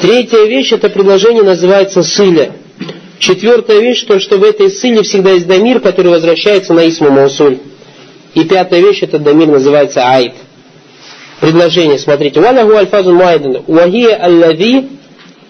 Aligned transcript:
Третья 0.00 0.44
вещь, 0.46 0.72
это 0.72 0.88
предложение 0.88 1.42
называется 1.42 2.02
сыля. 2.02 2.52
Четвертая 3.18 3.80
вещь, 3.80 4.02
то, 4.04 4.18
что 4.18 4.38
в 4.38 4.44
этой 4.44 4.70
сыле 4.70 5.02
всегда 5.02 5.32
есть 5.32 5.46
дамир, 5.46 5.80
который 5.80 6.10
возвращается 6.10 6.72
на 6.72 6.88
исму 6.88 7.10
маусуль. 7.10 7.58
И 8.34 8.44
пятая 8.44 8.80
вещь, 8.80 9.02
это 9.02 9.18
дамир 9.18 9.48
называется 9.48 10.00
айд. 10.00 10.32
Предложение, 11.40 11.98
смотрите. 11.98 12.40
Валяху 12.40 12.76
альфазу 12.76 13.12
муайдан. 13.12 13.62
Вахия 13.66 14.16
аллави, 14.16 14.88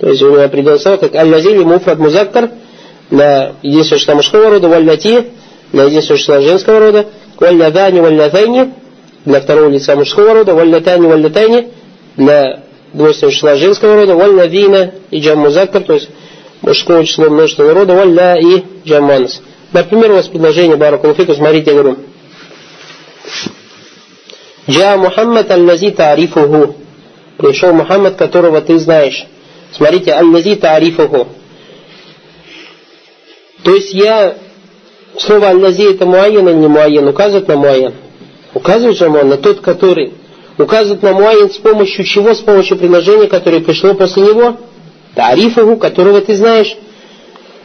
то 0.00 0.09
есть 0.09 0.21
у 0.23 0.32
него 0.32 0.43
определенное 0.43 0.80
слово, 0.80 0.96
как 0.96 1.14
аллази 1.14 1.51
или 1.51 1.62
муфрад 1.62 1.98
музаккар, 2.01 2.51
для 3.09 3.53
единственного 3.62 4.01
числа 4.01 4.14
мужского 4.17 4.51
рода, 4.51 4.69
валляти, 4.69 5.27
для 5.73 5.85
единственного 5.85 6.19
числа 6.19 6.41
женского 6.41 6.80
рода, 6.80 7.07
валлядани, 7.39 8.01
валлятайни, 8.01 8.73
для 9.25 9.41
второго 9.41 9.69
лица 9.69 9.95
мужского 9.95 10.35
рода, 10.35 10.55
валлятани, 10.55 11.07
валлятайни, 11.07 11.69
для 12.17 12.64
двойственного 12.93 13.32
числа 13.32 13.57
женского 13.57 13.96
рода, 13.96 14.14
валлавина 14.14 14.93
и 15.11 15.20
джам 15.20 15.40
музаккар, 15.40 15.82
то 15.82 15.94
есть 15.94 16.08
мужского 16.62 17.04
числа 17.04 17.29
множественного 17.29 17.75
рода, 17.75 17.94
валля 17.94 18.36
и 18.39 18.64
джам 18.85 19.04
манас. 19.04 19.40
Например, 19.72 20.13
у 20.13 20.14
вас 20.14 20.26
предложение 20.26 20.76
Баракулуфику, 20.76 21.35
смотрите, 21.35 21.71
я 21.71 21.76
говорю, 21.76 21.99
Джа 24.68 24.96
Мухаммад 24.96 25.50
аль-Лази 25.50 25.90
тарифуху. 25.90 26.76
Пришел 27.36 27.72
Мухаммад, 27.72 28.16
которого 28.16 28.61
ты 28.61 28.79
знаешь. 28.79 29.27
Смотрите, 29.72 30.13
аль-Лази 30.13 30.57
тарифуху. 30.57 31.29
То 33.64 33.75
есть 33.75 33.92
я, 33.92 34.36
слово 35.19 35.48
аль-Лази 35.48 35.91
это 35.94 36.06
муайен 36.06 36.48
или 36.48 36.56
не 36.56 36.69
муайен, 36.69 37.08
указывает 37.08 37.48
на 37.48 37.56
муайен. 37.56 37.94
Указывает 38.55 38.97
же 38.97 39.08
на 39.08 39.36
тот, 39.36 39.61
который 39.61 40.12
указывает 40.62 41.03
на 41.03 41.12
муайен 41.12 41.50
с 41.50 41.56
помощью 41.56 42.05
чего? 42.05 42.34
С 42.34 42.41
помощью 42.41 42.77
предложения, 42.77 43.27
которое 43.27 43.61
пришло 43.61 43.95
после 43.95 44.23
него. 44.23 44.56
Тарифуху, 45.14 45.77
которого 45.77 46.20
ты 46.20 46.36
знаешь. 46.36 46.77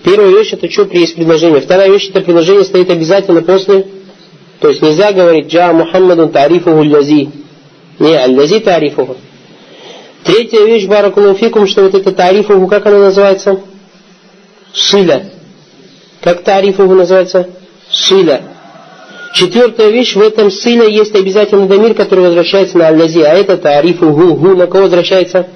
Первая 0.04 0.30
вещь 0.30 0.54
это 0.54 0.70
что 0.70 0.88
есть 0.92 1.16
предложение. 1.16 1.62
Вторая 1.62 1.90
вещь 1.90 2.10
это 2.10 2.22
предложение 2.22 2.64
стоит 2.64 2.90
обязательно 2.90 3.42
после 3.42 3.86
то 4.60 4.70
есть 4.70 4.82
нельзя 4.82 5.12
говорить 5.12 5.48
«Джа 5.48 5.74
Мухаммадун 5.74 6.32
тарифуху 6.32 6.82
лязи». 6.84 7.30
Не, 8.00 8.16
аль-лязи 8.16 8.60
тарифуху. 8.60 9.18
Третья 10.24 10.66
вещь, 10.66 10.86
баракулуфикум, 10.86 11.68
что 11.68 11.84
вот 11.84 11.94
это 11.94 12.12
тарифуху, 12.12 12.68
как 12.68 12.86
она 12.86 12.98
называется? 13.00 13.62
Шиля. 14.74 15.30
Как 16.22 16.44
тарифуху 16.44 16.94
называется? 16.94 17.50
Шиля. 17.92 18.42
Четвертая 19.35 19.91
вещь, 19.91 20.17
в 20.17 20.21
этом 20.21 20.51
сыля 20.51 20.87
есть 20.87 21.15
обязательный 21.15 21.69
дамир, 21.69 21.95
который 21.95 22.25
возвращается 22.25 22.79
на 22.79 22.87
аль-лязи. 22.87 23.21
А 23.21 23.35
это 23.35 23.57
тарифу 23.57 24.11
гу. 24.11 24.35
Гу 24.35 24.57
на 24.57 24.67
кого 24.67 24.85
возвращается? 24.85 25.47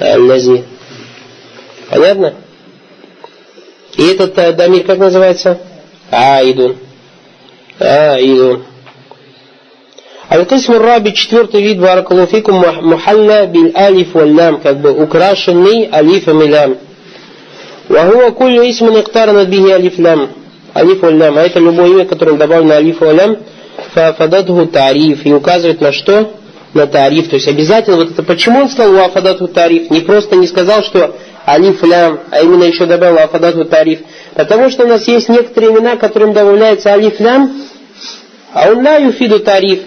Аль-лязи. 0.00 0.64
Понятно? 1.90 2.34
И 3.96 4.02
этот 4.02 4.36
э, 4.38 4.52
дамир 4.52 4.84
как 4.84 4.98
называется? 4.98 5.58
Аидун. 6.10 6.76
عائد 7.80 8.60
القسم 10.32 10.72
الرابع 10.72 11.10
четвертый 11.12 11.62
вид 11.62 11.80
баракалуфикум 11.80 12.64
мухалля 12.82 13.46
бил 13.46 13.72
алиф 13.74 14.14
валлям, 14.14 14.60
как 14.60 14.80
бы 14.80 14.90
украшенный 14.90 15.88
алифом 15.92 16.42
и 16.42 16.48
лям. 16.48 16.78
Вахуа 17.88 18.30
кулю 18.30 18.62
исман 18.70 19.00
иктаранат 19.00 19.48
биhi 19.48 19.72
алиф 19.72 19.98
лям. 19.98 20.30
Алиф 20.75 21.01
валлям. 21.01 21.37
А 21.37 21.41
это 21.41 21.59
любое 21.59 21.87
имя, 21.87 22.05
которым 22.05 22.37
добавлено 22.37 22.75
алиф 22.75 22.99
валлям, 23.01 23.37
фафадатху 23.93 24.67
тариф. 24.67 25.25
И 25.25 25.33
указывает 25.33 25.81
на 25.81 25.91
что? 25.91 26.33
На 26.73 26.87
тариф. 26.87 27.29
То 27.29 27.35
есть 27.35 27.47
обязательно 27.47 27.97
вот 27.97 28.11
это. 28.11 28.23
Почему 28.23 28.61
он 28.61 28.69
сказал 28.69 28.93
вафадатху 28.93 29.47
тариф? 29.47 29.89
Не 29.89 30.01
просто 30.01 30.35
не 30.35 30.47
сказал, 30.47 30.83
что 30.83 31.15
алиф 31.47 31.81
лям, 31.83 32.19
а 32.31 32.41
именно 32.41 32.63
еще 32.63 32.85
добавил 32.85 33.15
вафадатху 33.15 33.65
тариф. 33.65 33.99
Потому 34.35 34.69
что 34.69 34.85
у 34.85 34.87
нас 34.87 35.07
есть 35.07 35.29
некоторые 35.29 35.71
имена, 35.71 35.95
которым 35.95 36.33
добавляется 36.33 36.91
алиф 36.91 37.19
лям, 37.19 37.51
а 38.53 38.71
он 38.71 38.85
ла 38.85 38.97
юфиду 38.97 39.39
тариф. 39.39 39.79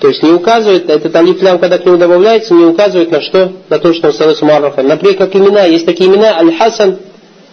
То 0.00 0.08
есть 0.08 0.22
не 0.22 0.30
указывает, 0.30 0.88
этот 0.88 1.14
алиф 1.16 1.42
лям, 1.42 1.58
когда 1.58 1.78
к 1.78 1.84
нему 1.84 1.96
добавляется, 1.96 2.54
не 2.54 2.64
указывает 2.64 3.10
на 3.10 3.20
что? 3.20 3.52
На 3.68 3.78
то, 3.78 3.92
что 3.92 4.08
он 4.08 4.12
становится 4.12 4.44
маррафом. 4.44 4.86
Например, 4.86 5.16
как 5.16 5.34
имена, 5.34 5.64
есть 5.64 5.86
такие 5.86 6.08
имена 6.08 6.38
Аль-Хасан, 6.38 6.98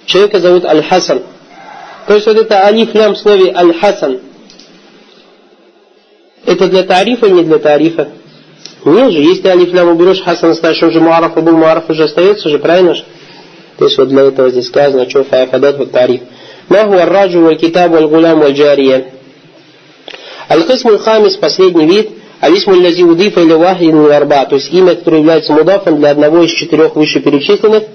человека 0.05 0.39
зовут 0.39 0.65
Аль-Хасан. 0.65 1.23
То 2.07 2.13
есть 2.15 2.27
вот 2.27 2.37
это 2.37 2.65
алиф 2.65 2.93
лям 2.93 3.15
в 3.15 3.17
слове 3.17 3.51
Аль-Хасан. 3.55 4.19
Это 6.45 6.67
для 6.67 6.83
тарифа 6.83 7.25
или 7.25 7.33
не 7.33 7.43
для 7.43 7.57
тарифа? 7.57 8.09
Нет 8.83 9.11
же, 9.11 9.19
если 9.19 9.47
алиф 9.47 9.73
лям 9.73 9.89
уберешь, 9.89 10.21
Хасан 10.21 10.51
оставишь, 10.51 10.83
он 10.83 10.91
же 10.91 10.99
муараф, 10.99 11.33
был 11.33 11.57
муараф 11.57 11.89
уже 11.89 12.03
остается 12.03 12.49
же, 12.49 12.59
правильно 12.59 12.93
же? 12.93 13.03
То 13.77 13.85
есть 13.85 13.97
вот 13.97 14.09
для 14.09 14.23
этого 14.23 14.49
здесь 14.51 14.67
сказано, 14.67 15.09
что 15.09 15.23
фаяфадат 15.23 15.77
вот 15.77 15.91
тариф. 15.91 16.21
Валь 16.69 17.57
китаб 17.57 17.91
валь 17.91 18.07
гулям 18.07 18.39
валь 18.39 18.53
джария. 18.53 19.11
Аль-Кисмуль 20.49 20.99
Хамис, 20.99 21.35
последний 21.37 21.87
вид, 21.87 22.11
Алисмуль 22.39 22.83
Лази 22.83 23.03
Удифа 23.03 23.41
или 23.41 23.53
Вахин 23.53 24.11
Арба, 24.11 24.45
то 24.45 24.55
есть 24.55 24.71
имя, 24.71 24.95
которое 24.95 25.17
является 25.17 25.53
мудафом 25.53 25.97
для 25.97 26.11
одного 26.11 26.43
из 26.43 26.51
четырех 26.51 26.95
вышеперечисленных, 26.95 27.85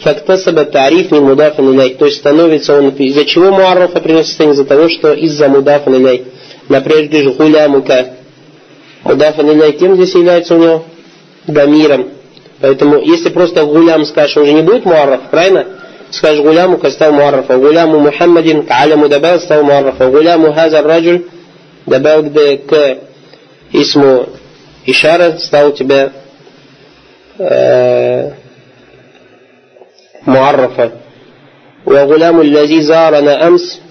фактасаба 0.00 0.64
тариф 0.64 1.10
не 1.10 1.20
мудафан 1.20 1.74
иляй, 1.74 1.94
то 1.94 2.06
есть 2.06 2.18
становится 2.18 2.78
он, 2.78 2.90
из-за 2.90 3.24
чего 3.24 3.50
муаррафа 3.50 4.00
приносится, 4.00 4.44
из-за 4.50 4.64
того, 4.64 4.88
что 4.88 5.12
из-за 5.12 5.48
мудафан 5.48 5.96
иляй. 5.96 6.24
Например, 6.68 7.08
говоришь, 7.08 7.36
гулямука. 7.36 8.06
Мудафан 9.04 9.50
иляй, 9.50 9.72
кем 9.72 9.94
здесь 9.96 10.14
является 10.14 10.54
у 10.54 10.58
него? 10.58 10.84
Дамиром. 11.46 12.08
Поэтому, 12.60 12.98
если 12.98 13.28
просто 13.28 13.64
гулям 13.64 14.04
скажешь, 14.04 14.36
он 14.36 14.46
же 14.46 14.52
не 14.52 14.62
будет 14.62 14.84
муарраф, 14.84 15.22
правильно? 15.30 15.66
Скажешь 16.10 16.42
гулямука, 16.42 16.90
стал 16.90 17.12
муаррафа. 17.12 17.56
Гуляму 17.56 18.00
Мухаммадин, 18.00 18.64
кааляму 18.64 19.08
дабал, 19.08 19.40
стал 19.40 19.62
муаррафа. 19.64 20.08
Гуляму 20.08 20.52
хазар 20.52 20.84
раджуль, 20.84 21.24
добавил 21.84 22.30
к 22.30 22.98
исму 23.72 24.28
Ишара, 24.86 25.36
стал 25.38 25.68
у 25.68 25.72
тебя 25.72 26.12
э, 27.38 28.30
муаррафа. 30.25 30.91
وغلام 31.85 32.41
الذي 32.41 32.81
زارنا 32.81 33.47
أمس 33.47 33.81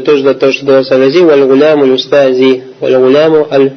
тоже 0.00 0.22
за 0.22 0.34
то, 0.34 0.52
что 0.52 0.64
дался 0.64 0.94
алази, 0.94 1.20
валь 1.20 1.44
гуляму 1.44 1.92
устази, 1.92 2.64
валь 2.80 2.96
гуляму 2.96 3.48
аль 3.50 3.72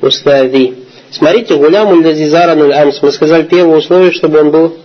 устази. 0.00 0.74
Смотрите, 1.10 1.54
гуляму 1.54 2.02
лази 2.02 2.26
зарану 2.26 2.70
амс. 2.70 3.00
Мы 3.02 3.12
сказали 3.12 3.44
первое 3.44 3.78
условие, 3.78 4.12
чтобы 4.12 4.40
он 4.40 4.50
был 4.50 4.76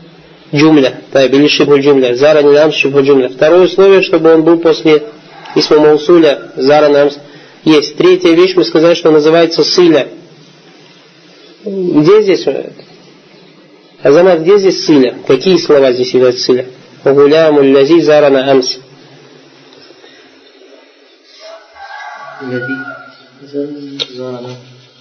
джумля, 0.54 1.02
да, 1.12 1.26
или 1.26 1.48
шибу 1.48 1.80
джумля, 1.80 2.16
зара 2.16 2.42
не 2.42 2.54
намс 2.54 2.76
шибу 2.76 3.02
джумля. 3.02 3.30
Второе 3.30 3.66
условие, 3.66 4.04
чтобы 4.04 4.34
он 4.34 4.44
был 4.44 4.60
после 4.60 5.04
исма 5.56 5.80
маусуля, 5.80 6.52
зара 6.56 6.90
намс, 6.90 7.18
есть. 7.65 7.97
Третья 7.97 8.33
вещь, 8.35 8.55
мы 8.55 8.65
сказали, 8.65 8.95
что 8.95 9.11
называется 9.11 9.63
сыля. 9.63 10.09
Где 11.65 12.23
здесь? 12.23 12.47
Азамат, 14.03 14.41
где 14.41 14.59
здесь 14.59 14.85
сыля? 14.85 15.17
Какие 15.27 15.59
слова 15.59 15.93
здесь 15.93 16.15
являются 16.15 16.45
сыля? 16.45 16.67
Гуляму 17.05 17.63
лязи 17.63 18.01
зара 18.01 18.31
на 18.31 18.51
амс. 18.51 18.79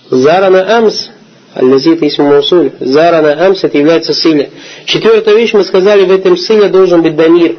Зара 0.09 0.49
на 0.49 0.77
амс. 0.77 1.09
Аллази 1.53 1.93
это 1.93 2.07
исм 2.07 2.23
маусуль. 2.23 2.71
Зарана 2.79 3.45
амс 3.45 3.63
это 3.63 3.77
является 3.77 4.13
сыля. 4.13 4.49
Четвертая 4.85 5.35
вещь, 5.35 5.53
мы 5.53 5.63
сказали, 5.63 6.05
в 6.05 6.11
этом 6.11 6.37
сыне 6.37 6.69
должен 6.69 7.01
быть 7.01 7.15
дамир, 7.15 7.55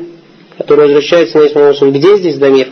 который 0.57 0.87
возвращается 0.87 1.39
на 1.39 1.47
исм 1.47 1.59
маусуль. 1.59 1.91
Где 1.91 2.17
здесь 2.17 2.37
дамир? 2.37 2.69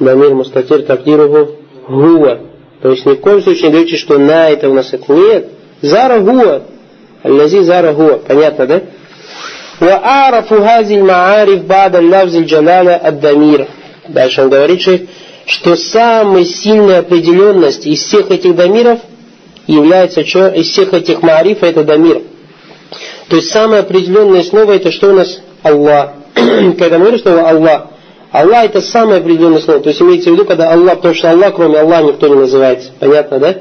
Дамир 0.00 0.34
мустатир 0.34 0.82
такдируху 0.82 1.52
гуа. 1.88 2.38
То 2.82 2.90
есть 2.90 3.06
ни 3.06 3.12
в 3.12 3.20
коем 3.20 3.42
случае 3.42 3.66
не 3.66 3.72
говорите, 3.72 3.96
что 3.96 4.18
на 4.18 4.48
это 4.50 4.68
у 4.68 4.74
нас 4.74 4.92
это. 4.92 5.12
Нет. 5.12 5.48
Зара 5.82 6.20
гуа. 6.20 6.62
Аллази 7.22 7.60
зара 7.60 7.92
гуа. 7.92 8.18
Понятно, 8.26 8.66
да? 8.66 8.82
وأعرف 9.80 10.52
هذه 10.52 10.98
المعارف 10.98 11.64
بعد 11.64 11.96
اللفظ 11.96 12.36
الجلالة 12.36 13.08
الدمير. 13.08 13.66
Дальше 14.08 14.42
он 14.42 14.50
говорит, 14.50 14.80
что 15.46 15.76
самая 15.76 16.44
сильная 16.44 17.00
определенность 17.00 17.86
из 17.86 18.02
всех 18.04 18.30
этих 18.30 18.54
дамиров – 18.54 19.10
является 19.66 20.24
что? 20.24 20.48
Из 20.48 20.68
всех 20.68 20.92
этих 20.92 21.22
маариф 21.22 21.62
это 21.62 21.84
дамир. 21.84 22.22
То 23.28 23.36
есть 23.36 23.50
самое 23.50 23.80
определенное 23.80 24.42
слово 24.42 24.72
это 24.72 24.90
что 24.90 25.10
у 25.10 25.14
нас? 25.14 25.40
Аллах. 25.62 26.12
когда 26.34 26.98
мы 26.98 27.04
говорим 27.06 27.20
слово 27.20 27.48
Аллах, 27.48 27.86
Аллах 28.41 28.65
это 28.65 28.81
самое 28.81 29.19
определенное 29.19 29.59
слово. 29.59 29.79
То 29.79 29.89
есть 29.89 30.01
имеется 30.01 30.29
в 30.29 30.33
виду, 30.33 30.45
когда 30.45 30.71
Аллах, 30.71 30.97
потому 30.97 31.13
что 31.13 31.31
Аллах, 31.31 31.55
кроме 31.55 31.79
Аллаха, 31.79 32.03
никто 32.03 32.27
не 32.27 32.35
называется. 32.35 32.91
Понятно, 32.99 33.39
да? 33.39 33.55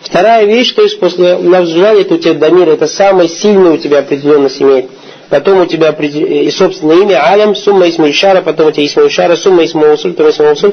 Вторая 0.00 0.46
вещь, 0.46 0.72
то 0.72 0.82
есть 0.82 0.98
после 0.98 1.36
навзжания, 1.38 2.02
это 2.02 2.14
у 2.14 2.18
тебя 2.18 2.34
Дамир, 2.34 2.68
это 2.68 2.86
самое 2.86 3.28
сильное 3.28 3.72
у 3.72 3.76
тебя 3.76 3.98
определенность 3.98 4.60
имеет. 4.60 4.86
Потом 5.28 5.60
у 5.60 5.66
тебя 5.66 5.94
э, 5.96 6.04
и 6.06 6.50
собственное 6.50 6.96
имя 7.02 7.22
Алям, 7.30 7.54
сумма 7.54 7.88
Исмульшара, 7.88 8.40
потом 8.40 8.68
у 8.68 8.70
тебя 8.72 8.86
Исмульшара, 8.86 9.36
сумма 9.36 9.64
Исмаусуль, 9.64 10.14
потом 10.14 10.32
Исмаусуль, 10.32 10.72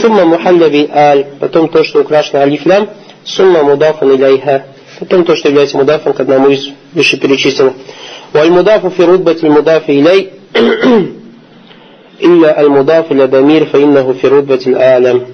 сумма 0.00 0.24
Мухалляби 0.26 0.90
Аль, 0.92 1.24
потом 1.40 1.68
то, 1.68 1.84
что 1.84 2.00
украшено 2.00 2.42
Алифлям, 2.42 2.90
сумма 3.24 3.62
Мудафан 3.62 4.14
Иляйха, 4.14 4.64
потом 4.98 5.24
то, 5.24 5.34
что 5.36 5.48
является 5.48 5.78
Мудафан 5.78 6.12
к 6.12 6.20
одному 6.20 6.50
из 6.50 6.68
вышеперечисленных. 6.92 7.74
Валь 8.34 8.50
Мудафу 8.50 8.90
Фирудбат 8.90 9.40
Мудафи 9.42 9.92
Иляй, 9.92 10.32
Илля 12.18 12.56
аль-мудаф 12.56 13.10
или 13.10 13.26
дамир 13.26 13.66
фаиннаху 13.66 14.14
фирудбатин 14.14 14.76
алям. 14.76 15.26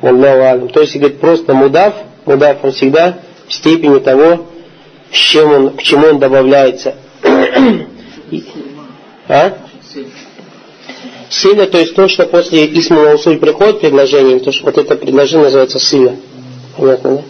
Валлаху 0.00 0.42
алям. 0.42 0.68
То 0.68 0.80
есть, 0.80 0.96
говорит, 0.96 1.20
просто 1.20 1.54
мудаф, 1.54 1.94
мудаф 2.26 2.58
он 2.62 2.72
всегда 2.72 3.18
в 3.46 3.52
степени 3.52 3.98
того, 3.98 4.46
с 5.12 5.16
чем 5.16 5.52
он, 5.52 5.70
к 5.76 5.82
чему 5.82 6.08
он 6.08 6.18
добавляется. 6.18 6.94
а? 9.28 9.52
Силя, 11.30 11.66
то 11.66 11.78
есть 11.78 11.94
то, 11.94 12.08
что 12.08 12.26
после 12.26 12.66
Исма 12.78 13.02
Маусуль 13.04 13.38
приходит 13.38 13.80
предложение, 13.80 14.38
то 14.40 14.52
что 14.52 14.66
вот 14.66 14.78
это 14.78 14.94
предложение 14.96 15.44
называется 15.46 15.78
сила, 15.78 16.16
Понятно, 16.76 17.22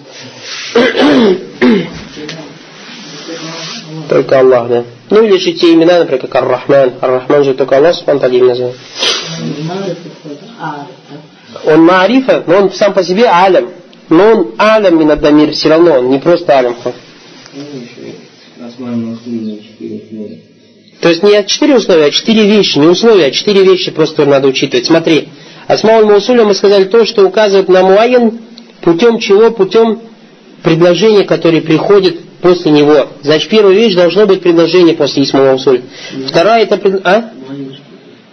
да? 0.75 1.69
Только 4.15 4.39
Аллах, 4.39 4.69
да. 4.69 4.85
Ну 5.11 5.25
или 5.25 5.37
же 5.39 5.53
те 5.55 5.73
имена, 5.73 5.99
например, 5.99 6.21
как 6.21 6.37
Ар-Рахман. 6.37 6.93
Ар-Рахман 7.01 7.43
же 7.43 7.55
только 7.55 7.79
Аллах 7.79 7.97
Тагиль 8.05 8.45
называет. 8.45 8.77
Он 11.67 11.85
Маарифа, 11.85 12.45
но 12.47 12.59
он 12.59 12.73
сам 12.73 12.95
по 12.95 13.03
себе 13.03 13.27
алям. 13.27 13.71
Но 14.09 14.23
он 14.23 14.55
алям 14.57 15.01
минадамир, 15.01 15.51
все 15.51 15.69
равно, 15.71 15.99
он 15.99 16.11
не 16.11 16.21
просто 16.21 16.57
алям. 16.57 16.77
То 21.01 21.09
есть 21.09 21.25
не 21.25 21.45
четыре 21.45 21.75
условия, 21.75 22.05
а 22.05 22.11
четыре 22.13 22.47
вещи, 22.47 22.79
не 22.79 22.87
условия, 22.87 23.27
а 23.27 23.31
четыре 23.33 23.65
вещи 23.65 23.91
просто 23.91 24.27
надо 24.27 24.47
учитывать. 24.47 24.87
Смотри, 24.87 25.29
Асмауль 25.67 26.05
Маусуля 26.05 26.45
мы 26.45 26.55
сказали 26.55 26.85
то, 26.85 27.05
что 27.05 27.27
указывает 27.27 27.69
на 27.69 27.83
Муайен, 27.83 28.39
путем 28.81 29.19
чего? 29.19 29.51
Путем 29.51 29.99
предложения, 30.63 31.25
которое 31.25 31.63
приходит 31.63 32.24
после 32.45 32.73
него. 32.73 33.09
Значит, 33.23 33.49
первая 33.49 33.75
вещь 33.75 33.95
должно 33.95 34.27
быть 34.27 34.43
предложение 34.43 34.95
после 34.95 35.23
Исма 35.23 35.45
Маусуль. 35.45 35.81
Вторая 36.29 36.65
это... 36.65 37.01
А? 37.03 37.31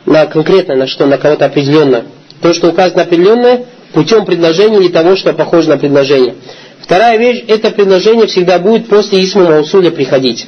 На 0.05 0.25
конкретно, 0.25 0.75
на 0.75 0.85
что? 0.85 1.05
На 1.05 1.17
кого-то 1.17 1.45
определенное. 1.45 2.03
То, 2.41 2.53
что 2.53 2.67
указано 2.67 3.03
определенное, 3.03 3.63
путем 3.93 4.25
предложения 4.25 4.79
или 4.79 4.89
того, 4.89 5.15
что 5.15 5.31
похоже 5.31 5.69
на 5.69 5.77
предложение. 5.77 6.35
Вторая 6.81 7.17
вещь, 7.17 7.45
это 7.47 7.71
предложение 7.71 8.27
всегда 8.27 8.59
будет 8.59 8.89
после 8.89 9.23
Исма 9.23 9.45
Маусуля 9.45 9.91
приходить. 9.91 10.45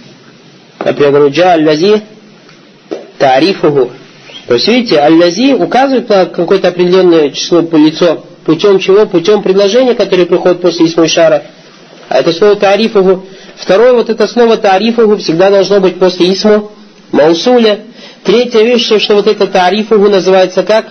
Например, 0.84 1.12
говорю, 1.14 1.30
джа 1.32 1.52
аль-лази 1.52 2.02
тарифуху. 3.18 3.92
То 4.46 4.56
есть, 4.56 4.68
видите, 4.68 4.98
аль-лази 5.00 5.54
указывает 5.54 6.10
на 6.10 6.26
какое-то 6.26 6.68
определенное 6.68 7.30
число 7.30 7.62
по 7.62 7.78
лицо. 7.78 8.26
Путем 8.44 8.78
чего? 8.80 9.06
Путем 9.06 9.42
предложения, 9.42 9.94
которое 9.94 10.26
приходит 10.26 10.60
после 10.60 10.86
Исма 10.88 11.08
Шара. 11.08 11.44
А 12.10 12.20
это 12.20 12.32
слово 12.34 12.56
тарифуху. 12.58 13.26
Второе, 13.58 13.94
вот 13.94 14.10
это 14.10 14.28
слово 14.28 14.58
тарифуху 14.58 15.18
всегда 15.18 15.50
должно 15.50 15.80
быть 15.80 16.00
после 16.00 16.34
Исма 16.34 16.70
Маусуля. 17.12 17.82
Третья 18.24 18.64
вещь, 18.64 18.86
что 18.86 19.16
вот 19.16 19.28
это 19.28 19.48
тарифуху 19.48 20.10
называется 20.10 20.64
как? 20.64 20.88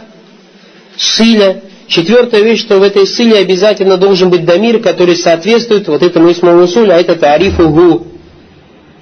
Силя. 0.96 1.62
Четвертая 1.88 2.42
вещь, 2.42 2.60
что 2.60 2.78
в 2.78 2.82
этой 2.82 3.06
силе 3.06 3.38
обязательно 3.38 3.96
должен 3.96 4.30
быть 4.30 4.44
дамир, 4.44 4.80
который 4.80 5.16
соответствует 5.16 5.88
вот 5.88 6.02
этому 6.02 6.30
исму 6.30 6.52
Маусулю, 6.52 6.92
а 6.92 6.96
это 6.96 7.16
тарифуху. 7.16 8.06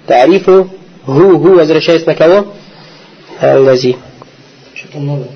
Тарифу 0.06 0.70
Гу, 1.06 1.38
гу, 1.38 1.54
возвращаясь 1.54 2.04
на 2.04 2.14
кого? 2.14 2.54
Аллази. 3.40 3.96
Что-то 4.74 4.98
много. 4.98 5.28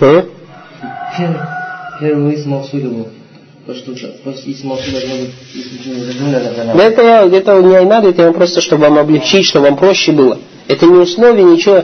А? 0.00 0.24
Первый, 2.00 2.34
из 2.34 2.44
Маусуля 2.44 2.88
был. 2.88 3.08
То, 3.66 3.74
что 3.74 3.92
после 4.22 4.52
из 4.52 4.62
Маусуля 4.62 5.00
должно 5.00 5.26
Да 6.74 6.84
это, 6.84 7.62
не 7.62 7.84
надо, 7.86 8.08
это 8.10 8.30
просто, 8.32 8.60
чтобы 8.60 8.82
вам 8.82 8.98
облегчить, 8.98 9.46
чтобы 9.46 9.66
вам 9.66 9.76
проще 9.78 10.12
было. 10.12 10.38
Это 10.68 10.84
не 10.84 10.98
условие, 10.98 11.44
ничего. 11.44 11.82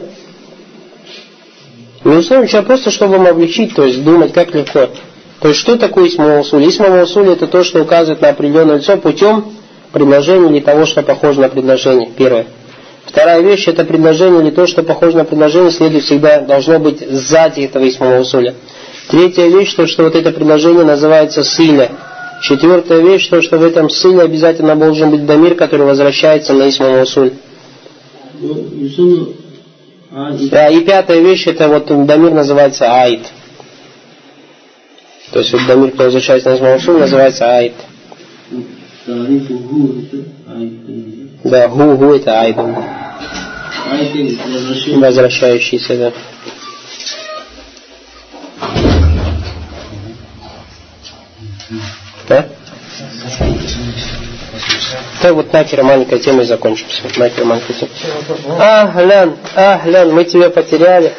Не 2.05 2.17
условие, 2.17 2.45
ничего, 2.45 2.59
а 2.61 2.63
просто, 2.65 2.91
чтобы 2.91 3.17
вам 3.17 3.27
облегчить, 3.29 3.75
то 3.75 3.85
есть 3.87 4.05
думать, 4.05 4.35
как 4.35 4.55
легко. 4.55 4.91
То 5.41 5.49
есть, 5.49 5.61
что 5.61 5.79
такое 5.79 6.09
Исма 6.09 6.29
Маусуль? 6.29 6.69
Исма 6.69 6.89
это 6.89 7.47
то, 7.47 7.65
что 7.65 7.81
указывает 7.81 8.21
на 8.21 8.29
определенное 8.29 8.77
лицо 8.77 8.99
путем 8.99 9.53
предложение 9.91 10.51
или 10.51 10.61
того, 10.61 10.85
что 10.85 11.03
похоже 11.03 11.41
на 11.41 11.49
предложение. 11.49 12.11
Первое. 12.15 12.47
Вторая 13.07 13.41
вещь, 13.41 13.67
это 13.69 13.85
предложение 13.85 14.43
или 14.43 14.51
то, 14.51 14.67
что 14.67 14.83
похоже 14.83 15.17
на 15.17 15.25
предложение, 15.25 15.71
следует 15.71 16.05
всегда, 16.05 16.41
должно 16.43 16.79
быть 16.79 17.01
сзади 17.11 17.63
этого 17.63 17.87
усуля. 18.21 18.55
Третья 19.11 19.49
вещь, 19.49 19.75
то, 19.75 19.87
что 19.89 20.05
вот 20.05 20.15
это 20.15 20.31
предложение 20.31 20.85
называется 20.85 21.43
сыля. 21.43 21.91
Четвертая 22.43 23.01
вещь, 23.01 23.27
то, 23.29 23.43
что 23.43 23.59
в 23.59 23.65
этом 23.65 23.91
сыле 23.91 24.23
обязательно 24.23 24.77
должен 24.77 25.11
быть 25.11 25.27
дамир, 25.27 25.57
который 25.57 25.85
возвращается 25.85 26.55
на 26.55 26.69
исмого 26.69 27.03
усуль. 27.03 27.33
Да, 30.51 30.69
и 30.69 30.81
пятая 30.81 31.21
вещь, 31.21 31.47
это 31.47 31.69
вот 31.69 31.87
дамир 32.07 32.33
называется 32.33 32.87
аид. 33.03 33.27
То 35.33 35.41
есть 35.41 35.53
вот 35.53 35.63
дамир, 35.67 35.91
который 35.91 36.07
возвращается 36.07 36.51
на 36.51 36.57
исмого 36.57 36.77
усуль, 36.77 36.99
называется 37.01 37.57
аид. 37.57 37.75
Да, 41.45 41.69
гу, 41.69 41.97
гу 41.97 42.15
это 42.15 42.41
айбан. 42.41 42.77
Возвращающийся, 45.01 45.97
да. 45.97 46.13
Да? 52.28 52.46
Да, 55.22 55.34
вот 55.34 55.52
накера 55.52 55.84
маленькая 55.84 56.20
тема 56.20 56.44
и 56.44 56.46
закончимся. 56.46 57.04
Накера 57.18 57.46
маленькая 57.46 57.74
тема. 57.74 57.92
Ахлян, 58.60 59.38
ахлян, 59.56 60.12
мы 60.14 60.24
тебя 60.26 60.50
потеряли. 60.50 61.14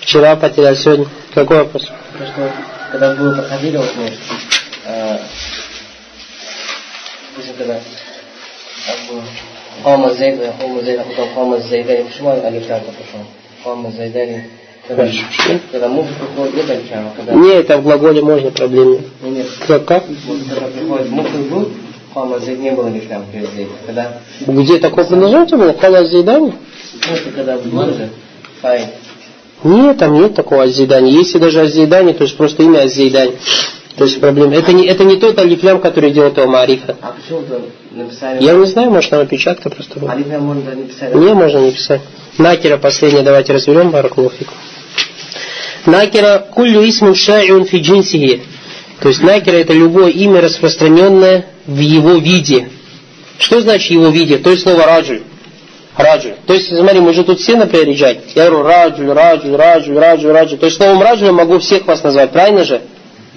Вчера 0.00 0.36
потеряли, 0.36 0.74
сегодня. 0.74 1.06
Какой 1.34 1.58
вопрос? 1.58 1.90
Когда 2.90 3.14
вы 3.14 3.34
проходили, 3.34 3.76
вот 3.76 3.96
мы, 3.96 4.10
когда 7.56 7.78
قام 9.84 10.08
زيد 10.08 10.40
يقوم 10.40 10.80
زيد 10.84 11.00
потом 11.00 11.28
قام 11.36 11.54
الزيداني 11.54 12.04
почему 12.04 12.30
алифлям 12.30 12.80
пошел 12.80 13.24
قام 13.64 13.86
الزيداني 13.86 14.44
когда, 14.87 15.05
когда 15.71 15.87
музыка 15.89 16.13
приходит, 16.25 16.55
нет 16.55 16.67
начала. 16.67 17.13
Когда... 17.15 17.33
Нет, 17.33 17.71
а 17.71 17.77
в 17.77 17.83
глаголе 17.83 18.21
можно 18.21 18.51
проблем 18.51 18.93
нет. 18.93 19.47
Как? 19.67 19.85
как? 19.85 20.03
Когда 20.05 20.67
приходит 20.67 21.09
мухлый 21.09 21.43
было 22.71 22.87
никам 22.87 23.25
перед 23.31 23.49
Когда... 23.85 24.19
Где 24.47 24.79
такое 24.79 25.05
предложение 25.05 25.57
было? 25.57 25.73
Халазид, 25.77 26.25
да? 26.25 26.39
Нет, 29.63 29.97
там 29.97 30.13
нет 30.13 30.35
такого 30.35 30.63
азидания. 30.63 31.11
Если 31.11 31.37
даже 31.37 31.61
азидание, 31.61 32.13
то 32.13 32.23
есть 32.23 32.37
просто 32.37 32.63
имя 32.63 32.79
азидание. 32.79 33.37
То 33.97 34.03
есть 34.03 34.19
проблема. 34.21 34.53
Это 34.53 34.73
не, 34.73 34.85
это 34.85 35.03
не 35.03 35.17
тот 35.17 35.37
алифлям, 35.39 35.79
который 35.81 36.11
делает 36.11 36.37
его 36.37 36.47
Марифа. 36.47 36.95
А 37.01 37.15
написали? 37.91 38.43
Я 38.43 38.53
не 38.53 38.65
знаю, 38.67 38.91
может 38.91 39.09
там 39.09 39.21
опечатка 39.21 39.69
просто 39.69 39.99
была. 39.99 40.11
Алифлям 40.11 40.43
можно 40.43 40.69
не 40.71 40.83
писать? 40.83 41.15
Не, 41.15 41.33
можно 41.33 41.57
не 41.57 41.71
писать. 41.71 42.01
Накера 42.37 42.77
последнее 42.77 43.23
давайте 43.23 43.53
разберем, 43.53 43.89
Баракулуфику. 43.89 44.53
Накера 45.87 46.45
куллю 46.53 46.87
исму 46.87 47.15
ша'iун 47.15 47.65
фи 47.65 47.77
джинсихи. 47.77 48.43
То 48.99 49.09
есть 49.09 49.23
накера 49.23 49.55
это 49.55 49.73
любое 49.73 50.09
имя, 50.09 50.41
распространенное 50.41 51.45
в 51.65 51.79
его 51.79 52.17
виде. 52.17 52.69
Что 53.39 53.61
значит 53.61 53.91
его 53.91 54.09
виде? 54.09 54.37
То 54.37 54.51
есть 54.51 54.63
слово 54.63 54.85
раджуль. 54.85 55.21
Раджуль. 55.95 56.33
То 56.45 56.53
есть, 56.53 56.67
смотри, 56.67 56.99
мы 56.99 57.13
же 57.13 57.23
тут 57.23 57.39
все, 57.39 57.55
например, 57.55 57.87
речать. 57.87 58.19
Я 58.35 58.49
говорю 58.49 58.63
раджуль, 58.67 59.11
раджуль, 59.11 59.55
раджуль, 59.55 59.97
раджуль, 59.97 60.31
раджуль. 60.31 60.59
То 60.59 60.65
есть 60.67 60.77
словом 60.77 61.01
раджуль 61.01 61.27
я 61.27 61.33
могу 61.33 61.57
всех 61.57 61.87
вас 61.87 62.03
назвать, 62.03 62.31
правильно 62.31 62.63
же? 62.63 62.81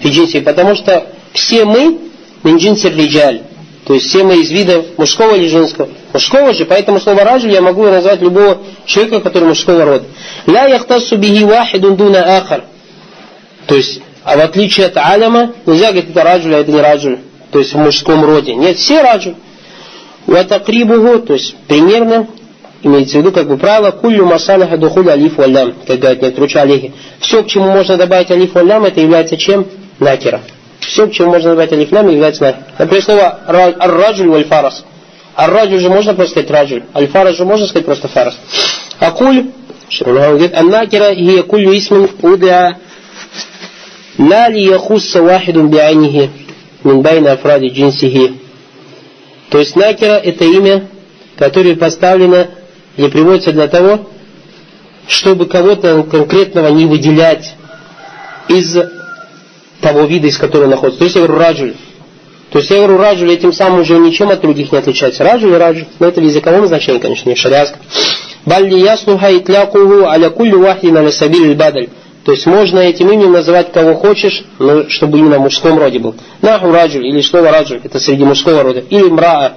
фиджинси, 0.01 0.41
потому 0.41 0.75
что 0.75 1.07
все 1.33 1.65
мы 1.65 1.99
минджинсир 2.43 2.95
риджаль, 2.95 3.41
то 3.85 3.93
есть 3.93 4.07
все 4.07 4.23
мы 4.23 4.37
из 4.37 4.51
вида 4.51 4.85
мужского 4.97 5.35
или 5.35 5.47
женского. 5.47 5.89
Мужского 6.13 6.53
же, 6.53 6.65
поэтому 6.65 6.99
слово 6.99 7.23
раджуль 7.23 7.51
я 7.51 7.61
могу 7.61 7.83
назвать 7.83 8.21
любого 8.21 8.59
человека, 8.85 9.21
который 9.21 9.47
мужского 9.49 9.85
рода. 9.85 10.05
Ля 10.45 10.65
яхтасу 10.65 11.17
бихи 11.17 11.43
вахидун 11.43 11.95
дуна 11.95 12.37
ахар. 12.37 12.63
То 13.65 13.75
есть, 13.75 14.01
а 14.23 14.37
в 14.37 14.41
отличие 14.41 14.87
от 14.87 14.97
аляма, 14.97 15.53
нельзя 15.65 15.91
говорить, 15.91 16.11
это 16.11 16.21
а 16.21 16.37
это 16.37 16.71
не 16.71 16.81
раджуль. 16.81 17.19
То 17.51 17.59
есть 17.59 17.73
в 17.73 17.77
мужском 17.77 18.23
роде. 18.23 18.53
Нет, 18.53 18.77
все 18.77 19.01
раджуль. 19.01 19.35
Ватакрибугу, 20.27 21.19
то 21.19 21.33
есть 21.33 21.55
примерно, 21.67 22.27
имеется 22.83 23.17
в 23.17 23.21
виду 23.21 23.31
как 23.31 23.47
бы 23.47 23.57
правило, 23.57 23.91
куллю 23.91 24.25
масалиха 24.25 24.77
духуля 24.77 25.13
алиф 25.13 25.37
валям, 25.37 25.73
как 25.87 25.99
говорят 25.99 26.21
некоторые 26.21 26.61
алихи. 26.61 26.93
Все, 27.19 27.43
к 27.43 27.47
чему 27.47 27.71
можно 27.71 27.97
добавить 27.97 28.29
алиф 28.29 28.53
валям, 28.53 28.85
это 28.85 29.01
является 29.01 29.37
чем? 29.37 29.65
накера 30.01 30.41
Все, 30.80 31.06
к 31.06 31.12
чему 31.12 31.30
можно 31.30 31.50
добавить 31.50 31.72
алифлям, 31.72 32.08
является 32.08 32.44
накер. 32.44 32.60
Например, 32.78 33.02
слово 33.02 33.40
ар-раджуль 33.46 34.28
валь-фарас. 34.28 34.84
Ар-раджуль 35.36 35.80
же 35.80 35.88
можно 35.88 36.14
просто 36.14 36.32
сказать 36.32 36.50
раджуль. 36.50 36.82
Аль-фарас 36.94 37.36
же 37.36 37.44
можно 37.44 37.66
сказать 37.66 37.86
просто 37.86 38.08
фарас. 38.08 38.38
Акуль, 38.98 39.46
говорит, 40.04 40.54
ан-накера 40.54 41.14
хия 41.14 41.42
кулю 41.42 41.76
исмин 41.76 42.08
удя 42.22 42.76
لا 44.18 44.48
ليخص 44.48 45.16
واحد 45.16 45.58
بعينه 45.58 46.28
من 46.84 47.02
بين 47.02 47.26
أفراد 47.26 47.60
جنسه 47.72 48.30
То 49.50 49.58
есть 49.58 49.76
накера 49.76 50.14
это 50.18 50.44
имя, 50.44 50.88
которое 51.38 51.76
поставлено 51.76 52.48
или 52.96 53.08
приводится 53.08 53.52
для 53.52 53.68
того, 53.68 54.10
чтобы 55.06 55.46
кого-то 55.46 56.02
конкретного 56.02 56.68
не 56.68 56.84
выделять 56.86 57.54
из 58.48 58.76
того 59.81 60.01
вида, 60.05 60.27
из 60.27 60.37
которого 60.37 60.67
находится. 60.67 60.99
То 60.99 61.05
есть 61.05 61.15
я 61.15 61.23
говорю 61.23 61.39
раджуль. 61.39 61.73
То 62.51 62.59
есть 62.59 62.69
я 62.69 62.77
говорю 62.77 62.97
раджуль, 62.97 63.31
этим 63.31 63.53
самым 63.53 63.81
уже 63.81 63.97
ничем 63.97 64.29
от 64.29 64.41
других 64.41 64.71
не 64.71 64.77
отличается. 64.77 65.23
Раджуль 65.23 65.55
раджуль. 65.55 65.85
Но 65.99 66.07
это 66.07 66.21
в 66.21 66.23
языковом 66.23 66.67
значении, 66.67 66.99
конечно, 66.99 67.29
не 67.29 67.35
шариатском. 67.35 67.81
Балли 68.45 68.79
яслуха 68.79 69.35
итлякуху 69.35 70.05
аля 70.05 70.29
кулли 70.29 70.53
вахдин 70.53 70.97
аля 70.97 71.11
бадаль. 71.55 71.89
То 72.23 72.33
есть 72.33 72.45
можно 72.45 72.79
этим 72.79 73.09
именем 73.09 73.31
называть 73.31 73.71
кого 73.71 73.95
хочешь, 73.95 74.43
но 74.59 74.87
чтобы 74.89 75.17
именно 75.17 75.39
в 75.39 75.41
мужском 75.41 75.79
роде 75.79 75.97
был. 75.97 76.15
Наху 76.41 76.71
раджуль 76.71 77.07
или 77.07 77.21
слово 77.21 77.51
раджуль, 77.51 77.81
это 77.83 77.99
среди 77.99 78.23
мужского 78.23 78.61
рода. 78.61 78.83
Или 78.89 79.09
мраа, 79.09 79.53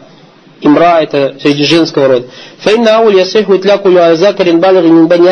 имра 0.62 1.02
это 1.02 1.34
среди 1.42 1.64
женского 1.64 2.08
рода. 2.08 2.26
Фейна 2.60 2.98
ауль 2.98 3.16
ясиху 3.16 3.56
итлякулю 3.56 4.02
азакарин 4.02 4.60
балаги 4.60 4.86
мин 4.86 5.08
бани. 5.08 5.26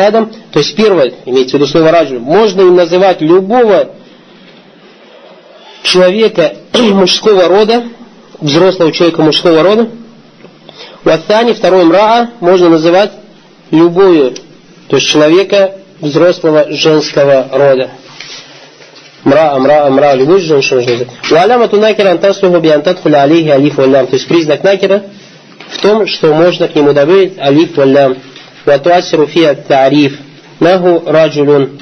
То 0.51 0.59
есть 0.59 0.75
первое, 0.75 1.13
имеется 1.25 1.57
в 1.57 1.59
виду 1.59 1.71
слово 1.71 1.91
раджуль, 1.91 2.19
можно 2.19 2.61
им 2.61 2.75
называть 2.75 3.21
любого 3.21 3.89
человека 5.83 6.53
мужского 6.73 7.47
рода, 7.47 7.83
взрослого 8.39 8.91
человека 8.91 9.21
мужского 9.21 9.61
рода. 9.61 9.89
Ватани, 11.03 11.53
второй 11.53 11.83
мраа, 11.83 12.31
можно 12.39 12.69
называть 12.69 13.11
любую, 13.71 14.33
то 14.87 14.95
есть 14.95 15.07
человека 15.07 15.75
взрослого 15.99 16.67
женского 16.71 17.47
рода. 17.51 17.89
Мра, 19.23 19.57
мра, 19.57 19.89
мра, 19.89 20.15
любой 20.15 20.41
женщина 20.41 20.81
можно 20.81 21.07
Уаляма 21.31 21.69
тунакера 21.69 22.11
антасуху 22.11 22.59
биантатхуля 22.59 23.21
алейхи 23.23 23.49
алиф 23.49 23.77
валям. 23.77 24.07
То 24.07 24.15
есть 24.15 24.27
признак 24.27 24.63
накера 24.63 25.03
в 25.69 25.81
том, 25.81 26.07
что 26.07 26.33
можно 26.33 26.67
к 26.67 26.75
нему 26.75 26.91
добавить 26.91 27.39
алиф 27.39 27.77
валям. 27.77 28.17
Ватуасиру 28.65 29.27
фия 29.27 29.55
тариф. 29.55 30.19
Наху 30.59 31.03
раджулун. 31.05 31.79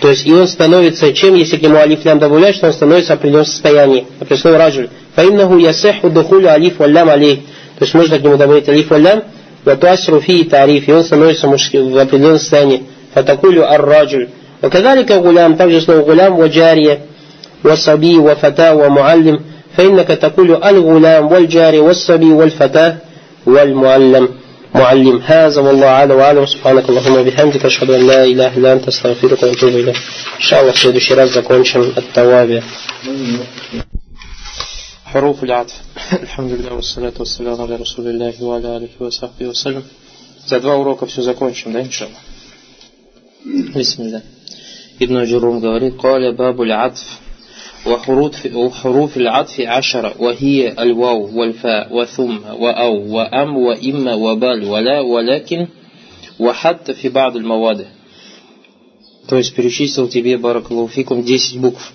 То 0.00 0.08
есть 0.08 0.26
и 0.26 0.32
он 0.32 0.46
становится, 0.48 1.12
чем 1.12 1.34
если 1.34 1.56
к 1.56 1.62
нему 1.62 1.76
алиф 1.76 2.04
лям 2.04 2.18
добавлять, 2.18 2.56
что 2.56 2.68
он 2.68 2.72
становится 2.72 3.12
в 3.12 3.14
определенном 3.16 3.46
состоянии. 3.46 4.06
Например, 4.18 4.40
слово 4.40 4.58
раджуль. 4.58 4.88
Фаиннаху 5.14 5.58
ясеху 5.58 6.08
духулю 6.10 6.48
алиф 6.48 6.78
валям 6.78 7.08
алейх. 7.10 7.40
То 7.78 7.84
есть 7.84 7.94
можно 7.94 8.18
к 8.18 8.22
нему 8.22 8.36
добавить 8.36 8.68
алиф 8.68 8.88
валям, 8.90 9.22
ватуасиру 9.64 10.20
фии 10.20 10.44
тариф. 10.44 10.88
И 10.88 10.92
он 10.92 11.04
становится 11.04 11.48
в 11.48 11.52
определенном 11.52 12.38
состоянии. 12.38 12.84
Фатакулю 13.14 13.64
ар-раджуль. 13.70 14.28
وكذلك 14.62 15.10
غلام 15.10 15.56
также 15.56 15.80
слово 15.80 16.00
غلام 16.00 16.38
وجارية 16.38 17.00
وصبي 17.64 18.18
وفتاة 18.18 18.74
ومعلم 18.74 19.40
فإنك 19.76 20.08
تقول 20.08 20.64
الغلام 20.64 21.32
والجاري 21.32 21.78
والصبي 21.80 22.32
والفتاة 22.32 22.96
والمعلم 23.46 24.28
معلم 24.74 25.20
هذا 25.26 25.60
والله 25.60 25.86
أعلى 25.86 26.14
وأعلم 26.14 26.46
سبحانك 26.46 26.88
اللهم 26.88 27.14
وبحمدك 27.18 27.64
أشهد 27.64 27.90
أن 27.90 28.06
لا 28.06 28.24
إله 28.24 28.56
إلا 28.56 28.72
أنت 28.72 28.88
أستغفرك 28.88 29.42
وأتوب 29.42 29.68
إليك 29.68 29.96
إن 30.36 30.40
شاء 30.40 30.60
الله 30.60 30.72
в 30.72 30.78
следующий 30.78 31.14
раз 31.14 31.30
закончим 31.30 31.82
التوابع 31.98 32.60
حروف 35.04 35.44
العطف 35.44 35.74
الحمد 36.12 36.52
لله 36.52 36.72
والصلاة 36.72 37.12
والسلام 37.18 37.60
على 37.62 37.76
رسول 37.76 38.06
الله 38.08 38.34
وعلى 38.44 38.76
آله 38.76 38.88
وصحبه 39.00 39.46
وسلم 39.46 39.82
За 40.46 40.58
два 40.60 40.74
урока 40.76 41.06
все 41.06 41.22
закончим, 41.22 41.72
да, 41.72 41.82
иншаллах? 41.82 42.16
Бисмилля. 43.74 44.22
Ибн 44.98 45.16
Аджурум 45.18 45.60
говорит, 45.60 45.96
قال 45.96 46.32
باب 46.36 46.62
العطف 46.62 47.18
وحروف 47.86 49.16
العطف 49.16 49.60
عشرة 49.60 50.14
وهي 50.18 50.72
الواو 50.82 51.40
والفاء 51.40 51.96
وثم 51.96 52.36
وأو 52.58 53.16
وأم 53.16 53.56
وإما 53.56 54.14
وبال 54.14 54.64
ولا 54.64 55.00
ولكن 55.00 55.66
وحتى 56.38 56.94
في 56.94 57.08
بعض 57.08 57.36
المواد 57.36 57.86
То 59.28 59.36
есть 59.36 59.54
перечислил 59.54 60.08
тебе, 60.08 60.36
Баракалуфикум, 60.38 61.22
10 61.22 61.58
букв. 61.58 61.92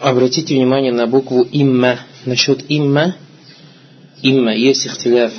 Обратите 0.00 0.54
внимание 0.54 0.92
на 0.92 1.06
букву 1.06 1.42
имма. 1.50 2.00
Насчет 2.26 2.64
имма, 2.68 3.16
имма, 4.22 4.54
есть 4.54 4.86
ихтиляф. 4.86 5.32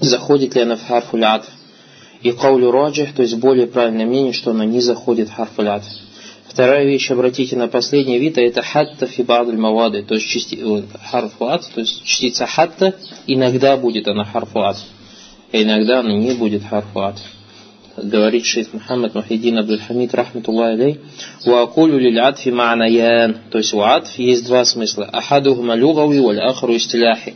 Заходит 0.00 0.56
ли 0.56 0.62
она 0.62 0.76
в 0.76 0.84
харфу 0.84 1.16
лятф? 1.16 1.46
И 2.22 2.32
каулю 2.32 2.70
раджих, 2.70 3.14
то 3.14 3.22
есть 3.22 3.36
более 3.36 3.66
правильное 3.66 4.06
мнение, 4.06 4.32
что 4.32 4.50
она 4.50 4.64
не 4.64 4.80
заходит 4.80 5.28
в 5.28 5.34
харфу 5.34 5.62
лятф. 5.62 5.86
Вторая 6.55 6.85
вещь, 6.85 7.11
обратите 7.11 7.57
на 7.57 7.67
последний 7.67 8.17
вид, 8.17 8.37
а 8.37 8.41
это 8.41 8.61
хатта 8.61 9.07
фибадуль 9.07 9.57
мавады, 9.57 10.03
то 10.03 10.15
есть 10.15 10.25
части, 10.25 10.57
харфуат, 11.11 11.69
то 11.73 11.81
есть 11.81 12.05
частица 12.05 12.45
хатта, 12.45 12.95
иногда 13.27 13.75
будет 13.75 14.07
она 14.07 14.23
харфуат, 14.23 14.77
а 15.51 15.61
иногда 15.61 15.99
она 15.99 16.13
не 16.13 16.31
будет 16.31 16.63
харфуат. 16.63 17.17
Говорит 17.97 18.45
шейх 18.45 18.71
Мухаммад 18.71 19.15
Мухиддин 19.15 19.57
Абдул-Хамид, 19.57 20.13
рахматуллах 20.13 20.75
алей, 20.75 21.01
«Уакулю 21.45 21.99
лиль 21.99 22.21
атфи 22.21 22.47
ма'наян», 22.51 23.35
то 23.51 23.57
есть 23.57 23.73
у 23.73 23.81
атф 23.81 24.17
есть 24.17 24.45
два 24.45 24.63
смысла, 24.63 25.09
ахадухма 25.11 25.75
люгави 25.75 26.21
валь 26.21 26.39
ахру 26.39 26.73
истиляхи. 26.73 27.33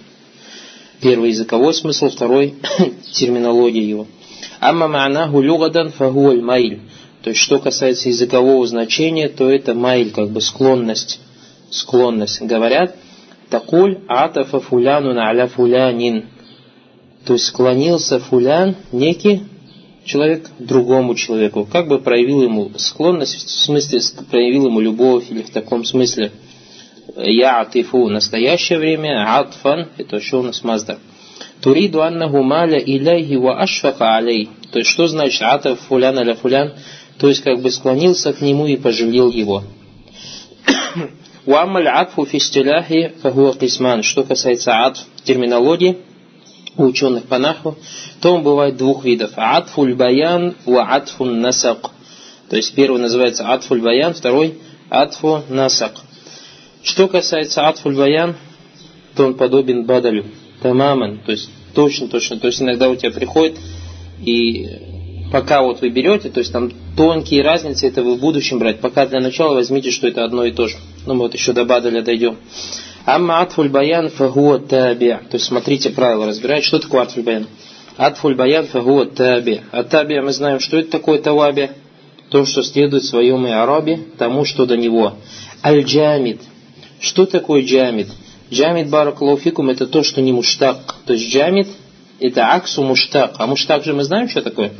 Первый 1.01 1.31
языковой 1.31 1.73
смысл, 1.73 2.07
второй 2.07 2.55
терминология 3.11 3.83
его. 3.83 4.07
Амма 4.61 4.87
ма'наху 4.87 5.41
люгадан 5.41 5.89
фахуаль 5.91 6.41
маиль. 6.41 6.79
То 7.23 7.31
есть, 7.31 7.41
что 7.41 7.59
касается 7.59 8.09
языкового 8.09 8.65
значения, 8.65 9.27
то 9.27 9.49
это 9.49 9.73
майль, 9.73 10.11
как 10.11 10.29
бы 10.29 10.41
склонность. 10.41 11.19
Склонность. 11.69 12.41
Говорят, 12.41 12.95
такуль 13.49 13.99
атафа 14.07 14.59
фуляну 14.59 15.17
аля 15.19 15.47
фулянин. 15.47 16.29
То 17.25 17.33
есть, 17.33 17.45
склонился 17.45 18.19
фулян, 18.19 18.75
некий 18.91 19.43
человек, 20.05 20.49
другому 20.59 21.15
человеку. 21.15 21.67
Как 21.71 21.87
бы 21.87 21.99
проявил 21.99 22.41
ему 22.43 22.71
склонность, 22.77 23.35
в 23.35 23.49
смысле, 23.49 23.99
проявил 24.31 24.67
ему 24.67 24.79
любовь, 24.79 25.25
или 25.29 25.43
в 25.43 25.51
таком 25.51 25.83
смысле. 25.85 26.31
Я 27.15 27.61
атифу 27.61 28.07
настоящее 28.07 28.79
время, 28.79 29.39
атфан, 29.39 29.89
это 29.97 30.21
что 30.21 30.39
у 30.39 30.43
нас 30.43 30.63
мазда. 30.63 30.99
Туриду 31.61 32.01
аннаху 32.01 32.41
маля 32.41 32.79
иляйхи 32.79 33.35
ва 33.35 33.59
ашфака 33.59 34.15
алей. 34.15 34.49
То 34.71 34.79
есть, 34.79 34.91
что 34.91 35.07
значит 35.07 35.41
атаф 35.41 35.79
фулян 35.81 36.17
аля 36.17 36.35
фулян? 36.35 36.73
То 37.19 37.27
есть 37.27 37.43
как 37.43 37.61
бы 37.61 37.69
склонился 37.69 38.33
к 38.33 38.41
нему 38.41 38.65
и 38.65 38.77
пожалел 38.77 39.29
его. 39.29 39.63
Уамаль 41.45 41.87
атфу 41.87 42.25
фистиляхи 42.25 43.13
фахуа 43.21 43.53
кисман. 43.53 44.03
Что 44.03 44.23
касается 44.23 44.85
атф 44.85 44.99
терминологии, 45.23 45.97
у 46.77 46.85
ученых 46.85 47.25
по 47.25 47.37
наху, 47.37 47.77
то 48.21 48.35
он 48.35 48.43
бывает 48.43 48.77
двух 48.77 49.03
видов. 49.03 49.31
Атфуль 49.35 49.95
баян 49.95 50.55
ва 50.65 50.83
атфун 50.83 51.41
насак. 51.41 51.91
То 52.49 52.55
есть 52.55 52.73
первый 52.73 53.01
называется 53.01 53.47
атфуль 53.51 53.81
баян, 53.81 54.13
второй 54.13 54.57
атфу 54.89 55.43
насак. 55.49 55.95
Что 56.83 57.07
касается 57.09 57.67
атфуль 57.67 57.97
баян, 57.97 58.35
то 59.15 59.25
он 59.25 59.33
подобен 59.33 59.83
бадалю. 59.85 60.25
Тамаман, 60.61 61.19
то 61.25 61.31
есть 61.33 61.49
точно, 61.73 62.07
точно. 62.07 62.39
То 62.39 62.47
есть 62.47 62.61
иногда 62.61 62.89
у 62.89 62.95
тебя 62.95 63.11
приходит 63.11 63.57
и 64.21 64.88
пока 65.31 65.61
вот 65.61 65.81
вы 65.81 65.89
берете, 65.89 66.29
то 66.29 66.39
есть 66.39 66.51
там 66.51 66.71
тонкие 66.95 67.43
разницы, 67.43 67.87
это 67.87 68.03
вы 68.03 68.15
в 68.15 68.19
будущем 68.19 68.59
брать. 68.59 68.79
Пока 68.79 69.05
для 69.05 69.19
начала 69.19 69.53
возьмите, 69.53 69.91
что 69.91 70.07
это 70.07 70.23
одно 70.23 70.45
и 70.45 70.51
то 70.51 70.67
же. 70.67 70.77
Ну, 71.05 71.13
мы 71.13 71.21
вот 71.21 71.33
еще 71.33 71.53
до 71.53 71.65
Бадаля 71.65 72.01
дойдем. 72.01 72.37
Амма 73.05 73.41
атфуль 73.41 73.69
баян 73.69 74.09
фагуа 74.09 74.59
таби. 74.59 75.09
То 75.09 75.35
есть 75.35 75.45
смотрите 75.45 75.89
правила, 75.89 76.27
разбирать, 76.27 76.63
что 76.63 76.79
такое 76.79 77.03
атфуль 77.03 77.23
баян. 77.23 77.47
Атфуль 77.97 78.35
баян 78.35 78.67
фагуа 78.67 79.05
таби. 79.05 79.61
А 79.71 79.83
таби 79.83 80.19
мы 80.19 80.31
знаем, 80.31 80.59
что 80.59 80.77
это 80.77 80.91
такое 80.91 81.19
таваби. 81.19 81.71
То, 82.29 82.45
что 82.45 82.61
следует 82.61 83.03
в 83.03 83.07
своем 83.07 83.45
арабе, 83.45 83.99
тому, 84.17 84.45
что 84.45 84.67
до 84.67 84.77
него. 84.77 85.15
Аль-джамид. 85.63 86.41
Что 86.99 87.25
такое 87.25 87.63
джамид? 87.63 88.07
Джамид 88.51 88.89
баракалуфикум 88.89 89.69
это 89.69 89.87
то, 89.87 90.03
что 90.03 90.21
не 90.21 90.31
муштак. 90.31 90.95
То 91.05 91.13
есть 91.13 91.33
джамид 91.33 91.67
это 92.19 92.53
аксу 92.53 92.83
муштак. 92.83 93.35
А 93.37 93.47
муштак 93.47 93.83
же 93.83 93.93
мы 93.93 94.03
знаем, 94.03 94.29
что 94.29 94.41
такое? 94.41 94.71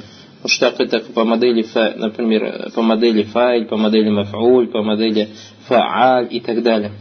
Муштак 0.42 0.80
это 0.80 1.00
по 1.02 1.26
модели, 1.26 1.64
фа, 1.64 1.94
например, 1.98 2.72
по 2.74 2.82
модели 2.82 3.24
файль, 3.24 3.66
по 3.66 3.76
модели 3.76 4.10
маф'уль, 4.10 4.68
по 4.68 4.82
модели 4.82 5.30
фа'аль 5.68 6.28
и 6.32 6.40
так 6.40 6.64
далее. 6.64 6.94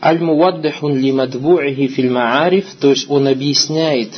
Аль-муаддахун 0.00 0.96
ли 0.96 1.10
мадбу'ихи 1.10 1.88
филь 1.88 2.10
маариф, 2.10 2.66
то 2.80 2.90
есть 2.90 3.10
он 3.10 3.26
объясняет 3.26 4.10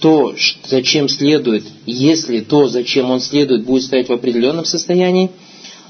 то, 0.00 0.34
зачем 0.64 1.08
следует, 1.08 1.64
если 1.86 2.40
то, 2.40 2.68
зачем 2.68 3.10
он 3.10 3.20
следует, 3.20 3.64
будет 3.64 3.82
стоять 3.82 4.08
в 4.08 4.12
определенном 4.12 4.64
состоянии, 4.64 5.30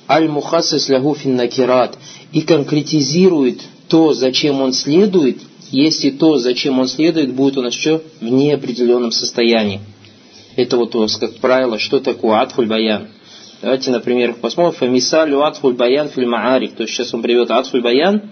аль-мухассис 0.08 0.88
лягу 0.88 1.14
финнакират, 1.14 1.98
и 2.32 2.40
конкретизирует 2.40 3.60
то, 3.88 4.14
зачем 4.14 4.62
он 4.62 4.72
следует, 4.72 5.38
если 5.70 6.10
то, 6.10 6.38
зачем 6.38 6.78
он 6.78 6.88
следует, 6.88 7.34
будет 7.34 7.58
у 7.58 7.62
нас 7.62 7.74
что? 7.74 8.02
В 8.20 8.24
неопределенном 8.24 9.12
состоянии. 9.12 9.80
Это 10.56 10.78
вот 10.78 10.94
у 10.94 11.00
нас, 11.00 11.16
как 11.16 11.36
правило, 11.36 11.78
что 11.78 12.00
такое 12.00 12.40
атфуль 12.40 12.66
баян. 12.66 13.08
Давайте, 13.60 13.90
например, 13.90 14.34
посмотрим. 14.34 14.78
Фамисалю 14.78 15.42
атфуль 15.42 15.74
баян 15.74 16.08
филь 16.08 16.26
маариф. 16.26 16.72
То 16.72 16.82
есть 16.82 16.94
сейчас 16.94 17.12
он 17.12 17.22
приведет 17.22 17.50
атфуль 17.50 17.82
баян, 17.82 18.30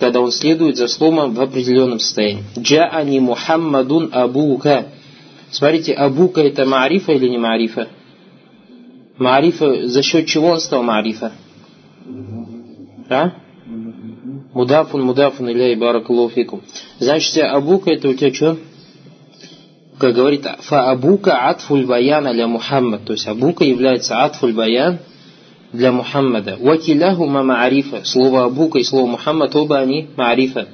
когда 0.00 0.20
он 0.20 0.32
следует 0.32 0.76
за 0.76 0.88
словом 0.88 1.34
в 1.34 1.40
определенном 1.40 2.00
состоянии. 2.00 2.42
Джаани 2.58 3.20
Мухаммадун 3.20 4.10
Абука. 4.12 4.86
Смотрите, 5.50 5.92
Абука 5.92 6.40
это 6.40 6.66
маарифа 6.66 7.12
или 7.12 7.28
не 7.28 7.38
маарифа? 7.38 7.88
Маарифа, 9.16 9.86
за 9.86 10.02
счет 10.02 10.26
чего 10.26 10.48
он 10.48 10.60
стал 10.60 10.82
маарифа? 10.82 11.32
А? 13.08 13.32
Мудафун, 14.52 15.02
мудафун, 15.02 15.50
иляй, 15.50 15.76
баракалуфикум. 15.76 16.62
Значит, 16.98 17.36
Абука 17.38 17.92
это 17.92 18.08
у 18.08 18.14
тебя 18.14 18.32
что? 18.34 18.56
Как 20.04 20.14
говорит, 20.16 20.46
фа 20.58 20.90
Абука 20.90 21.48
атфуль 21.48 21.86
баян 21.86 22.26
аля 22.26 22.46
Мухаммад. 22.46 23.06
То 23.06 23.14
есть 23.14 23.26
Абука 23.26 23.64
является 23.64 24.22
атфуль 24.22 24.52
баян 24.52 24.98
для 25.72 25.92
Мухаммада. 25.92 26.58
Вакиляху 26.60 27.24
ма 27.24 27.42
маарифа. 27.42 28.02
Слово 28.04 28.44
Абука 28.44 28.80
и 28.80 28.84
слово 28.84 29.06
Мухаммад 29.06 29.56
оба 29.56 29.78
они 29.78 30.08
маарифа. 30.14 30.68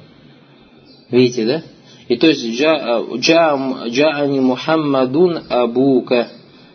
Видите, 1.09 1.45
да? 1.45 1.63
И 2.09 2.17
то 2.17 2.27
есть 2.27 2.45
джаани 2.45 4.39
Мухаммадун 4.41 5.43
Абука. 5.47 6.27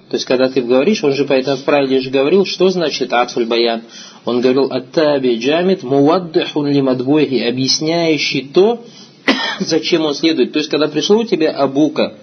То 0.09 0.17
есть, 0.17 0.25
когда 0.25 0.49
ты 0.49 0.63
говоришь, 0.63 1.05
он 1.05 1.13
же 1.13 1.27
поэтому 1.27 1.59
в 1.59 1.65
правиле 1.65 2.01
же 2.01 2.09
говорил, 2.09 2.47
что 2.47 2.71
значит 2.71 3.13
атфуль 3.13 3.45
баян. 3.45 3.83
Он 4.25 4.41
говорил, 4.41 4.73
аттаби 4.73 5.37
джамид 5.37 5.83
муаддихун 5.83 6.69
лимадбойхи, 6.69 7.35
объясняющий 7.35 8.49
то, 8.55 8.83
зачем 9.61 10.07
он 10.07 10.15
следует. 10.15 10.55
То 10.55 10.61
есть, 10.61 10.71
когда 10.71 10.89
пришло 10.89 11.19
у 11.19 11.25
тебя 11.25 11.51
Абука, 11.51 12.15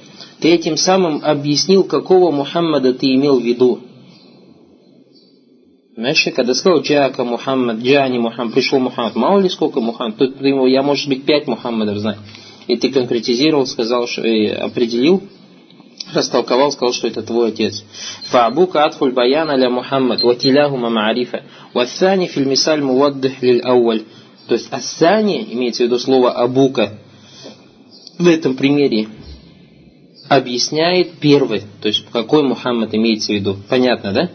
ты 0.44 0.50
этим 0.50 0.76
самым 0.76 1.22
объяснил, 1.24 1.86
какого 1.86 2.30
Мухаммада 2.30 2.94
ты 2.94 3.16
имел 3.16 3.40
в 3.40 3.44
виду. 3.44 3.80
Знаешь, 5.96 6.28
когда 6.36 6.54
сказал 6.54 6.82
Джака 6.82 7.24
Мухаммад, 7.24 7.78
Джани 7.78 8.18
Мухаммад, 8.18 8.54
пришел 8.54 8.78
Мухаммад, 8.80 9.16
мало 9.16 9.40
ли 9.40 9.48
сколько 9.48 9.80
Мухаммад, 9.80 10.18
тут 10.18 10.42
ему, 10.42 10.68
я, 10.68 10.84
может 10.84 11.08
быть, 11.08 11.24
пять 11.24 11.48
Мухаммадов 11.48 11.98
знаю. 11.98 12.18
И 12.68 12.76
ты 12.76 12.92
конкретизировал, 12.92 13.66
сказал, 13.66 14.06
что, 14.06 14.28
и 14.28 14.48
определил, 14.48 15.24
растолковал, 16.14 16.74
сказал, 16.74 16.92
что 16.92 17.08
это 17.08 17.22
твой 17.22 17.48
отец. 17.48 17.82
Фаабука 18.26 18.84
атфуль 18.84 19.14
баян 19.14 19.50
аля 19.50 19.70
Мухаммад, 19.70 20.24
ватиляхума 20.24 20.90
маарифа, 20.90 21.44
вассани 21.74 22.28
филь 22.28 22.48
мисаль 22.48 22.82
муаддих 22.82 23.42
лиль 23.42 23.62
ауаль. 23.62 24.02
То 24.50 24.56
есть 24.56 24.68
ассани, 24.72 25.48
имеется 25.52 25.84
в 25.84 25.86
виду 25.86 26.00
слово 26.00 26.32
абука, 26.32 27.00
в 28.20 28.28
этом 28.28 28.58
примере 28.58 29.08
объясняет 30.33 31.13
первый, 31.21 31.63
то 31.81 31.89
есть 31.89 32.05
какой 32.13 32.43
Мухаммад 32.43 32.95
имеется 32.95 33.33
в 33.33 33.35
виду. 33.35 33.57
Понятно, 33.69 34.13
да? 34.13 34.31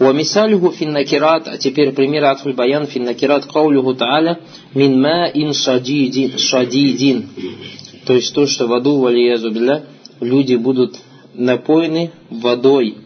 ومثاله 0.00 0.70
في 0.70 0.84
النكرات 0.84 1.48
а 1.48 1.56
теперь 1.56 1.92
пример 1.92 2.24
عطف 2.24 2.46
البيان 2.46 2.84
في 2.86 2.96
النكرات 2.96 3.44
قوله 3.44 3.94
تعالى 3.94 4.36
من 4.74 5.00
ماء 5.00 5.52
شديد 5.52 6.36
شديد 6.36 7.26
то 8.06 8.12
есть 8.12 8.34
то, 8.34 8.46
что 8.46 8.66
в 8.66 8.72
аду, 8.74 8.98
валиязу 8.98 9.50
билля, 9.50 9.84
люди 10.20 10.56
будут 10.56 10.96
напоены 11.34 12.10
водой 12.28 12.96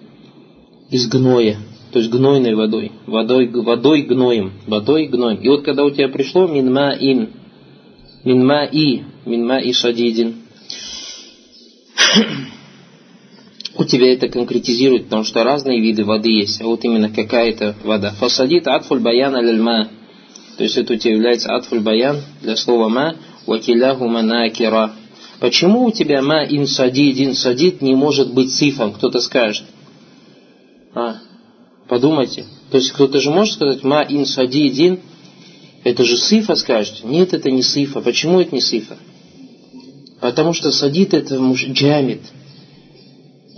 из 0.90 1.08
гноя, 1.08 1.56
то 1.92 1.98
есть 2.00 2.10
гнойной 2.10 2.54
водой, 2.54 2.92
водой, 3.06 3.48
водой 3.48 4.02
гноем, 4.02 4.52
водой 4.66 5.06
гноем. 5.06 5.36
И 5.36 5.48
вот 5.48 5.62
когда 5.62 5.84
у 5.84 5.90
тебя 5.90 6.08
пришло 6.08 6.46
минма 6.46 6.96
ин, 6.98 7.30
минма 8.24 8.64
и, 8.64 9.02
минма 9.24 9.58
и 9.58 9.72
шадидин, 9.72 10.34
у 13.75 13.83
тебя 13.85 14.13
это 14.13 14.29
конкретизирует, 14.29 15.05
потому 15.05 15.23
что 15.23 15.43
разные 15.43 15.81
виды 15.81 16.05
воды 16.05 16.29
есть, 16.29 16.61
а 16.61 16.65
вот 16.65 16.83
именно 16.83 17.09
какая-то 17.09 17.75
вода. 17.83 18.11
Фасадит 18.11 18.67
атфуль 18.67 18.99
баян 18.99 19.35
аль 19.35 19.87
То 20.57 20.63
есть 20.63 20.77
это 20.77 20.93
у 20.93 20.97
тебя 20.97 21.13
является 21.13 21.55
атфуль 21.55 21.79
баян 21.79 22.21
для 22.41 22.55
слова 22.55 22.87
ма, 22.87 23.15
вакиляху 23.47 24.07
манакира. 24.07 24.93
Почему 25.39 25.85
у 25.85 25.91
тебя 25.91 26.21
ма 26.21 26.45
ин 26.45 26.67
садид, 26.67 27.37
садид 27.37 27.81
не 27.81 27.95
может 27.95 28.33
быть 28.33 28.53
сифом? 28.53 28.93
Кто-то 28.93 29.19
скажет. 29.19 29.65
А, 30.93 31.17
подумайте. 31.87 32.45
То 32.71 32.77
есть 32.77 32.91
кто-то 32.91 33.19
же 33.19 33.31
может 33.31 33.55
сказать 33.55 33.83
ма 33.83 34.05
ин 34.07 34.25
садидин, 34.25 34.99
это 35.83 36.03
же 36.05 36.17
сифа 36.17 36.55
скажет. 36.55 37.03
Нет, 37.03 37.33
это 37.33 37.51
не 37.51 37.63
сифа. 37.63 38.01
Почему 38.01 38.39
это 38.39 38.53
не 38.53 38.61
сифа? 38.61 38.97
Потому 40.23 40.53
что 40.53 40.71
садит 40.71 41.13
это 41.13 41.35
джамит 41.53 42.21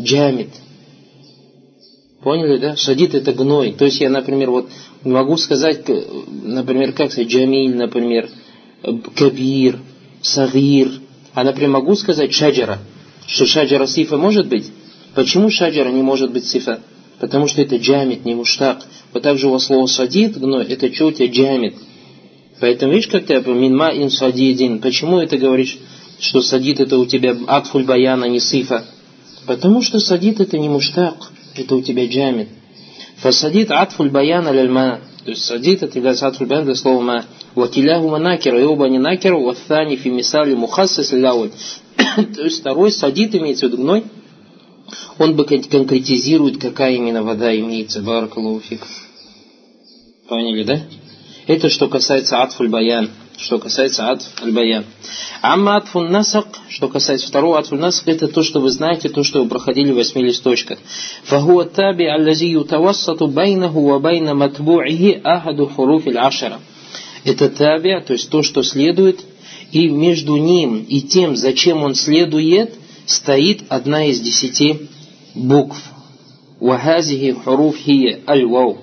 джамит. 0.02 0.50
Поняли, 2.24 2.58
да? 2.58 2.76
Шадид 2.76 3.14
это 3.14 3.34
гной. 3.34 3.74
То 3.74 3.86
есть 3.86 4.02
я, 4.02 4.10
например, 4.10 4.50
вот 4.50 4.68
могу 5.04 5.38
сказать, 5.38 5.88
например, 6.28 6.94
как 6.94 7.12
сказать, 7.12 7.32
джамиль, 7.32 7.76
например, 7.76 8.30
кабир, 9.16 9.78
сагир. 10.24 10.90
А, 11.36 11.44
например, 11.44 11.70
могу 11.70 11.94
сказать 11.94 12.34
шаджара, 12.34 12.80
что 13.28 13.46
шаджара 13.46 13.86
сифа 13.86 14.18
может 14.18 14.48
быть. 14.48 14.72
Почему 15.14 15.52
шаджара 15.52 15.90
не 15.90 16.02
может 16.02 16.34
быть 16.34 16.48
сифа? 16.48 16.80
Потому 17.20 17.46
что 17.46 17.62
это 17.62 17.76
джамит, 17.76 18.26
не 18.26 18.34
муштак. 18.34 18.84
Вот 19.14 19.22
так 19.22 19.38
же 19.38 19.50
у 19.50 19.52
вас 19.52 19.66
слово 19.66 19.86
садид, 19.86 20.36
гной, 20.40 20.66
это 20.66 20.92
что 20.92 21.06
у 21.06 21.12
тебя 21.12 21.28
джамит. 21.28 21.76
Поэтому 22.60 22.94
видишь, 22.94 23.08
как 23.08 23.28
ты 23.28 23.40
минма 23.52 23.92
ин 23.92 24.10
садидин. 24.10 24.80
Почему 24.80 25.20
это 25.20 25.38
говоришь, 25.38 25.78
что 26.26 26.42
садид 26.42 26.80
это 26.80 26.98
у 26.98 27.06
тебя 27.06 27.38
атфуль 27.48 27.86
баяна, 27.86 28.26
не 28.26 28.40
сифа? 28.40 28.84
Потому 29.46 29.84
что 29.84 30.00
садит 30.00 30.40
это 30.40 30.58
не 30.58 30.70
муштак, 30.70 31.32
это 31.56 31.76
у 31.76 31.82
тебя 31.82 32.08
джамид. 32.08 32.48
Фасадит 33.18 33.70
атфуль 33.70 34.10
баян 34.10 34.48
аль-ма. 34.48 35.02
То 35.24 35.32
есть 35.32 35.46
садит 35.46 35.84
это 35.84 35.98
является 35.98 36.28
атфуль 36.28 36.48
баян 36.48 36.66
для 36.66 36.76
слова 36.76 37.02
ма. 37.02 37.26
Вакиляху 37.54 38.18
накера, 38.18 38.60
и 38.60 38.64
оба 38.64 38.90
не 38.90 38.98
накера, 38.98 39.38
ваthани 39.38 39.98
фи 39.98 40.10
мисали 40.10 40.56
мухассас 40.56 41.14
лауль. 41.14 41.52
То 42.36 42.44
есть 42.44 42.62
второй 42.62 42.92
садит 42.92 43.36
имеется 43.36 43.68
в 43.68 43.72
виду 43.72 43.84
гной. 43.84 44.04
Он 45.20 45.36
бы 45.36 45.46
конкретизирует, 45.46 46.60
какая 46.60 46.96
именно 46.96 47.24
вода 47.24 47.56
имеется. 47.56 48.02
Баракалуфик. 48.02 48.82
Поняли, 50.28 50.64
да? 50.64 50.82
Это 51.46 51.70
что 51.70 51.88
касается 51.88 52.42
атфуль 52.42 52.70
баян 52.70 53.12
что 53.38 53.60
касается 53.60 54.10
атф 54.10 54.26
аль-баян. 54.42 54.86
Амма 55.42 55.78
атфу 55.78 56.02
насак, 56.02 56.48
что 56.70 56.88
касается 56.88 57.28
второго 57.28 57.60
атфу 57.60 57.76
насак, 57.76 58.08
это 58.08 58.28
то, 58.28 58.44
что 58.44 58.60
вы 58.60 58.70
знаете, 58.70 59.10
то, 59.10 59.24
что 59.24 59.44
вы 59.44 59.50
проходили 59.50 59.92
в 59.92 59.96
восьми 59.96 60.24
листочках. 60.24 60.80
Фахуа 61.26 61.66
таби 61.66 62.06
аллази 62.06 62.46
ютавассату 62.46 63.28
байнаху 63.28 63.82
ва 63.82 64.00
байна 64.00 64.34
матбу'ихи 64.34 65.22
ахаду 65.24 65.68
хуруф 65.68 66.08
ашара. 66.08 66.60
Это 67.24 67.50
таби, 67.50 68.00
то 68.02 68.14
есть 68.14 68.30
то, 68.30 68.44
что 68.44 68.64
следует, 68.64 69.20
и 69.72 69.90
между 69.90 70.38
ним 70.38 70.86
и 70.88 71.02
тем, 71.02 71.36
зачем 71.36 71.84
он 71.84 71.96
следует, 71.96 72.74
стоит 73.06 73.64
одна 73.70 74.06
из 74.06 74.22
десяти 74.22 74.90
букв. 75.34 75.78
Вахазихи 76.60 77.34
хуруф 77.34 77.76
хия 77.78 78.20
аль-вау. 78.28 78.78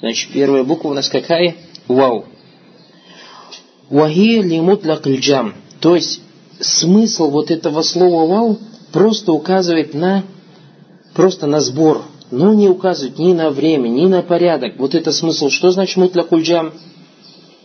Значит, 0.00 0.30
первая 0.32 0.64
буква 0.64 0.90
у 0.90 0.94
нас 0.94 1.08
какая? 1.08 1.56
Вау. 1.88 2.26
Вахи 3.90 4.42
лимутлак 4.42 5.06
джам. 5.06 5.54
То 5.80 5.96
есть 5.96 6.20
смысл 6.60 7.30
вот 7.30 7.50
этого 7.50 7.82
слова 7.82 8.26
вау 8.26 8.58
просто 8.92 9.32
указывает 9.32 9.94
на 9.94 10.24
просто 11.14 11.46
на 11.46 11.60
сбор, 11.60 12.02
но 12.30 12.54
не 12.54 12.68
указывает 12.68 13.18
ни 13.18 13.32
на 13.32 13.50
время, 13.50 13.88
ни 13.88 14.06
на 14.06 14.22
порядок. 14.22 14.74
Вот 14.78 14.94
это 14.94 15.12
смысл. 15.12 15.48
Что 15.48 15.70
значит 15.70 15.96
мутлакуль 15.96 16.42
джам? 16.42 16.72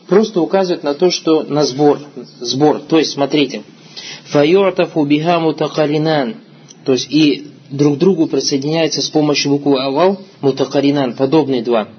Просто 0.08 0.42
указывает 0.42 0.84
на 0.84 0.94
то, 0.94 1.10
что 1.10 1.44
на 1.44 1.64
сбор. 1.64 2.00
Сбор. 2.40 2.80
То 2.80 2.98
есть, 3.00 3.12
смотрите. 3.12 3.64
Файортафу 4.26 5.06
биха 5.06 5.40
мутакаринан. 5.40 6.36
То 6.86 6.94
есть, 6.94 7.12
и 7.12 7.52
друг 7.70 7.98
другу 7.98 8.28
присоединяется 8.28 9.02
с 9.02 9.10
помощью 9.10 9.52
буквы 9.52 9.82
авал 9.82 10.20
мутакаринан. 10.42 11.14
Подобные 11.14 11.62
два. 11.62 11.90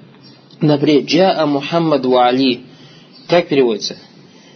Например, 0.61 1.03
джаа 1.03 1.45
Мухаммад 1.45 2.05
ва. 2.05 2.31
Как 3.27 3.47
переводится? 3.47 3.97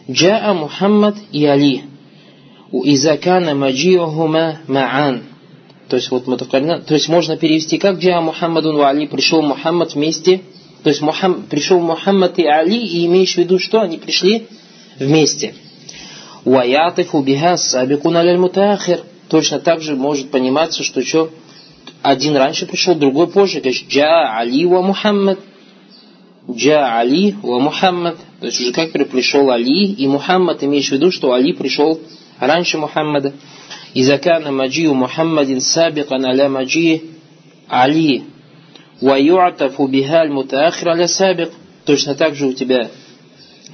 Джаа 0.09 0.53
Мухаммад 0.53 1.17
и 1.31 1.45
Али. 1.45 1.83
У 2.71 2.83
Изакана 2.83 3.53
Маджиохума 3.53 4.59
Маан. 4.67 5.23
То 5.87 5.97
есть 5.97 6.09
вот 6.09 6.25
то 6.25 6.93
есть 6.93 7.09
можно 7.09 7.37
перевести 7.37 7.77
как 7.77 7.99
Джаа 7.99 8.21
Мухаммадун 8.21 8.77
ва 8.77 8.93
пришел 9.07 9.41
Мухаммад 9.41 9.93
вместе, 9.93 10.41
то 10.83 10.89
есть 10.89 11.01
Мухам, 11.01 11.43
пришел 11.43 11.79
Мухаммад 11.79 12.39
и 12.39 12.45
Али, 12.45 12.77
и 12.77 13.05
имеешь 13.05 13.33
в 13.33 13.37
виду, 13.37 13.59
что 13.59 13.81
они 13.81 13.97
пришли 13.97 14.47
вместе. 14.99 15.53
Уаятифу 16.45 17.21
биха 17.21 17.57
сабикун 17.57 18.17
аль 18.17 18.37
мутахир. 18.37 19.01
Точно 19.29 19.59
так 19.59 19.81
же 19.81 19.95
может 19.95 20.31
пониматься, 20.31 20.83
что 20.83 21.03
что 21.03 21.29
один 22.01 22.35
раньше 22.35 22.65
пришел, 22.65 22.95
другой 22.95 23.27
позже. 23.27 23.61
То 23.61 23.69
есть 23.69 23.87
Джа 23.89 24.37
Али 24.37 24.65
ва 24.65 24.81
Мухаммад. 24.81 25.39
Джа 26.50 26.98
Али 26.98 27.34
ва 27.42 27.58
Мухаммад. 27.58 28.16
То 28.40 28.46
есть 28.46 28.60
уже 28.60 28.72
как 28.72 28.92
пришел 28.92 29.50
Али 29.50 29.86
и 29.86 30.06
Мухаммад, 30.06 30.62
имеешь 30.62 30.88
в 30.88 30.92
виду, 30.92 31.10
что 31.10 31.32
Али 31.32 31.52
пришел 31.52 32.00
раньше 32.38 32.78
Мухаммада. 32.78 33.32
إذا 33.96 34.16
كان 34.16 34.52
مجيء 34.54 34.92
محمد 34.92 35.58
سابقا 35.58 36.16
على 36.16 36.48
مجيء 36.48 37.02
علي 37.70 38.22
وَيُعْتَفُ 39.02 39.82
بِهَا 39.82 40.22
الْمُتَأَخِرَ 40.22 40.94
لَسَابِقُ 40.94 41.50
Точно 41.84 42.14
так 42.14 42.34
же 42.34 42.46
у 42.46 42.52
тебя 42.52 42.88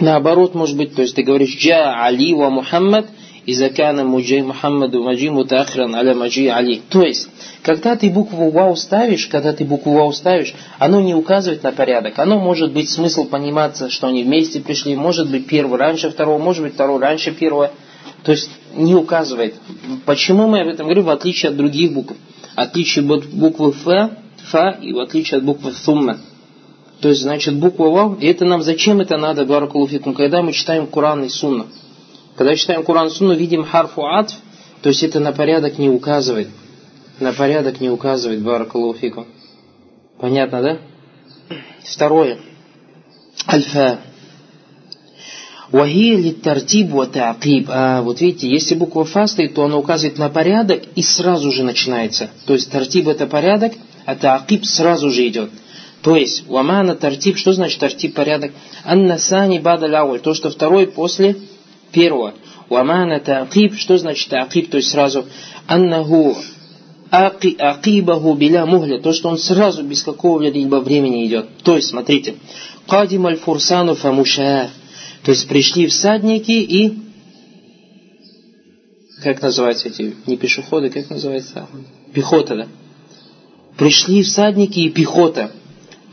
наоборот 0.00 0.54
может 0.54 0.76
быть, 0.76 0.94
то 0.94 1.02
есть 1.02 1.14
ты 1.14 1.22
говоришь 1.22 1.56
«Джа 1.56 2.04
Али 2.04 2.34
ва 2.34 2.50
Мухаммад», 3.45 3.49
и 3.49 3.53
закана 3.53 4.03
муджи 4.03 4.41
Мухаммаду 4.43 5.03
маджи 5.03 5.29
мутахран 5.29 5.95
аля 5.95 6.15
маджи 6.15 6.47
Али. 6.49 6.81
То 6.89 7.01
есть, 7.03 7.29
когда 7.61 7.95
ты 7.95 8.09
букву 8.09 8.49
Вау 8.51 8.75
ставишь, 8.75 9.27
когда 9.27 9.53
ты 9.53 9.65
букву 9.65 9.93
Вау 9.93 10.11
ставишь, 10.11 10.53
оно 10.79 11.01
не 11.01 11.13
указывает 11.13 11.63
на 11.63 11.71
порядок. 11.71 12.19
Оно 12.19 12.39
может 12.39 12.71
быть 12.73 12.89
смысл 12.89 13.25
пониматься, 13.25 13.89
что 13.89 14.07
они 14.07 14.23
вместе 14.23 14.59
пришли, 14.61 14.95
может 14.95 15.29
быть 15.29 15.47
первый 15.47 15.79
раньше 15.79 16.09
второго, 16.09 16.41
может 16.41 16.63
быть 16.63 16.73
второй 16.73 16.99
раньше 16.99 17.31
первого. 17.31 17.71
То 18.23 18.31
есть 18.31 18.49
не 18.75 18.95
указывает. 18.95 19.55
Почему 20.05 20.47
мы 20.47 20.61
об 20.61 20.67
этом 20.67 20.85
говорим, 20.85 21.05
в 21.05 21.09
отличие 21.09 21.51
от 21.51 21.57
других 21.57 21.93
букв? 21.93 22.15
Отличие 22.55 23.05
от 23.05 23.25
буквы 23.25 23.69
Ф, 23.69 24.11
Фа 24.51 24.69
и 24.81 24.93
в 24.93 24.99
отличие 24.99 25.37
от 25.37 25.43
буквы 25.43 25.71
Сумма. 25.73 26.17
То 27.01 27.09
есть, 27.09 27.21
значит, 27.21 27.55
буква 27.55 27.89
Вау, 27.89 28.15
и 28.15 28.25
это 28.27 28.45
нам 28.45 28.61
зачем 28.63 29.01
это 29.01 29.17
надо, 29.17 29.45
Баракулуфикум, 29.45 30.13
когда 30.13 30.41
мы 30.41 30.53
читаем 30.53 30.87
Куран 30.87 31.23
и 31.23 31.29
Сунна? 31.29 31.67
Когда 32.35 32.55
читаем 32.55 32.83
Куран 32.83 33.09
Сунну, 33.09 33.33
видим 33.33 33.63
харфу 33.63 34.05
атф, 34.05 34.33
то 34.81 34.89
есть 34.89 35.03
это 35.03 35.19
на 35.19 35.31
порядок 35.31 35.77
не 35.77 35.89
указывает. 35.89 36.49
На 37.19 37.31
порядок 37.31 37.79
не 37.79 37.89
указывает, 37.89 38.41
Баракулуфикум. 38.41 39.25
Понятно, 40.19 40.61
да? 40.61 40.77
Второе. 41.83 42.37
Альфа. 43.47 43.99
Вахия 45.71 46.17
ли 46.17 46.31
тартиб 46.31 46.91
таакиб. 47.11 47.67
А 47.69 48.01
вот 48.01 48.19
видите, 48.19 48.49
если 48.49 48.75
буква 48.75 49.05
фа 49.05 49.27
стоит, 49.27 49.55
то 49.55 49.63
она 49.63 49.77
указывает 49.77 50.17
на 50.17 50.29
порядок 50.29 50.83
и 50.95 51.01
сразу 51.01 51.51
же 51.51 51.63
начинается. 51.63 52.29
То 52.45 52.53
есть 52.53 52.69
тартиб 52.69 53.07
это 53.07 53.27
порядок, 53.27 53.73
а 54.05 54.15
таакиб 54.15 54.65
сразу 54.65 55.09
же 55.09 55.27
идет. 55.27 55.51
То 56.01 56.15
есть, 56.15 56.47
вамана 56.47 56.95
тартиб, 56.95 57.37
что 57.37 57.53
значит 57.53 57.79
тартиб 57.79 58.13
порядок? 58.13 58.51
Анна 58.83 59.17
сани 59.17 59.57
бада 59.59 59.87
то, 60.19 60.33
что 60.33 60.49
второй 60.49 60.87
после 60.87 61.37
первого. 61.95 62.33
Вамана 62.69 63.19
таакиб, 63.19 63.75
что 63.77 63.97
значит 63.97 64.29
таакиб, 64.29 64.69
то 64.69 64.77
есть 64.77 64.89
сразу 64.89 65.25
аннаху 65.67 66.35
аки, 67.09 67.55
акибаху 67.57 68.33
биля 68.33 68.65
мухля, 68.65 68.99
то, 68.99 69.13
что 69.13 69.29
он 69.29 69.37
сразу 69.37 69.83
без 69.83 70.03
какого-либо 70.03 70.77
времени 70.77 71.25
идет. 71.25 71.47
То 71.63 71.75
есть, 71.75 71.89
смотрите, 71.89 72.35
кадим 72.87 73.25
аль 73.25 73.37
фурсану 73.37 73.95
фамуша, 73.95 74.69
то 75.23 75.31
есть 75.31 75.47
пришли 75.47 75.87
всадники 75.87 76.51
и 76.51 76.99
как 79.23 79.41
называются 79.41 79.87
эти, 79.87 80.13
не 80.27 80.37
пешеходы, 80.37 80.89
как 80.89 81.09
называется? 81.09 81.67
Пехота, 82.13 82.55
да? 82.55 82.67
Пришли 83.77 84.21
всадники 84.21 84.79
и 84.79 84.89
пехота. 84.89 85.51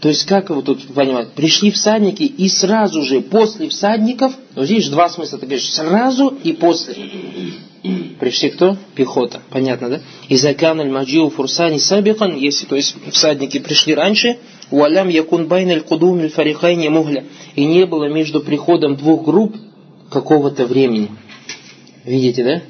То 0.03 0.09
есть, 0.09 0.27
как 0.27 0.51
его 0.51 0.63
тут 0.63 0.83
понимать? 0.95 1.29
Пришли 1.31 1.71
всадники 1.71 2.25
и 2.25 2.49
сразу 2.49 3.05
же 3.05 3.21
после 3.21 3.69
всадников, 3.69 4.33
вот 4.57 4.65
здесь 4.65 4.89
два 4.89 5.09
смысла, 5.09 5.39
ты 5.39 5.47
говоришь, 5.47 5.71
сразу 5.71 6.37
и 6.43 6.53
после. 6.55 6.97
Пришли 8.19 8.51
кто? 8.51 8.77
Пехота. 8.97 9.43
Понятно, 9.51 9.91
да? 9.91 10.01
И 10.29 10.35
закан 10.35 10.81
аль 10.81 10.91
маджиу 10.91 11.31
фурсани 11.31 11.79
сабихан, 11.79 12.37
если, 12.37 12.67
то 12.67 12.75
есть, 12.75 12.97
всадники 13.13 13.61
пришли 13.61 13.95
раньше, 13.95 14.39
уалям 14.73 15.09
якун 15.09 15.47
байн 15.47 15.71
аль 15.71 15.83
кудум 15.83 16.19
аль 16.19 16.31
фарихайни 16.31 16.89
мухля. 16.89 17.25
И 17.55 17.65
не 17.65 17.87
было 17.87 18.13
между 18.13 18.41
приходом 18.41 18.97
двух 18.97 19.25
групп 19.25 19.55
какого-то 20.11 20.67
времени. 20.67 21.13
Видите, 22.05 22.43
да? 22.43 22.63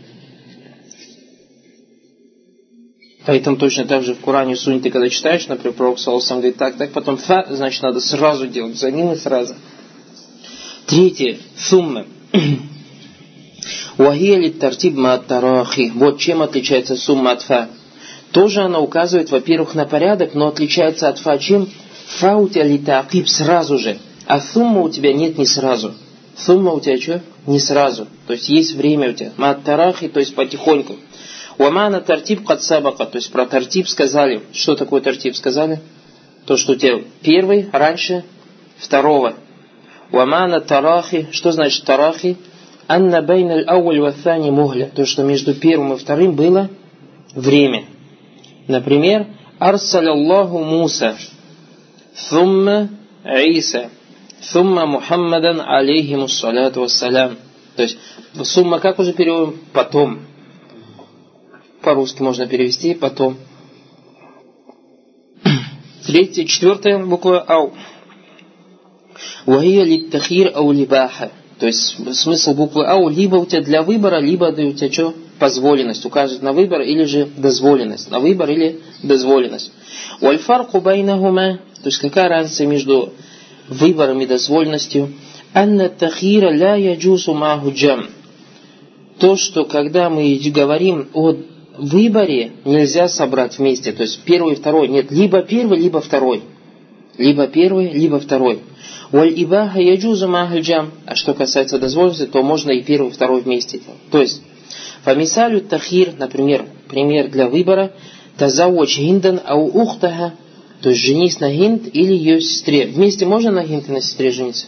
Поэтому 3.24 3.56
точно 3.56 3.84
так 3.84 4.02
же 4.02 4.14
в 4.14 4.20
Коране 4.20 4.56
Сунь 4.56 4.80
ты 4.80 4.90
когда 4.90 5.08
читаешь, 5.08 5.46
например, 5.46 5.74
Пророк 5.74 5.98
Саласам 5.98 6.38
говорит 6.38 6.56
так, 6.56 6.76
так, 6.76 6.90
потом 6.92 7.16
фа, 7.16 7.46
значит 7.50 7.82
надо 7.82 8.00
сразу 8.00 8.48
делать, 8.48 8.76
за 8.76 8.88
и 8.88 9.16
сразу. 9.16 9.54
Третье, 10.86 11.38
сумма. 11.56 12.06
Вахия 13.96 14.52
тартиб 14.52 14.96
тарахи. 15.28 15.92
Вот 15.94 16.18
чем 16.18 16.42
отличается 16.42 16.96
сумма 16.96 17.32
от 17.32 17.42
фа. 17.42 17.68
Тоже 18.32 18.62
она 18.62 18.80
указывает, 18.80 19.30
во-первых, 19.30 19.74
на 19.74 19.84
порядок, 19.84 20.34
но 20.34 20.48
отличается 20.48 21.08
от 21.08 21.18
фа 21.18 21.38
чем? 21.38 21.68
Фа 22.18 22.36
у 22.36 22.48
тебя 22.48 22.64
литакиб 22.64 23.28
сразу 23.28 23.78
же, 23.78 23.98
а 24.26 24.40
сумма 24.40 24.80
у 24.80 24.90
тебя 24.90 25.12
нет 25.12 25.38
не 25.38 25.46
сразу. 25.46 25.94
Сумма 26.36 26.72
у 26.72 26.80
тебя 26.80 26.98
что? 27.00 27.22
Не 27.46 27.60
сразу. 27.60 28.06
То 28.26 28.32
есть 28.32 28.48
есть 28.48 28.74
время 28.74 29.10
у 29.10 29.12
тебя. 29.12 29.32
Маттарахи, 29.36 30.08
то 30.08 30.18
есть 30.18 30.34
потихоньку. 30.34 30.96
Уамана 31.58 32.00
тартиб 32.00 32.46
кад 32.46 32.62
сабака. 32.62 33.06
То 33.06 33.18
есть 33.18 33.30
про 33.32 33.46
тартиб 33.46 33.88
сказали. 33.88 34.42
Что 34.52 34.74
такое 34.74 35.00
тартиб 35.00 35.36
сказали? 35.36 35.80
То, 36.46 36.56
что 36.56 36.72
у 36.72 36.76
тебя 36.76 37.02
первый 37.22 37.68
раньше 37.72 38.24
второго. 38.78 39.34
Уамана 40.10 40.60
тарахи. 40.60 41.28
Что 41.32 41.52
значит 41.52 41.84
тарахи? 41.84 42.36
Анна 42.88 43.22
бейн 43.22 43.68
ауаль 43.68 44.00
ваthani 44.00 44.50
мухля. 44.50 44.90
То, 44.94 45.06
что 45.06 45.22
между 45.22 45.54
первым 45.54 45.92
и 45.94 45.96
вторым 45.96 46.34
было 46.34 46.68
время. 47.34 47.84
Например, 48.68 49.26
Арсаляллаху 49.58 50.58
Муса. 50.58 51.16
Thumma 52.30 52.88
Иса. 53.24 53.90
Thumма 54.52 54.86
Мухаммадан 54.86 55.60
алейхиму 55.60 56.28
салату 56.28 56.80
вассалям. 56.80 57.36
То 57.76 57.82
есть, 57.82 57.96
сумма 58.42 58.80
как 58.80 58.98
уже 58.98 59.12
переводим? 59.12 59.60
Потом. 59.72 60.20
По-русски 61.82 62.22
можно 62.22 62.46
перевести 62.46 62.94
потом. 62.94 63.36
Третья, 66.06 66.44
четвертая 66.44 67.04
буква 67.04 67.40
Ау. 67.40 67.72
Вахия 69.46 69.84
литтахир 69.84 70.52
ау 70.54 70.70
либаха. 70.72 71.32
То 71.58 71.66
есть 71.66 71.96
смысл 72.16 72.54
буквы 72.54 72.86
Ау 72.86 73.08
либо 73.08 73.36
у 73.36 73.46
тебя 73.46 73.62
для 73.62 73.82
выбора, 73.82 74.20
либо 74.20 74.46
у 74.46 74.72
тебя 74.72 74.92
что? 74.92 75.14
Позволенность. 75.38 76.04
Указывает 76.04 76.42
на 76.42 76.52
выбор 76.52 76.82
или 76.82 77.04
же 77.04 77.28
дозволенность. 77.36 78.10
На 78.10 78.20
выбор 78.20 78.50
или 78.50 78.80
дозволенность. 79.02 79.72
Вальфарку 80.20 80.80
байнахума. 80.80 81.58
То 81.82 81.88
есть 81.88 81.98
какая 81.98 82.28
разница 82.28 82.66
между 82.66 83.12
выбором 83.68 84.20
и 84.20 84.26
дозволенностью? 84.26 85.12
Анна 85.52 85.88
тахира 85.88 86.50
ля 86.50 86.76
яджусу 86.76 87.34
маху 87.34 87.72
джам. 87.72 88.08
То, 89.18 89.36
что 89.36 89.64
когда 89.64 90.10
мы 90.10 90.40
говорим 90.52 91.08
о 91.12 91.34
выборе 91.76 92.52
нельзя 92.64 93.08
собрать 93.08 93.58
вместе. 93.58 93.92
То 93.92 94.02
есть 94.02 94.20
первый 94.24 94.54
и 94.54 94.56
второй. 94.56 94.88
Нет, 94.88 95.10
либо 95.10 95.42
первый, 95.42 95.78
либо 95.78 96.00
второй. 96.00 96.42
Либо 97.18 97.46
первый, 97.46 97.92
либо 97.92 98.18
второй. 98.18 98.60
Валь 99.10 99.32
ибаха 99.36 99.80
яджуза 99.80 100.28
махальджам. 100.28 100.92
А 101.06 101.14
что 101.14 101.34
касается 101.34 101.78
дозволенности, 101.78 102.26
то 102.26 102.42
можно 102.42 102.70
и 102.70 102.82
первый, 102.82 103.10
и 103.10 103.12
второй 103.12 103.42
вместе. 103.42 103.80
То 104.10 104.20
есть, 104.20 104.42
фамисалю 105.04 105.60
тахир, 105.60 106.14
например, 106.18 106.66
пример 106.88 107.30
для 107.30 107.48
выбора, 107.48 107.92
тазауч 108.38 108.96
хиндан 108.96 109.40
ау 109.44 109.66
ухтаха, 109.66 110.34
то 110.80 110.88
есть 110.88 111.02
женись 111.02 111.38
на 111.40 111.52
хинд 111.52 111.88
или 111.92 112.14
ее 112.14 112.40
сестре. 112.40 112.86
Вместе 112.86 113.26
можно 113.26 113.50
на 113.50 113.64
хинд 113.64 113.88
и 113.88 113.92
на 113.92 114.00
сестре 114.00 114.30
жениться? 114.30 114.66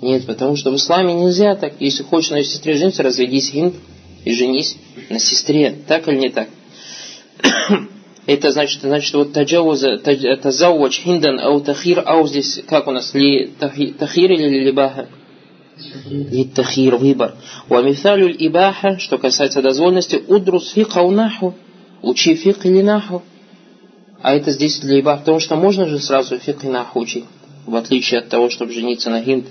Нет, 0.00 0.26
потому 0.26 0.56
что 0.56 0.70
в 0.70 0.76
исламе 0.76 1.14
нельзя 1.14 1.54
так. 1.54 1.74
Если 1.78 2.02
хочешь 2.02 2.30
на 2.30 2.36
ее 2.36 2.44
сестре 2.44 2.74
жениться, 2.74 3.02
разведись 3.02 3.50
хинд 3.50 3.74
и 4.24 4.34
женись 4.34 4.76
на 5.10 5.18
сестре. 5.18 5.74
Так 5.86 6.08
или 6.08 6.16
не 6.16 6.28
так? 6.30 6.48
Это 8.26 8.52
значит, 8.52 8.82
значит, 8.82 9.12
вот 9.14 9.32
таджауза, 9.32 9.98
тазауач, 9.98 11.00
хиндан, 11.00 11.40
ау 11.40 11.60
тахир, 11.60 12.02
ау 12.06 12.26
здесь, 12.26 12.62
как 12.68 12.86
у 12.86 12.92
нас, 12.92 13.12
ли 13.14 13.50
тахир 13.58 14.32
или 14.32 14.64
либаха? 14.64 15.08
Ли 16.06 16.44
тахир, 16.44 16.96
выбор. 16.96 17.34
У 17.68 17.74
амифалю 17.74 18.28
ибаха, 18.28 18.98
что 18.98 19.18
касается 19.18 19.60
дозволенности, 19.60 20.22
удрус 20.28 20.70
фикха 20.70 21.02
наху, 21.10 21.54
учи 22.00 22.34
فقه 22.34 22.64
или 22.64 22.82
نحو. 22.82 23.22
А 24.20 24.34
это 24.34 24.52
здесь 24.52 24.78
للإباحة, 24.78 25.20
потому 25.20 25.40
что 25.40 25.56
можно 25.56 25.86
же 25.88 25.98
сразу 25.98 26.38
فقه 26.38 26.62
и 26.62 26.68
نحو 26.68 27.00
учить, 27.00 27.24
в 27.66 27.74
отличие 27.74 28.20
от 28.20 28.28
того, 28.28 28.50
чтобы 28.50 28.72
жениться 28.72 29.10
на 29.10 29.20
هند 29.20 29.46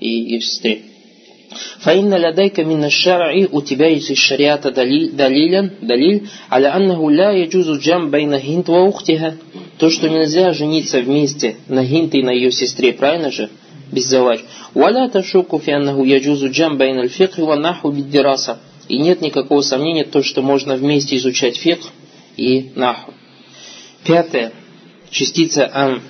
и, 0.00 0.36
и 0.36 0.40
сестре. 0.40 0.82
فإن 1.79 2.13
لديك 2.13 2.59
من 2.61 2.83
الشرع 2.85 3.47
у 3.51 3.61
тебя 3.61 3.87
есть 3.87 4.09
из 4.09 4.17
шариата 4.17 4.71
далиль, 4.71 5.11
далилян, 5.11 5.71
далиль, 5.81 6.27
аля 6.49 6.75
аннаху 6.75 7.09
ля 7.09 7.31
яджузу 7.31 7.79
джам 7.79 8.09
байна 8.09 8.39
хинт 8.39 8.67
ва 8.69 8.81
ухтиха. 8.83 9.35
То, 9.77 9.89
что 9.89 10.09
нельзя 10.09 10.53
жениться 10.53 10.99
вместе 11.01 11.57
на 11.67 11.85
хинт 11.85 12.15
и 12.15 12.23
на 12.23 12.31
ее 12.31 12.51
сестре, 12.51 12.93
правильно 12.93 13.31
же? 13.31 13.49
Без 13.91 14.05
завач. 14.05 14.39
Валя 14.73 15.09
ташуку 15.09 15.59
фи 15.59 15.71
аннаху 15.71 16.03
яджузу 16.03 16.49
джам 16.49 16.77
байна 16.77 17.01
аль 17.01 17.09
фикх 17.09 17.37
ва 17.37 17.55
наху 17.55 17.91
биддираса. 17.91 18.59
И 18.87 18.97
нет 18.97 19.21
никакого 19.21 19.61
сомнения, 19.61 20.03
то, 20.05 20.23
что 20.23 20.41
можно 20.41 20.75
вместе 20.75 21.15
изучать 21.17 21.57
фикх 21.57 21.87
и 22.37 22.71
наху. 22.75 23.13
Пятое. 24.05 24.51
Частица 25.11 25.69
ам. 25.73 26.01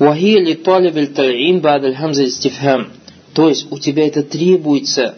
وهي 0.00 0.42
لطالب 0.42 0.98
التلعين 0.98 1.60
بعد 1.60 1.84
الهمزة 1.84 2.26
استفهام 2.26 2.86
то 3.33 3.49
есть 3.49 3.71
у 3.71 3.77
тебя 3.77 4.07
это 4.07 4.23
требуется 4.23 5.15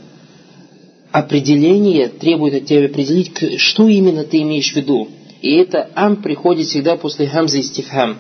определение, 1.11 2.09
требует 2.09 2.55
от 2.55 2.65
тебя 2.65 2.85
определить, 2.85 3.59
что 3.59 3.87
именно 3.87 4.23
ты 4.23 4.41
имеешь 4.41 4.71
в 4.71 4.75
виду. 4.75 5.09
И 5.41 5.55
это 5.55 5.89
ам 5.95 6.17
приходит 6.17 6.67
всегда 6.67 6.95
после 6.97 7.27
хамза 7.27 7.57
и 7.57 7.63
стифхам. 7.63 8.19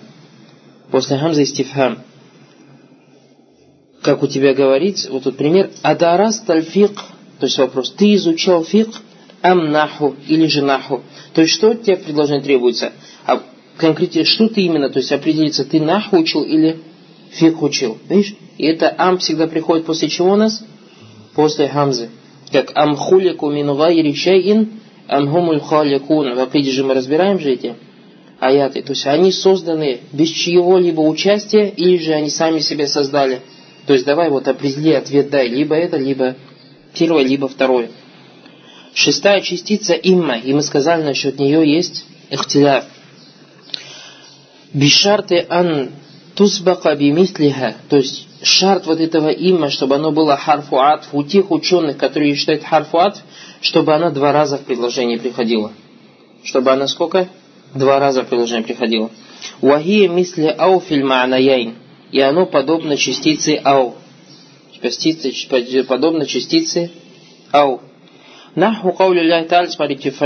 После 0.91 1.17
хамзы 1.17 1.43
истифхам. 1.43 1.99
Как 4.01 4.23
у 4.23 4.27
тебя 4.27 4.53
говорится, 4.53 5.11
вот 5.11 5.23
тут 5.23 5.37
пример. 5.37 5.71
Адарас 5.83 6.41
тальфик, 6.41 6.91
то 7.39 7.45
есть 7.45 7.57
вопрос, 7.59 7.91
ты 7.91 8.15
изучал 8.15 8.63
фик, 8.63 8.89
ам 9.41 9.71
наху 9.71 10.15
или 10.27 10.47
же 10.47 10.63
наху. 10.63 11.03
То 11.33 11.41
есть 11.41 11.53
что 11.53 11.71
от 11.71 11.83
тебя 11.83 11.97
предложение 11.97 12.41
требуется? 12.41 12.93
А 13.25 13.41
конкретно, 13.77 14.25
что 14.25 14.49
ты 14.49 14.61
именно, 14.61 14.89
то 14.89 14.99
есть 14.99 15.11
определиться, 15.11 15.63
ты 15.63 15.79
наху 15.79 16.17
учил 16.17 16.43
или 16.43 16.79
фик 17.31 17.61
учил. 17.61 17.97
Видишь? 18.09 18.35
И 18.57 18.65
это 18.65 18.93
ам 18.97 19.17
всегда 19.17 19.47
приходит 19.47 19.85
после 19.85 20.09
чего 20.09 20.33
у 20.33 20.35
нас? 20.35 20.63
После 21.33 21.67
хамзы. 21.67 22.09
Как 22.51 22.71
ам 22.75 22.95
хулику 22.95 23.49
мин 23.49 23.75
гайри 23.75 24.13
шайин 24.13 24.81
ам 25.07 25.29
хумуль 25.29 25.61
халикун. 25.61 26.35
В 26.35 26.39
Акиде 26.39 26.71
же 26.71 26.83
мы 26.83 26.93
разбираем 26.93 27.39
же 27.39 27.51
эти 27.51 27.75
аяты. 28.39 28.81
То 28.81 28.91
есть 28.91 29.07
они 29.07 29.31
созданы 29.31 30.01
без 30.11 30.29
чьего-либо 30.29 31.01
участия, 31.01 31.69
или 31.69 31.97
же 31.97 32.13
они 32.13 32.29
сами 32.29 32.59
себя 32.59 32.87
создали. 32.87 33.41
То 33.85 33.93
есть 33.93 34.05
давай 34.05 34.29
вот 34.29 34.47
определи 34.47 34.93
ответ 34.93 35.29
дай. 35.29 35.47
Либо 35.47 35.75
это, 35.75 35.97
либо 35.97 36.35
первое, 36.93 37.23
либо 37.23 37.47
второе. 37.47 37.89
Шестая 38.93 39.41
частица 39.41 39.93
имма. 39.93 40.37
И 40.37 40.53
мы 40.53 40.61
сказали, 40.61 41.03
насчет 41.03 41.39
нее 41.39 41.71
есть 41.71 42.05
ихтиляф. 42.29 42.85
Бишарты 44.73 45.45
ан 45.49 45.91
тусбака 46.41 46.95
бимислиха. 46.95 47.75
То 47.87 47.97
есть 47.97 48.27
шарт 48.41 48.87
вот 48.87 48.99
этого 48.99 49.29
имя, 49.29 49.69
чтобы 49.69 49.95
оно 49.95 50.11
было 50.11 50.35
харфу 50.35 50.79
атф, 50.79 51.13
у 51.13 51.21
тех 51.21 51.51
ученых, 51.51 51.97
которые 51.97 52.33
считают 52.33 52.63
харфу 52.63 52.97
атф, 52.97 53.19
чтобы 53.61 53.93
она 53.93 54.09
два 54.09 54.31
раза 54.31 54.57
в 54.57 54.61
предложении 54.61 55.17
приходила. 55.17 55.71
Чтобы 56.43 56.71
она 56.71 56.87
сколько? 56.87 57.29
Два 57.75 57.99
раза 57.99 58.23
в 58.23 58.27
предложении 58.27 58.63
приходила. 58.63 59.11
Вахия 59.61 60.09
мисли 60.09 60.47
ау 60.47 60.79
филь 60.79 61.03
ма'наяйн. 61.03 61.75
И 62.11 62.19
оно 62.19 62.47
подобно 62.47 62.97
частице 62.97 63.61
ау. 63.63 63.93
Частице, 64.81 65.31
подобно 65.83 66.25
частице 66.25 66.89
ау. 67.51 67.81
Наху 68.55 68.93
каули 68.93 69.19
Аллах 69.19 69.45
Та'аля, 69.47 69.67
смотрите, 69.67 70.09
фа 70.09 70.25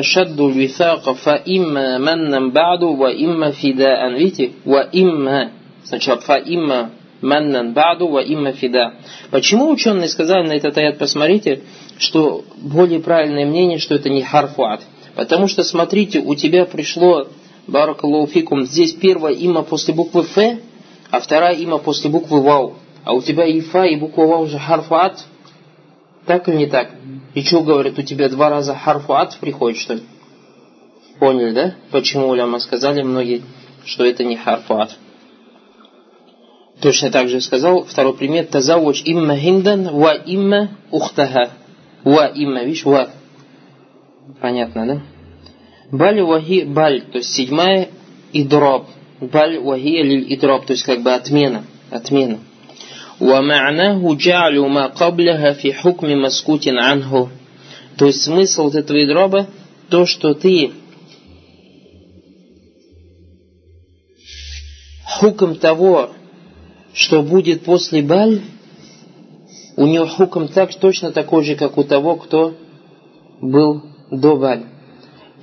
имма 1.45 1.99
маннам 1.99 2.51
ба'ду 2.51 2.95
ва 2.95 3.11
имма 3.11 3.51
фидаан. 3.51 4.15
Видите? 4.15 4.53
Имма. 4.93 5.51
Сначала 5.85 6.19
фа 6.19 6.37
имма 6.37 6.91
маннан 7.21 7.73
ба'ду 7.73 8.07
ва 8.07 8.19
имма 8.19 8.51
фида. 8.51 8.95
Почему 9.31 9.69
ученые 9.69 10.09
сказали 10.09 10.47
на 10.47 10.53
этот 10.53 10.77
аят, 10.77 10.97
посмотрите, 10.97 11.61
что 11.97 12.43
более 12.57 12.99
правильное 12.99 13.45
мнение, 13.45 13.79
что 13.79 13.95
это 13.95 14.09
не 14.09 14.21
харфуат. 14.21 14.81
Потому 15.15 15.47
что, 15.47 15.63
смотрите, 15.63 16.19
у 16.19 16.35
тебя 16.35 16.65
пришло, 16.65 17.27
баракаллаху 17.67 18.61
здесь 18.65 18.93
первое 18.93 19.31
имя 19.31 19.61
после 19.61 19.93
буквы 19.93 20.21
Ф, 20.21 20.59
а 21.09 21.19
вторая 21.19 21.55
имя 21.55 21.77
после 21.77 22.09
буквы 22.09 22.41
Вау. 22.41 22.75
А 23.05 23.13
у 23.13 23.21
тебя 23.21 23.45
и 23.45 23.61
Фа, 23.61 23.85
и 23.85 23.95
буква 23.95 24.25
Вау 24.25 24.43
уже 24.43 24.59
харфуат. 24.59 25.23
Так 26.25 26.49
или 26.49 26.55
не 26.55 26.67
так? 26.67 26.91
И 27.35 27.43
что 27.43 27.61
говорят, 27.61 27.99
у 27.99 28.01
тебя 28.01 28.27
два 28.29 28.49
раза 28.49 28.75
харфуат 28.75 29.37
приходит, 29.39 29.79
что 29.79 29.93
ли? 29.93 30.03
Поняли, 31.19 31.51
да? 31.51 31.75
Почему 31.91 32.27
уляма 32.27 32.59
сказали 32.59 33.03
многие, 33.03 33.43
что 33.85 34.03
это 34.03 34.23
не 34.23 34.35
харфуат. 34.35 34.97
Точно 36.80 37.10
так 37.10 37.28
же 37.28 37.40
сказал 37.40 37.84
второй 37.84 38.14
пример. 38.14 38.46
Тазавуч 38.46 39.02
имма 39.04 39.36
хиндан 39.36 39.88
ва 39.90 40.14
имма 40.14 40.70
ухтаха. 40.90 41.50
Ва 42.04 42.32
имма, 42.34 42.64
видишь, 42.64 42.84
ва. 42.84 43.10
Понятно, 44.40 44.86
да? 44.86 45.02
Баль 45.90 46.22
вахи 46.22 46.64
баль, 46.64 47.02
то 47.02 47.18
есть 47.18 47.32
седьмая 47.34 47.88
идроб. 48.32 48.86
Баль 49.20 49.58
вахи 49.58 50.02
лиль 50.02 50.32
идроб, 50.34 50.64
то 50.66 50.72
есть 50.72 50.84
как 50.84 51.02
бы 51.02 51.12
отмена. 51.12 51.64
Отмена. 51.90 52.38
ومعناه 53.20 54.14
جعل 54.14 54.58
ما 54.58 54.86
قبلها 54.86 55.52
في 55.52 55.72
حكم 55.72 56.08
مسكوت 56.22 56.68
عنه 56.68 57.28
то 57.98 58.06
есть 58.06 58.22
смысл 58.22 58.62
вот 58.64 58.74
этого 58.74 59.04
идроба 59.04 59.46
то, 59.90 60.06
что 60.06 60.32
ты 60.32 60.70
хуком 65.04 65.56
того, 65.56 66.10
что 66.95 67.21
будет 67.21 67.63
после 67.63 68.01
баль, 68.01 68.41
у 69.75 69.85
него 69.85 70.07
хуком 70.07 70.47
так, 70.47 70.73
точно 70.73 71.11
такой 71.11 71.43
же, 71.43 71.55
как 71.55 71.77
у 71.77 71.83
того, 71.83 72.15
кто 72.15 72.55
был 73.41 73.83
до 74.09 74.37
баль. 74.37 74.63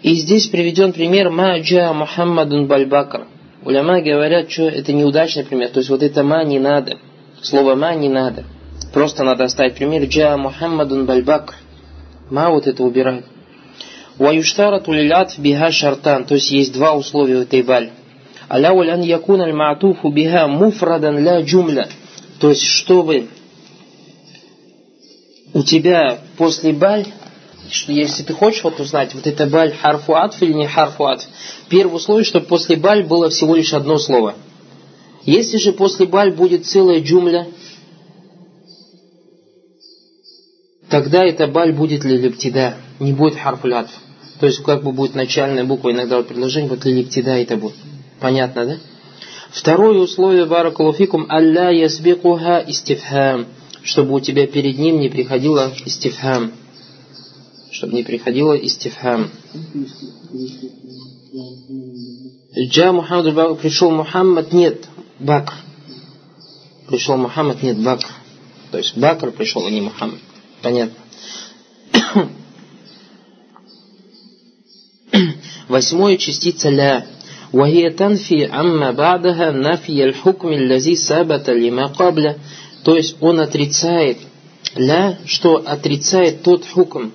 И 0.02 0.14
здесь 0.14 0.48
приведен 0.48 0.92
пример 0.92 1.30
Маджа 1.30 1.92
Мухаммадун 1.92 2.66
Бальбакр. 2.66 3.28
Уляма 3.64 4.00
говорят, 4.00 4.50
что 4.50 4.64
это 4.64 4.92
неудачный 4.92 5.44
пример. 5.44 5.68
То 5.68 5.78
есть 5.78 5.90
вот 5.90 6.02
это 6.02 6.24
ма 6.24 6.42
не 6.42 6.58
надо. 6.58 6.98
Слово 7.42 7.76
ма 7.76 7.94
не 7.94 8.08
надо. 8.08 8.44
Просто 8.92 9.22
надо 9.22 9.44
оставить 9.44 9.74
пример 9.74 10.04
Джа 10.04 10.36
Мухаммадун 10.36 11.04
Бальбакр. 11.04 11.54
Ма 12.30 12.48
вот 12.48 12.66
это 12.66 12.82
убирать. 12.82 13.24
Ваюштарату 14.18 14.90
лилят 14.90 15.38
биха 15.38 15.70
шартан. 15.70 16.24
То 16.24 16.34
есть 16.34 16.50
есть 16.50 16.72
два 16.72 16.94
условия 16.94 17.36
у 17.36 17.42
этой 17.42 17.62
баль. 17.62 17.90
Аляуль 18.56 18.90
ан 18.90 19.00
якун 19.00 19.40
аль 19.40 19.54
маатуфу 19.54 20.10
биха 20.10 20.46
муфрадан 20.46 21.16
ля 21.26 21.40
джумля. 21.40 21.88
То 22.38 22.50
есть, 22.50 22.64
чтобы 22.64 23.28
у 25.54 25.62
тебя 25.62 26.18
после 26.36 26.74
баль, 26.74 27.06
что 27.70 27.92
если 27.92 28.22
ты 28.24 28.34
хочешь 28.34 28.62
вот 28.62 28.78
узнать, 28.78 29.14
вот 29.14 29.26
это 29.26 29.46
баль 29.46 29.72
харфу 29.72 30.16
атф 30.16 30.42
или 30.42 30.52
не 30.52 30.66
харфу 30.66 31.06
атф, 31.06 31.24
первое 31.70 31.96
условие, 31.96 32.26
чтобы 32.26 32.44
после 32.44 32.76
баль 32.76 33.04
было 33.04 33.30
всего 33.30 33.54
лишь 33.54 33.72
одно 33.72 33.96
слово. 33.96 34.34
Если 35.24 35.56
же 35.56 35.72
после 35.72 36.04
баль 36.04 36.32
будет 36.34 36.66
целая 36.66 37.00
джумля, 37.00 37.46
тогда 40.90 41.24
это 41.24 41.46
баль 41.46 41.72
будет 41.72 42.04
ли 42.04 42.18
лептида, 42.18 42.76
не 43.00 43.14
будет 43.14 43.36
харфу 43.36 43.74
атф. 43.74 43.92
То 44.40 44.46
есть 44.46 44.62
как 44.62 44.82
бы 44.82 44.92
будет 44.92 45.14
начальная 45.14 45.64
буква, 45.64 45.92
иногда 45.92 46.18
вот 46.18 46.28
предложение, 46.28 46.68
вот 46.68 46.84
ли 46.84 46.92
лептида 46.92 47.30
это 47.30 47.56
будет. 47.56 47.76
Понятно, 48.22 48.64
да? 48.64 48.78
Второе 49.50 49.98
условие 49.98 50.46
баракалуфикум 50.46 51.26
алля 51.28 51.70
ясбикуха 51.70 52.64
истифхам, 52.68 53.48
чтобы 53.82 54.14
у 54.14 54.20
тебя 54.20 54.46
перед 54.46 54.78
ним 54.78 55.00
не 55.00 55.08
приходило 55.08 55.72
истифхам. 55.84 56.52
Чтобы 57.72 57.94
не 57.94 58.04
приходило 58.04 58.52
истифхам. 58.54 59.28
Джа 62.56 62.92
Мухаммад 62.92 63.58
пришел 63.60 63.90
Мухаммад, 63.90 64.52
нет, 64.52 64.86
Бакр. 65.18 65.54
Пришел 66.86 67.16
Мухаммад, 67.16 67.60
нет, 67.62 67.78
Бакр. 67.82 68.06
То 68.70 68.78
есть 68.78 68.96
Бакр 68.96 69.32
пришел, 69.32 69.66
а 69.66 69.70
не 69.70 69.80
Мухаммад. 69.80 70.20
Понятно. 70.62 70.94
Восьмое 75.68 76.16
частица 76.18 76.68
ля. 76.68 77.04
وهي 77.53 77.89
تنفي 77.89 78.45
عما 78.45 78.91
بعدها 78.91 79.51
نفي 79.51 80.03
الحكم 80.03 80.47
الذي 80.53 80.95
ثبت 80.95 81.49
لما 81.49 81.85
قبله 81.85 82.35
то 82.87 82.95
есть 82.95 83.17
он 83.19 83.41
отрицает 83.41 84.17
ля, 84.75 85.17
что 85.25 85.61
отрицает 85.65 86.41
тот 86.41 86.65
хукм. 86.65 87.11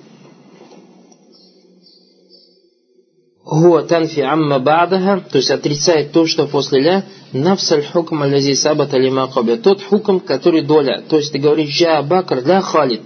Хуа 3.43 3.81
танфи 3.81 4.19
амма 4.19 4.59
ба'даха, 4.59 5.23
то 5.31 5.39
есть 5.39 5.49
отрицает 5.49 6.11
то, 6.11 6.27
что 6.27 6.45
после 6.45 6.81
ля, 6.81 7.05
нафсаль 7.31 7.83
хукм 7.85 8.21
алязи 8.21 8.53
сабата 8.53 8.97
лима 8.97 9.27
кабля. 9.27 9.57
Тот 9.57 9.81
хукм, 9.81 10.19
который 10.19 10.61
доля. 10.61 11.01
То 11.01 11.17
есть 11.17 11.31
ты 11.31 11.39
говоришь, 11.39 11.75
жа 11.75 12.01
бакр 12.03 12.43
ля 12.45 12.61
халид. 12.61 13.01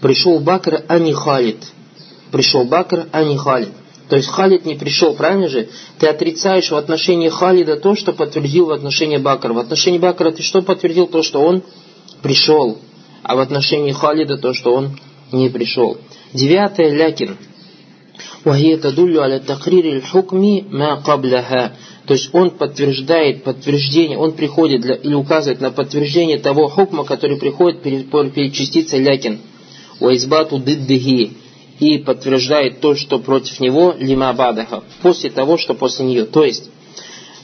Пришел 0.00 0.38
бакр, 0.38 0.84
а 0.86 1.00
не 1.00 1.12
халид. 1.12 1.58
Пришел 2.30 2.64
бакр, 2.64 3.08
а 3.10 3.24
не 3.24 3.36
халид. 3.36 3.72
То 4.08 4.16
есть 4.16 4.28
Халид 4.28 4.64
не 4.64 4.74
пришел, 4.74 5.14
правильно 5.14 5.48
же? 5.48 5.68
Ты 5.98 6.06
отрицаешь 6.06 6.70
в 6.70 6.76
отношении 6.76 7.28
Халида 7.28 7.76
то, 7.76 7.94
что 7.94 8.12
подтвердил 8.12 8.66
в 8.66 8.70
отношении 8.70 9.18
Бакра. 9.18 9.52
В 9.52 9.58
отношении 9.58 9.98
Бакра 9.98 10.30
ты 10.30 10.42
что 10.42 10.62
подтвердил? 10.62 11.06
То, 11.06 11.22
что 11.22 11.42
он 11.42 11.62
пришел. 12.22 12.78
А 13.22 13.36
в 13.36 13.40
отношении 13.40 13.92
Халида 13.92 14.38
то, 14.38 14.54
что 14.54 14.72
он 14.72 14.98
не 15.32 15.50
пришел. 15.50 15.98
Девятое, 16.32 16.90
лякин. 16.90 17.36
وهي 18.44 18.76
تدل 18.76 19.18
على 19.18 19.38
تقرير 19.38 19.84
الحكم 19.96 20.42
ما 20.70 20.94
قبلها 20.94 21.76
то 22.08 22.14
есть 22.14 22.30
он 22.32 22.52
подтверждает 22.52 23.44
подтверждение, 23.44 24.16
он 24.16 24.32
приходит 24.32 24.80
для, 24.80 24.94
или 24.94 25.12
указывает 25.12 25.60
на 25.60 25.70
подтверждение 25.70 26.38
того 26.38 26.68
хукма, 26.68 27.04
который 27.04 27.36
приходит 27.36 27.82
перед, 27.82 28.10
перед 28.10 28.54
частицей 28.54 29.00
лякин. 29.00 29.40
Уайзбату 30.00 30.58
диддихи 30.58 31.32
и 31.83 31.97
подтверждает 31.97 32.79
то, 32.79 32.95
что 32.95 33.19
против 33.19 33.59
него 33.59 33.95
лима 33.97 34.31
бадаха, 34.33 34.83
после 35.01 35.29
того, 35.29 35.57
что 35.57 35.73
после 35.73 36.05
нее. 36.05 36.25
То 36.25 36.43
есть, 36.43 36.69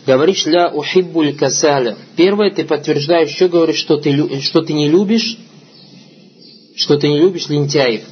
говоришь 0.05 0.45
ля 0.45 0.69
ухиббуль 0.69 1.33
касаля. 1.33 1.97
Первое, 2.15 2.51
ты 2.51 2.63
подтверждаешь, 2.63 3.31
что 3.31 3.49
говоришь, 3.49 3.77
что 3.77 3.97
ты, 3.97 4.41
что 4.41 4.61
ты 4.61 4.73
не 4.73 4.89
любишь, 4.89 5.37
что 6.75 6.97
ты 6.97 7.09
не 7.09 7.19
любишь 7.19 7.49
лентяев. 7.49 8.03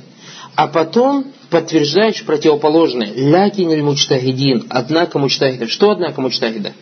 А 0.55 0.67
потом 0.67 1.27
подтверждаешь 1.49 2.23
противоположное. 2.25 3.13
Лякин 3.13 3.71
или 3.71 3.81
мучтахидин. 3.81 4.65
Однако 4.69 5.19
мучтахида. 5.19 5.67
Что 5.67 5.91
однако 5.91 6.19
мучтахида? 6.19 6.73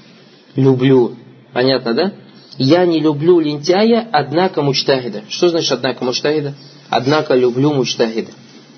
Люблю. 0.55 1.15
Понятно, 1.53 1.93
да? 1.93 2.13
Я 2.57 2.85
не 2.85 3.01
люблю 3.01 3.39
лентяя, 3.39 4.07
однако 4.11 4.61
мучтахида. 4.61 5.23
Что 5.29 5.49
значит 5.49 5.73
однако 5.73 6.05
мучтахида? 6.05 6.55
Однако 6.89 7.35
люблю 7.35 7.73
мучтахида. 7.73 8.31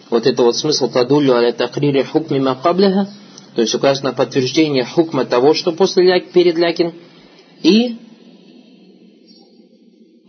Вот 0.10 0.26
это 0.26 0.44
вот 0.44 0.56
смысл 0.56 0.90
тадулю 0.90 1.34
аля 1.34 1.52
такрири 1.52 2.04
хукми 2.04 2.40
макабляха, 2.40 3.10
то 3.56 3.62
есть 3.62 3.76
указано 3.76 4.14
подтверждение 4.14 4.86
хукма 4.86 5.26
того, 5.26 5.54
что 5.54 5.72
после 5.72 6.08
ляк, 6.08 6.32
перед 6.32 6.58
лякин, 6.58 6.94
и 7.64 7.98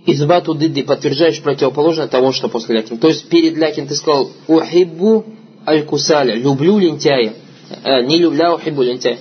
избату 0.07 0.55
дидди 0.55 0.83
подтверждаешь 0.83 1.41
противоположное 1.43 2.09
того, 2.09 2.33
что 2.33 2.49
после 2.49 2.77
лякин. 2.77 2.99
То 2.99 3.09
есть 3.09 3.29
перед 3.29 3.57
лякин 3.57 3.87
ты 3.87 3.95
сказал 3.95 4.31
ухиббу 4.47 5.27
аль-кусаля, 5.67 6.35
люблю 6.35 6.79
лентяя. 6.79 7.35
А, 7.85 8.03
не 8.03 8.19
люблю, 8.19 8.39
ля 8.39 8.85
лентяя. 8.85 9.19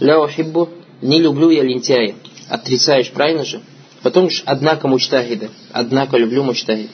Ля 0.00 0.20
ухиббу, 0.20 0.68
не 1.00 1.20
люблю 1.20 1.50
я 1.50 1.62
лентяя. 1.62 2.14
Отрицаешь, 2.48 3.10
правильно 3.10 3.44
же? 3.44 3.60
Потом 4.02 4.24
говоришь, 4.24 4.42
однако 4.46 4.88
мучтахида. 4.88 5.48
Однако 5.72 6.16
люблю 6.16 6.42
мучтахида. 6.42 6.90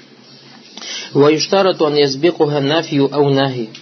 Ваюштарату 1.12 1.86
ан 1.86 1.94
язбекуха 1.94 2.60
нафию 2.60 3.08
ау. 3.14 3.32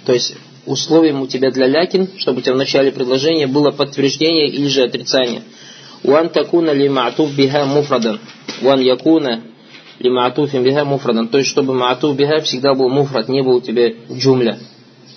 То 0.05 0.13
есть 0.13 0.35
условием 0.67 1.23
у 1.23 1.27
тебя 1.27 1.51
для 1.51 1.67
лякин, 1.67 2.09
чтобы 2.19 2.39
у 2.39 2.43
тебя 2.43 2.55
в 2.55 2.59
начале 2.59 2.93
предложения 2.93 3.47
было 3.47 3.71
подтверждение 3.71 4.49
или 4.49 4.67
же 4.69 4.83
отрицание. 4.83 5.43
Уан 6.05 6.31
такуна 6.31 6.73
ли 6.73 6.89
ма'туф 6.89 7.35
биха 7.35 7.65
муфрадан. 7.65 8.21
Уан 8.63 8.81
якуна 8.81 9.43
ли 9.99 10.11
ма'туфин 10.11 10.63
биха 10.63 10.85
муфрадан. 10.85 11.29
То 11.29 11.39
есть, 11.39 11.51
чтобы 11.51 11.75
ма'туф 11.75 12.15
биха 12.15 12.41
всегда 12.41 12.75
был 12.75 12.89
муфрад, 12.89 13.29
не 13.29 13.43
был 13.43 13.57
у 13.57 13.61
тебя 13.61 13.93
джумля. 14.11 14.59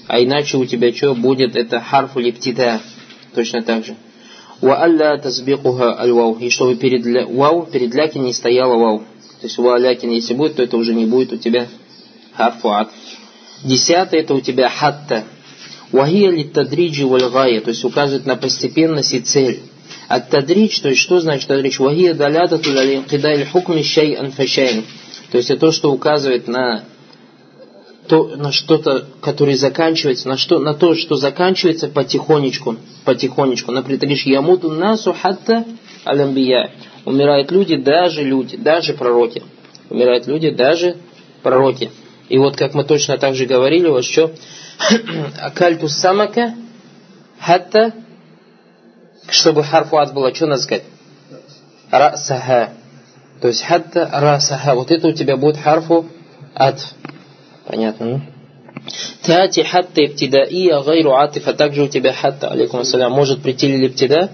А 0.08 0.22
иначе 0.22 0.58
у 0.58 0.66
тебя 0.66 0.94
что 0.94 1.16
будет? 1.16 1.56
Это 1.56 1.80
харфу 1.80 2.20
липтита. 2.20 2.82
Точно 3.34 3.64
так 3.64 3.86
же. 3.86 3.96
Ва 4.62 4.82
алля 4.82 5.18
тазбикуха 5.18 6.00
аль 6.00 6.12
вау. 6.12 6.38
И 6.40 6.50
чтобы 6.50 6.76
перед 6.76 7.06
вау, 7.30 7.66
перед 7.66 7.94
лякин 7.94 8.24
не 8.24 8.34
стояла 8.34 8.76
вау. 8.76 9.04
То 9.46 9.48
есть 9.48 9.60
ва 9.60 9.78
лякин, 9.78 10.10
если 10.10 10.34
будет, 10.34 10.56
то 10.56 10.64
это 10.64 10.76
уже 10.76 10.96
не 10.96 11.06
будет 11.06 11.32
у 11.32 11.38
тебя 11.38 11.68
харфу 12.34 12.72
атф. 12.74 12.90
Десятое 13.64 14.22
это 14.22 14.34
у 14.34 14.42
тебя 14.42 14.70
хатта. 14.70 15.24
Вахия 15.92 16.32
ли 16.32 16.46
тадриджи 16.46 17.06
вальгая, 17.06 17.62
то 17.62 17.70
есть 17.70 17.86
указывает 17.86 18.26
на 18.26 18.38
постепенность 18.38 19.14
и 19.14 19.20
цель. 19.20 19.60
От 20.08 20.32
тадридж, 20.32 20.82
то 20.82 20.90
есть 20.90 21.00
что 21.00 21.20
значит 21.20 21.48
тадридж? 21.48 21.78
Вахия 21.78 22.16
далята 22.16 22.58
туда 22.58 22.82
хукми 23.52 23.84
шай 23.84 24.14
анфашайн. 24.14 24.84
То 25.30 25.38
есть 25.38 25.52
это 25.52 25.60
то, 25.60 25.72
что 25.72 25.92
указывает 25.92 26.48
на 26.48 26.86
то, 28.08 28.36
на 28.38 28.52
что-то, 28.52 29.06
которое 29.22 29.58
заканчивается, 29.58 30.28
на, 30.28 30.38
что, 30.38 30.58
на 30.58 30.74
то, 30.74 30.96
что 30.96 31.18
заканчивается 31.18 31.88
потихонечку, 31.88 32.78
потихонечку. 33.04 33.72
Например, 33.72 34.00
ты 34.00 34.08
говоришь, 34.08 34.26
ямуту 34.26 34.72
насу 34.72 35.14
хатта 35.14 35.66
алямбия. 36.04 36.72
Умирают 37.06 37.52
люди, 37.52 37.76
даже 37.76 38.24
люди, 38.24 38.58
даже 38.58 38.94
пророки. 38.94 39.44
Умирают 39.90 40.26
люди, 40.28 40.50
даже 40.50 40.98
пророки. 41.44 41.92
И 42.30 42.38
вот 42.40 42.58
как 42.58 42.74
мы 42.74 42.84
точно 42.84 43.18
так 43.18 43.36
же 43.36 43.46
говорили, 43.46 43.88
вот 43.88 44.04
что 44.04 44.32
акальту 45.40 45.88
самака 45.88 46.56
хатта, 47.40 47.94
чтобы 49.30 49.64
харфу 49.64 49.98
ад 49.98 50.14
было, 50.14 50.34
что 50.34 50.48
надо 50.48 50.62
сказать? 50.62 50.84
Расаха. 51.92 52.74
То 53.42 53.50
есть 53.50 53.64
хатта 53.64 54.10
расаха. 54.12 54.74
Вот 54.74 54.90
это 54.90 55.08
у 55.08 55.12
тебя 55.12 55.38
будет 55.38 55.58
харфу 55.58 56.08
ад. 56.56 56.80
Понятно? 57.68 58.22
Тати 59.24 59.62
хатта 59.62 60.06
ибтидаия 60.06 60.82
гайру 60.82 61.16
атифа. 61.16 61.54
Также 61.54 61.84
у 61.84 61.88
тебя 61.88 62.14
хатта, 62.14 62.50
алейкум 62.50 62.80
ассалям, 62.80 63.12
может 63.12 63.44
прийти 63.44 63.68
ли 63.68 63.78
липтида, 63.78 64.32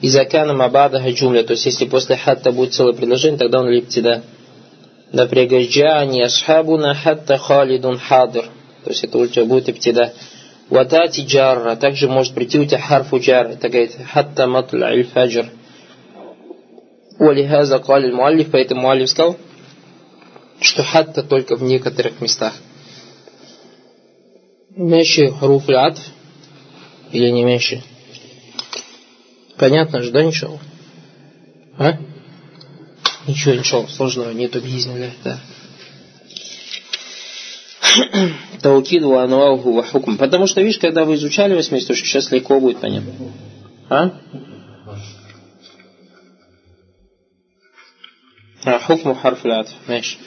и 0.00 0.08
закана 0.08 0.52
мабадаха 0.54 1.10
джумля. 1.10 1.42
То 1.42 1.52
есть 1.52 1.66
если 1.66 1.86
после 1.86 2.16
хатта 2.16 2.52
будет 2.52 2.74
целое 2.74 2.92
предложение, 2.92 3.38
тогда 3.38 3.60
он 3.60 3.68
липтида. 3.68 4.22
Например, 5.12 5.62
джани 5.62 6.22
асхабуна 6.22 6.94
хатта 6.94 7.38
халидун 7.38 7.98
хадр. 7.98 8.44
То 8.84 8.90
есть 8.90 9.04
это 9.04 9.18
у 9.18 9.26
тебя 9.26 9.44
будет 9.44 9.68
иптида. 9.68 10.12
Ватати 10.68 11.20
джарра. 11.20 11.76
Также 11.76 12.08
может 12.08 12.34
прийти 12.34 12.58
у 12.58 12.64
тебя 12.64 12.80
харфу 12.80 13.18
джар. 13.18 13.48
Это 13.48 13.68
говорит 13.68 13.96
хатта 14.12 14.46
матля 14.46 14.86
аль 14.86 15.04
фаджр. 15.04 15.46
Валихаза 17.18 17.78
калил 17.78 18.16
муаллиф. 18.16 18.50
Поэтому 18.50 18.82
муаллиф 18.82 19.08
сказал, 19.08 19.36
что 20.60 20.82
хатта 20.82 21.22
только 21.22 21.56
в 21.56 21.62
некоторых 21.62 22.20
местах. 22.20 22.52
Меньше 24.74 25.32
атф 25.32 26.00
или 27.12 27.30
не 27.30 27.44
меньше? 27.44 27.82
Понятно 29.58 30.02
же, 30.02 30.10
да, 30.10 30.22
ничего? 30.22 30.58
А? 31.78 31.98
Ничего, 33.26 33.54
ничего 33.54 33.86
сложного 33.88 34.30
нету 34.30 34.60
бизнеса. 34.60 35.10
Да. 35.24 35.40
Таукиду 38.62 39.18
ануаху 39.18 39.72
ва 39.72 39.82
хукм. 39.82 40.16
Потому 40.16 40.46
что, 40.46 40.60
видишь, 40.60 40.78
когда 40.78 41.04
вы 41.04 41.14
изучали 41.14 41.54
80 41.54 41.88
точек, 41.88 42.06
сейчас 42.06 42.30
легко 42.30 42.60
будет 42.60 42.80
понятно. 42.80 43.12
А? 43.88 44.10
حكم 48.80 49.14
حرف 49.14 49.44
العطف. 49.44 49.68
Знаешь. 49.86 50.18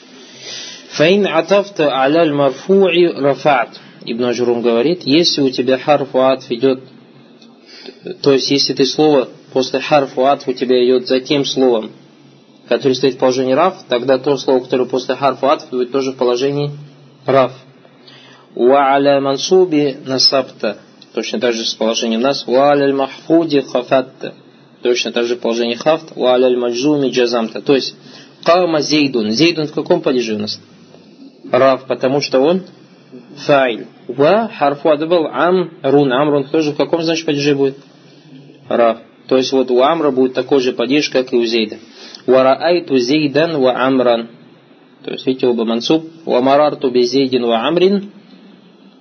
فإن 0.92 1.28
عطفت 1.28 1.94
على 2.02 2.34
مرفوع 2.34 3.08
رفعت. 3.08 3.80
Ибн 4.06 4.26
Аджуррум 4.26 4.62
говорит, 4.62 5.04
если 5.04 5.42
у 5.42 5.50
тебя 5.50 5.78
حرف 5.78 6.22
عطف 6.22 6.50
идет, 6.52 6.82
то 8.22 8.34
есть 8.34 8.50
если 8.52 8.74
ты 8.74 8.86
слово 8.86 9.30
после 9.54 9.80
حرف 9.80 10.26
عطف 10.26 10.48
у 10.48 10.54
тебя 10.54 10.84
идет 10.84 11.08
за 11.08 11.20
тем 11.20 11.46
словом, 11.46 11.92
который 12.68 12.94
стоит 12.94 13.16
в 13.16 13.18
положении 13.18 13.54
رفع, 13.54 13.84
тогда 13.88 14.18
то 14.18 14.38
слово, 14.38 14.64
которое 14.64 14.86
после 14.86 15.16
حرف 15.16 15.48
عطف, 15.48 15.70
будет 15.70 15.92
тоже 15.92 16.12
в 16.12 16.18
положении 16.18 16.72
رفع. 17.26 17.54
وعلى 18.56 19.20
منصوب 19.22 19.98
نصبت. 20.06 20.78
Точно 21.14 21.40
так 21.40 21.54
же 21.54 21.66
с 21.66 21.74
положением 21.74 22.22
نصب. 22.22 22.46
وعلى 22.46 22.94
مخفوض 22.94 23.62
خفضت. 23.62 24.36
Точно 24.82 25.12
так 25.12 25.26
же 25.26 25.36
в 25.36 25.40
положении 25.40 25.76
хафт. 25.76 26.16
Ва 26.16 26.34
аля 26.34 26.56
маджуми 26.58 27.10
джазамта. 27.10 27.62
То 27.62 27.76
есть, 27.76 27.96
кама 28.44 28.82
зейдун. 28.82 29.32
Зейдун 29.32 29.68
в 29.68 29.74
каком 29.74 30.02
падеже 30.02 30.36
у 30.36 30.40
нас? 30.40 30.60
Раф, 31.52 31.86
потому 31.88 32.22
что 32.22 32.40
он 32.40 32.64
файль. 33.47 33.87
Ва 34.09 34.51
харфу 34.57 34.91
адбал 34.91 35.27
ам 35.33 35.71
рун. 35.83 36.13
Амрун 36.13 36.45
тоже 36.45 36.73
в 36.73 36.77
каком, 36.77 37.03
значит, 37.03 37.27
падеже 37.27 37.55
будет? 37.55 37.77
Раф. 38.69 38.99
То 39.29 39.37
есть 39.37 39.53
вот 39.53 39.71
у 39.71 39.83
Амра 39.83 40.11
будет 40.11 40.35
такой 40.35 40.61
же 40.61 40.73
падеж, 40.73 41.09
как 41.09 41.33
и 41.33 41.37
у 41.37 41.45
Зейда. 41.45 41.77
Вараайту 42.27 42.97
зейдан 42.99 43.59
ва 43.59 43.85
амран. 43.87 44.29
То 45.05 45.13
есть, 45.13 45.27
видите, 45.27 45.47
оба 45.47 45.65
мансуб. 45.65 46.05
Ва 46.25 46.41
марарту 46.41 46.91
би 46.91 47.03
зейдин 47.03 47.45
ва 47.45 47.67
амрин. 47.69 48.11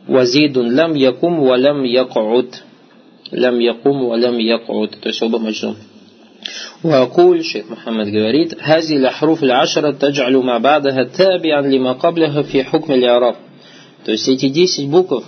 Ва 0.08 0.26
зейдун 0.26 0.76
лам 0.76 0.94
якум 0.96 1.40
ва 1.40 1.56
лам 1.58 1.84
якуд. 1.84 2.64
Лам 3.32 3.60
якум 3.60 4.10
ва 4.10 4.16
лам 4.18 4.38
якуд. 4.38 5.00
То 5.00 5.10
есть, 5.10 5.22
оба 5.22 5.40
маджнум. 5.40 5.76
وأقول 6.84 7.46
شيخ 7.46 7.66
محمد 7.72 8.08
говорит 8.08 8.58
هذه 8.60 8.98
الأحرف 8.98 9.44
العشرة 9.44 9.92
تجعل 9.92 10.36
ما 10.36 10.58
بعدها 10.58 11.04
تابعا 11.04 11.62
لما 11.62 11.92
قبلها 11.94 12.42
في 12.42 12.64
حكم 12.64 12.94
الإعراب 12.94 13.36
то 14.09 14.13
есть 14.13 14.27
эти 14.27 14.49
10 14.49 14.89
букв 14.89 15.27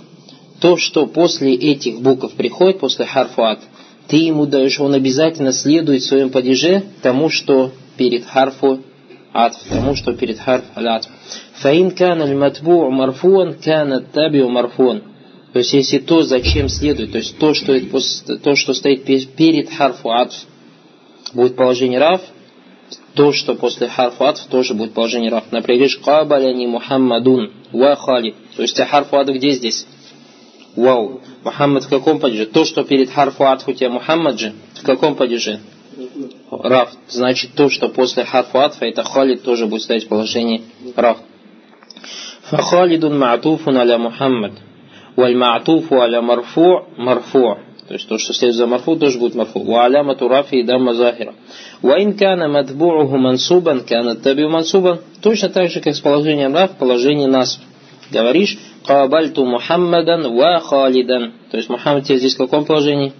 то, 0.59 0.75
что 0.75 1.05
после 1.05 1.53
этих 1.53 2.01
букв 2.01 2.33
приходит, 2.33 2.79
после 2.79 3.05
харфуат, 3.05 3.59
ты 4.07 4.17
ему 4.17 4.47
даешь, 4.47 4.79
он 4.79 4.95
обязательно 4.95 5.51
следует 5.51 6.01
в 6.01 6.07
своем 6.07 6.31
падеже 6.31 6.85
тому, 7.03 7.29
что 7.29 7.73
перед 7.95 8.25
харфу 8.25 8.79
атф, 9.33 9.59
тому, 9.69 9.93
что 9.93 10.13
перед 10.13 10.39
харф 10.39 10.63
аль-атф. 10.75 11.07
Фаин 11.57 11.91
кан 11.91 12.23
аль-матбу 12.23 12.89
марфуан, 12.89 13.53
кан 13.63 14.03
табиу 14.11 14.49
марфуан. 14.49 15.03
То 15.53 15.59
есть, 15.59 15.73
если 15.73 15.99
то, 15.99 16.23
зачем 16.23 16.67
следует, 16.67 17.11
то 17.11 17.19
есть 17.19 17.37
то, 17.37 17.53
что, 17.53 17.79
то, 18.39 18.55
что 18.55 18.73
стоит 18.73 19.03
перед 19.35 19.69
харфу 19.69 20.09
атф, 20.09 20.33
будет 21.35 21.55
положение 21.55 21.99
раф, 21.99 22.21
то, 23.13 23.33
что 23.33 23.55
после 23.55 23.87
харфу 23.87 24.25
атф, 24.25 24.45
тоже 24.47 24.73
будет 24.73 24.93
положение 24.93 25.31
раф. 25.31 25.45
Например, 25.51 25.89
кабаляни 26.03 26.65
Мухаммадун 26.67 27.51
ва 27.71 27.95
халид. 27.95 28.35
То 28.55 28.61
есть, 28.61 28.79
харфу 28.79 29.17
атф 29.17 29.31
где 29.33 29.51
здесь? 29.51 29.85
Вау. 30.75 31.21
Мухаммад 31.43 31.83
в 31.83 31.89
каком 31.89 32.19
падеже? 32.19 32.45
То, 32.45 32.65
что 32.65 32.83
перед 32.83 33.09
харфу 33.09 33.45
атф 33.45 33.67
у 33.67 33.73
тебя 33.73 33.89
Мухаммад 33.89 34.39
же, 34.39 34.53
в 34.75 34.83
каком 34.83 35.15
падеже? 35.15 35.59
Раф. 36.49 36.91
Значит, 37.07 37.51
то, 37.55 37.69
что 37.69 37.89
после 37.89 38.23
харфу 38.23 38.59
атфа, 38.59 38.85
это 38.85 39.03
халид 39.03 39.43
тоже 39.43 39.67
будет 39.67 39.81
стоять 39.81 40.05
в 40.05 40.07
положении 40.07 40.63
раф. 40.95 41.17
Фахалидун 42.43 43.21
ма'туфун 43.21 43.77
аля 43.77 43.97
Мухаммад. 43.97 44.53
Валь 45.15 45.35
ма'туфу 45.35 45.99
аля 45.99 46.21
марфу 46.21 46.87
марфу. 46.97 47.57
То 47.91 47.95
есть 47.95 48.07
то, 48.07 48.17
что 48.17 48.31
следует 48.31 48.55
за 48.55 48.67
марфу, 48.67 48.95
тоже 48.95 49.19
будет 49.19 49.35
марфу. 49.35 49.59
Ва 49.63 49.83
алямату 49.83 50.29
рафи 50.29 50.55
и 50.55 50.63
дамма 50.63 50.93
захира. 50.93 51.33
Ва 51.81 52.01
ин 52.01 52.17
кана 52.17 52.47
матбу'уху 52.47 53.17
мансубан, 53.17 53.81
кана 53.81 54.15
табиу 54.15 54.49
мансубан. 54.49 55.01
Точно 55.21 55.49
так 55.49 55.69
же, 55.69 55.81
как 55.81 55.93
с 55.93 55.99
положением 55.99 56.55
раф, 56.55 56.77
положение 56.77 57.27
нас. 57.27 57.59
Говоришь, 58.09 58.57
кабальту 58.85 59.43
Мухаммадан 59.43 60.33
ва 60.33 60.61
халидан. 60.61 61.33
То 61.51 61.57
есть 61.57 61.67
Мухаммад 61.67 62.05
здесь 62.05 62.35
в 62.35 62.37
каком 62.37 62.63
положении? 62.63 63.11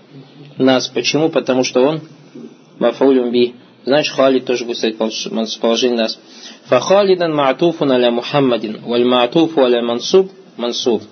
Нас. 0.58 0.88
Почему? 0.88 1.28
Потому 1.28 1.66
что 1.66 1.82
он 1.82 2.00
мафаулюм 2.80 3.30
би. 3.30 3.56
значит 3.84 4.16
халид 4.16 4.46
тоже 4.46 4.64
будет 4.64 4.78
стоять 4.78 4.96
положение 5.60 5.98
нас. 5.98 6.18
Фахалидан 6.68 7.38
ма'туфун 7.38 7.92
аля 7.92 8.10
Мухаммадин, 8.10 8.84
валь 8.86 9.04
ма'туфу 9.04 9.66
аля 9.66 9.82
мансуб, 9.82 10.32
мансуб. 10.56 11.04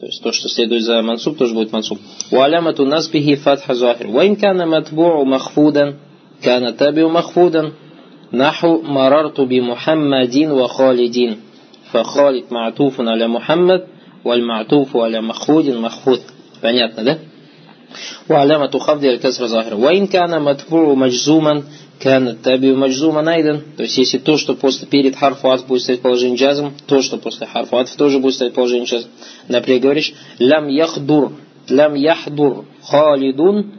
То 0.00 0.06
есть 0.06 0.22
то, 0.22 0.32
что 0.32 0.48
следует 0.48 0.82
за 0.82 1.00
мансуб, 1.02 1.38
тоже 1.38 1.54
будет 1.54 1.72
мансуб. 1.72 1.98
Уалямату 2.30 2.84
насбихи 2.84 3.36
фатха 3.36 3.74
захир. 3.74 4.08
Ваин 4.08 4.36
кана 4.36 4.66
матбу'у 4.66 5.24
махфудан, 5.24 5.98
кана 6.42 6.72
табиу 6.72 7.08
махфудан. 7.08 7.74
Наху 8.32 8.82
марарту 8.82 9.46
би 9.46 9.60
Мухаммадин 9.60 10.54
ва 10.54 10.68
Халидин. 10.68 11.38
Фахалид 11.92 12.50
ма'туфун 12.50 13.08
аля 13.08 13.28
Мухаммад, 13.28 13.86
валь 14.24 14.42
ма'туфу 14.42 15.02
аля 15.02 15.22
махфудин 15.22 15.80
махфуд. 15.80 16.20
Понятно, 16.60 17.04
да? 17.04 17.18
وعلامة 18.30 18.78
خفض 18.78 19.04
الكسر 19.04 19.46
ظاهرة 19.46 19.74
وإن 19.74 20.06
كان 20.06 20.42
متبوع 20.42 20.94
مجزوما 20.94 21.62
Кан 21.99 22.37
таби 22.37 22.73
маджзума 22.73 23.21
найден. 23.21 23.63
То 23.75 23.83
есть, 23.83 23.97
если 23.97 24.19
то, 24.19 24.37
что 24.37 24.53
после, 24.53 24.87
перед 24.87 25.15
харфуат 25.15 25.65
будет 25.65 25.81
стоять 25.81 26.01
положение 26.01 26.37
джазм, 26.37 26.73
то, 26.85 27.01
что 27.01 27.17
после 27.17 27.47
харфу 27.47 27.77
ат 27.77 27.89
тоже 27.97 28.19
будет 28.19 28.35
стоять 28.35 28.53
положение 28.53 28.85
джазм. 28.85 29.07
Например, 29.47 29.81
говоришь, 29.81 30.13
лям 30.37 30.67
яхдур, 30.67 31.33
лям 31.67 31.95
яхдур 31.95 32.65
халидун 32.83 33.73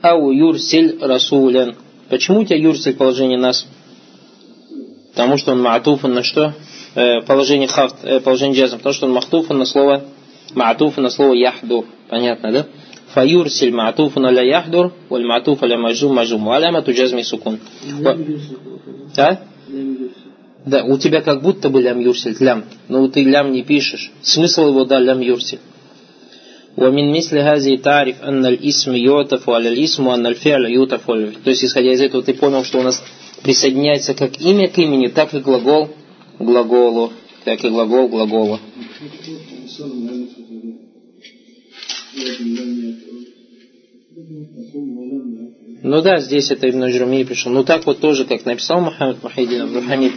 ау 0.00 0.30
юрсиль 0.30 0.98
расулен. 1.00 1.76
Почему 2.08 2.40
у 2.40 2.44
тебя 2.44 2.56
юрсиль 2.56 2.94
положение 2.94 3.38
нас? 3.38 3.66
Потому 5.10 5.36
что 5.36 5.52
он 5.52 5.60
маатуфан 5.60 6.14
на 6.14 6.22
что? 6.22 6.54
Э, 6.94 7.20
положение 7.22 7.68
хафт, 7.68 7.96
э, 8.04 8.20
положение 8.20 8.58
джазм. 8.58 8.78
Потому 8.78 8.94
что 8.94 9.06
он 9.06 9.12
махтуфан 9.12 9.58
на 9.58 9.66
слово 9.66 10.04
маатуфан 10.54 11.04
на 11.04 11.10
слово 11.10 11.34
яхдур. 11.34 11.84
Понятно, 12.08 12.52
да? 12.52 12.66
فيرسل 13.13 13.71
معطوف 13.71 14.17
لا 14.19 14.41
يحضر 14.41 14.91
والمعطوف 15.09 15.63
على 15.63 15.77
مجزوم 15.77 16.15
مجزوم 16.15 16.47
وعلامة 16.47 16.79
جزم 16.79 17.21
سكون 17.21 17.59
و... 18.01 18.09
а? 19.17 19.37
Да, 20.65 20.83
у 20.83 20.97
тебя 20.97 21.21
как 21.21 21.41
будто 21.41 21.69
бы 21.69 21.81
лям 21.81 21.99
юрсиль, 21.99 22.35
лям, 22.39 22.65
но 22.89 23.07
ты 23.07 23.23
лям 23.23 23.51
не 23.51 23.63
пишешь. 23.63 24.11
Смысл 24.21 24.67
его, 24.67 24.85
да, 24.85 24.99
лям 24.99 25.21
юрсиль. 25.21 25.59
ومن 26.77 27.11
مثل 27.17 27.37
هذه 27.37 27.75
تعرف 27.77 28.23
أن 28.23 28.45
الاسم 28.45 28.95
يعطف 28.95 29.49
على 29.49 29.69
الاسم 29.69 30.07
وأن 30.07 30.25
الفعل 30.27 30.65
يعطف 30.65 31.09
على 31.09 31.23
الفعل. 31.23 31.43
То 31.43 31.49
есть, 31.49 31.65
исходя 31.65 31.91
из 31.93 32.01
этого, 32.01 32.23
ты 32.23 32.33
понял, 32.33 32.63
что 32.63 32.79
у 32.79 32.83
нас 32.83 33.01
присоединяется 33.41 34.13
как 34.13 34.39
имя 34.41 34.67
к 34.67 34.77
имени, 34.77 35.07
так 35.07 35.33
и 35.33 35.39
глагол 35.39 35.89
к 36.37 36.41
глаголу, 36.41 37.11
так 37.45 37.63
и 37.63 37.69
глагол 37.69 38.07
к 38.07 38.11
глаголу. 38.11 38.59
Ну 45.82 46.00
да, 46.00 46.18
здесь 46.18 46.50
это 46.50 46.68
Ибн 46.70 46.86
Джурми 46.86 47.24
пришел. 47.24 47.52
Ну 47.52 47.64
так 47.64 47.84
вот 47.84 48.00
тоже, 48.00 48.24
как 48.24 48.44
написал 48.44 48.80
Мухаммад 48.80 49.22
Мухайдин 49.22 49.62
Абдухамид. 49.62 50.12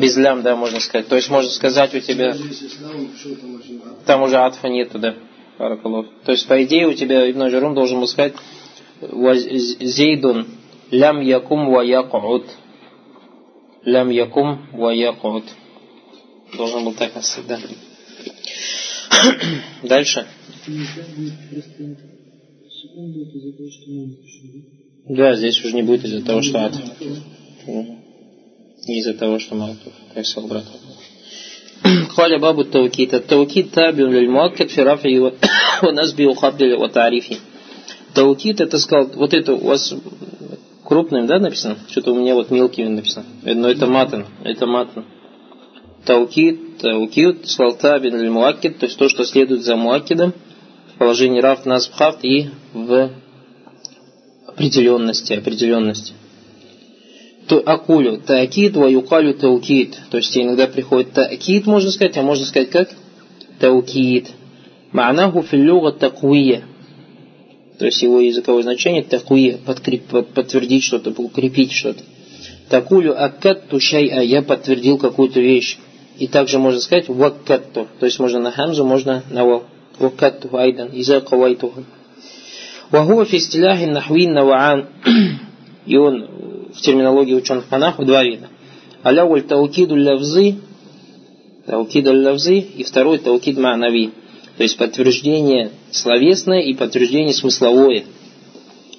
Без 0.00 0.16
лям, 0.16 0.42
да, 0.42 0.56
можно 0.56 0.80
сказать. 0.80 1.08
То 1.08 1.16
есть 1.16 1.30
можно 1.30 1.50
сказать 1.50 1.94
у 1.94 2.00
тебя... 2.00 2.36
Там 4.06 4.22
уже 4.22 4.38
атфа 4.38 4.68
нету, 4.68 4.98
да. 4.98 5.14
Паракалов. 5.56 6.06
То 6.24 6.32
есть, 6.32 6.46
по 6.46 6.62
идее, 6.64 6.88
у 6.88 6.94
тебя 6.94 7.30
Ибн 7.30 7.46
Джурум 7.46 7.74
должен 7.74 8.00
был 8.00 8.08
сказать 8.08 8.34
Зейдун 9.00 10.46
лям 10.90 11.20
якум 11.20 11.70
ва 11.70 11.82
якуд. 11.82 12.46
Лям 13.84 14.10
якум 14.10 14.66
ва 14.72 14.90
якуд. 14.90 15.44
Должен 16.56 16.84
был 16.84 16.94
так 16.94 17.12
сказать, 17.22 17.46
да. 17.46 17.58
Дальше. 19.82 20.26
Да, 25.09 25.35
здесь 25.35 25.63
уже 25.63 25.73
не 25.75 25.83
будет 25.83 26.05
из-за 26.05 26.25
того, 26.25 26.41
что 26.41 26.65
ад. 26.65 26.73
Не 27.67 28.99
из-за 28.99 29.13
того, 29.13 29.39
что 29.39 29.55
Малтуф, 29.55 29.93
как 30.13 30.25
сказал 30.25 30.49
брат. 30.49 30.65
قال 32.15 32.39
باب 32.39 32.59
التوكيد 32.59 33.15
التوكيد 33.15 33.71
تابع 33.71 34.03
للمؤكد 34.03 34.67
في 34.67 34.81
رفعه 34.81 35.31
ونسبه 35.83 36.27
وخفضه 36.27 36.77
وتعريفه 36.77 37.37
Таукид 38.13 38.61
это 38.61 38.77
сказал, 38.77 39.09
вот 39.15 39.33
это 39.33 39.53
у 39.53 39.65
вас 39.65 39.93
крупным, 40.83 41.25
да, 41.25 41.39
написано? 41.39 41.77
Что-то 41.89 42.13
у 42.13 42.19
меня 42.19 42.35
вот 42.35 42.51
мелким 42.51 42.95
написано. 42.95 43.25
Но 43.43 43.69
это 43.69 43.87
матан, 43.87 44.27
это 44.43 44.67
матан. 44.67 45.05
Таукид, 46.05 46.77
таукид, 46.77 47.49
сказал 47.49 47.75
табин 47.75 48.15
или 48.15 48.29
муакид, 48.29 48.77
то 48.77 48.85
есть 48.85 48.99
то, 48.99 49.09
что 49.09 49.25
следует 49.25 49.63
за 49.63 49.75
муакидом, 49.75 50.31
в 50.31 50.46
положении 50.98 51.40
раф, 51.40 51.64
насб, 51.64 51.92
хафт 51.94 52.24
и 52.24 52.48
в 52.72 53.10
определенности, 54.46 55.32
определенности. 55.32 56.14
То 57.46 57.62
акулю, 57.64 58.18
таакид, 58.18 58.76
ва 58.76 58.86
юкалю 58.86 59.34
таукид. 59.34 59.96
То 60.10 60.18
есть 60.18 60.36
иногда 60.36 60.66
приходит 60.66 61.12
таакид, 61.12 61.66
можно 61.66 61.90
сказать, 61.90 62.16
а 62.18 62.22
можно 62.22 62.44
сказать 62.44 62.70
как? 62.70 62.90
Таукид. 63.58 64.28
Ма'наху 64.92 65.42
филлюга 65.42 65.92
такуия. 65.92 66.64
То 67.78 67.86
есть 67.86 68.02
его 68.02 68.20
языковое 68.20 68.64
значение 68.64 69.02
такуия, 69.04 69.56
подтвердить 69.56 70.82
что-то, 70.82 71.10
укрепить 71.10 71.72
что-то. 71.72 72.02
Такулю 72.68 73.22
акатту 73.22 73.78
шай'a, 73.78 74.24
я 74.24 74.42
подтвердил 74.42 74.98
какую-то 74.98 75.40
вещь. 75.40 75.78
И 76.18 76.26
также 76.26 76.58
можно 76.58 76.80
сказать 76.80 77.08
ваккатту. 77.08 77.86
То 78.00 78.06
есть 78.06 78.18
можно 78.18 78.40
на 78.40 78.50
хамзу, 78.50 78.84
можно 78.84 79.22
на 79.30 79.44
вал. 79.44 79.64
Ваккатту 79.98 80.56
айдан, 80.56 80.90
иза 80.92 81.20
кавайтуху. 81.20 81.84
Вахуа 82.90 83.24
фи 83.24 83.38
стиляхи 83.38 83.84
нахвин 83.84 84.32
наваан. 84.32 84.86
И 85.86 85.96
он 85.96 86.70
в 86.74 86.80
терминологии 86.80 87.34
ученых 87.34 87.64
по 87.64 87.78
наху 87.78 88.04
два 88.04 88.22
вида. 88.22 88.48
Аляуль 89.02 89.42
таукиду 89.42 89.96
лавзы, 89.96 90.56
таукиду 91.66 92.12
лавзы, 92.12 92.58
и 92.58 92.82
второй 92.84 93.18
таукид 93.18 93.58
ма'нави. 93.58 94.10
То 94.56 94.62
есть 94.64 94.76
подтверждение 94.76 95.70
словесное 95.90 96.60
и 96.60 96.74
подтверждение 96.74 97.32
смысловое. 97.32 98.04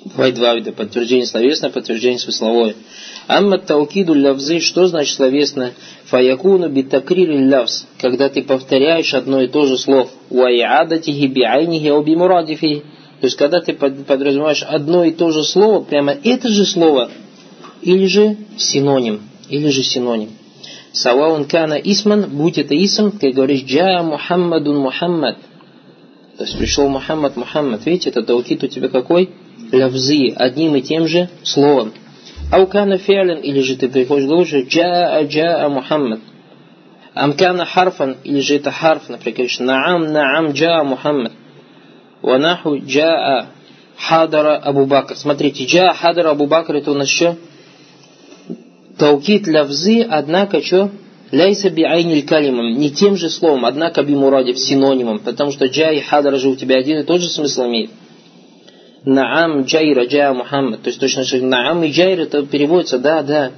Бывает 0.05 0.35
два 0.35 0.55
вида. 0.55 0.71
Подтверждение 0.71 1.25
словесное, 1.25 1.69
подтверждение 1.69 2.19
смысловое. 2.19 2.75
Амма 3.27 3.59
таукиду 3.59 4.13
лавзы, 4.19 4.59
что 4.59 4.87
значит 4.87 5.15
словесное? 5.15 5.73
Фаякуну 6.05 6.69
битакрири 6.69 7.49
лавз, 7.51 7.85
когда 7.99 8.29
ты 8.29 8.41
повторяешь 8.43 9.13
одно 9.13 9.41
и 9.41 9.47
то 9.47 9.65
же 9.65 9.77
слово. 9.77 10.09
Уайадатихи 10.29 11.27
биайнихи 11.27 11.89
оби 11.89 12.15
мурадифи. 12.15 12.83
То 13.19 13.25
есть, 13.25 13.37
когда 13.37 13.59
ты 13.59 13.73
подразумеваешь 13.73 14.63
одно 14.63 15.03
и 15.03 15.11
то 15.11 15.31
же 15.31 15.43
слово, 15.43 15.83
прямо 15.83 16.15
это 16.23 16.47
же 16.47 16.65
слово, 16.65 17.11
или 17.81 18.05
же 18.05 18.37
синоним, 18.57 19.21
или 19.49 19.67
же 19.67 19.83
синоним. 19.83 20.29
Саваун 20.93 21.43
кана 21.45 21.73
исман, 21.73 22.29
будь 22.29 22.57
это 22.57 22.73
исм, 22.75 23.11
как 23.11 23.33
говоришь, 23.33 23.63
джа 23.63 24.01
Мухаммадун 24.01 24.77
Мухаммад. 24.77 25.37
То 26.37 26.45
есть 26.45 26.57
пришел 26.57 26.87
Мухаммад, 26.87 27.35
Мухаммад. 27.35 27.85
Видите, 27.85 28.09
это 28.09 28.23
таукит 28.23 28.63
у 28.63 28.67
тебя 28.67 28.87
какой? 28.87 29.29
Лавзы, 29.71 30.33
одним 30.35 30.75
и 30.75 30.81
тем 30.81 31.07
же 31.07 31.29
словом. 31.43 31.93
Аукана 32.51 32.97
фиален, 32.97 33.39
или 33.39 33.61
же 33.61 33.75
ты 33.75 33.89
приходишь 33.89 34.27
лучше, 34.27 34.61
джа 34.61 35.21
джа 35.23 35.69
Мухаммад. 35.69 36.19
Амкана 37.13 37.65
харфан, 37.65 38.17
или 38.23 38.39
же 38.39 38.55
это 38.55 38.71
харф, 38.71 39.09
например, 39.09 39.35
говоришь, 39.35 39.59
наам, 39.59 40.11
наам, 40.11 40.51
джа 40.51 40.83
Мухаммад. 40.83 41.33
Ванаху 42.21 42.77
джаа 42.79 43.47
хадара 43.97 44.57
Абу 44.57 44.85
Бакр. 44.85 45.15
Смотрите, 45.15 45.65
джаа 45.65 45.93
хадара 45.93 46.31
Абу 46.31 46.47
Бакр, 46.47 46.75
это 46.75 46.91
у 46.91 46.95
нас 46.95 47.09
что? 47.09 47.37
Таукит 48.97 49.47
лавзы, 49.47 50.01
однако 50.01 50.61
что? 50.61 50.89
Ляйса 51.31 51.69
би 51.69 51.83
айниль 51.83 52.25
калимом, 52.25 52.75
не 52.77 52.89
тем 52.89 53.15
же 53.15 53.29
словом, 53.29 53.65
однако 53.65 54.01
би 54.01 54.15
мурадив, 54.15 54.57
синонимом, 54.57 55.19
потому 55.19 55.51
что 55.51 55.67
джа 55.67 55.91
и 55.91 55.99
хадара 55.99 56.37
же 56.37 56.49
у 56.49 56.55
тебя 56.55 56.77
один 56.77 56.99
и 56.99 57.03
тот 57.03 57.21
же 57.21 57.29
смысл 57.29 57.65
имеет. 57.67 57.91
Наам 59.05 59.63
джайра 59.63 60.05
джа 60.05 60.33
Мухаммад. 60.33 60.81
То 60.81 60.89
есть 60.89 60.99
точно 60.99 61.23
что 61.23 61.37
наам 61.37 61.83
и 61.83 61.91
джайр 61.91 62.21
это 62.21 62.45
переводится, 62.45 62.99
да, 62.99 63.23
да. 63.23 63.51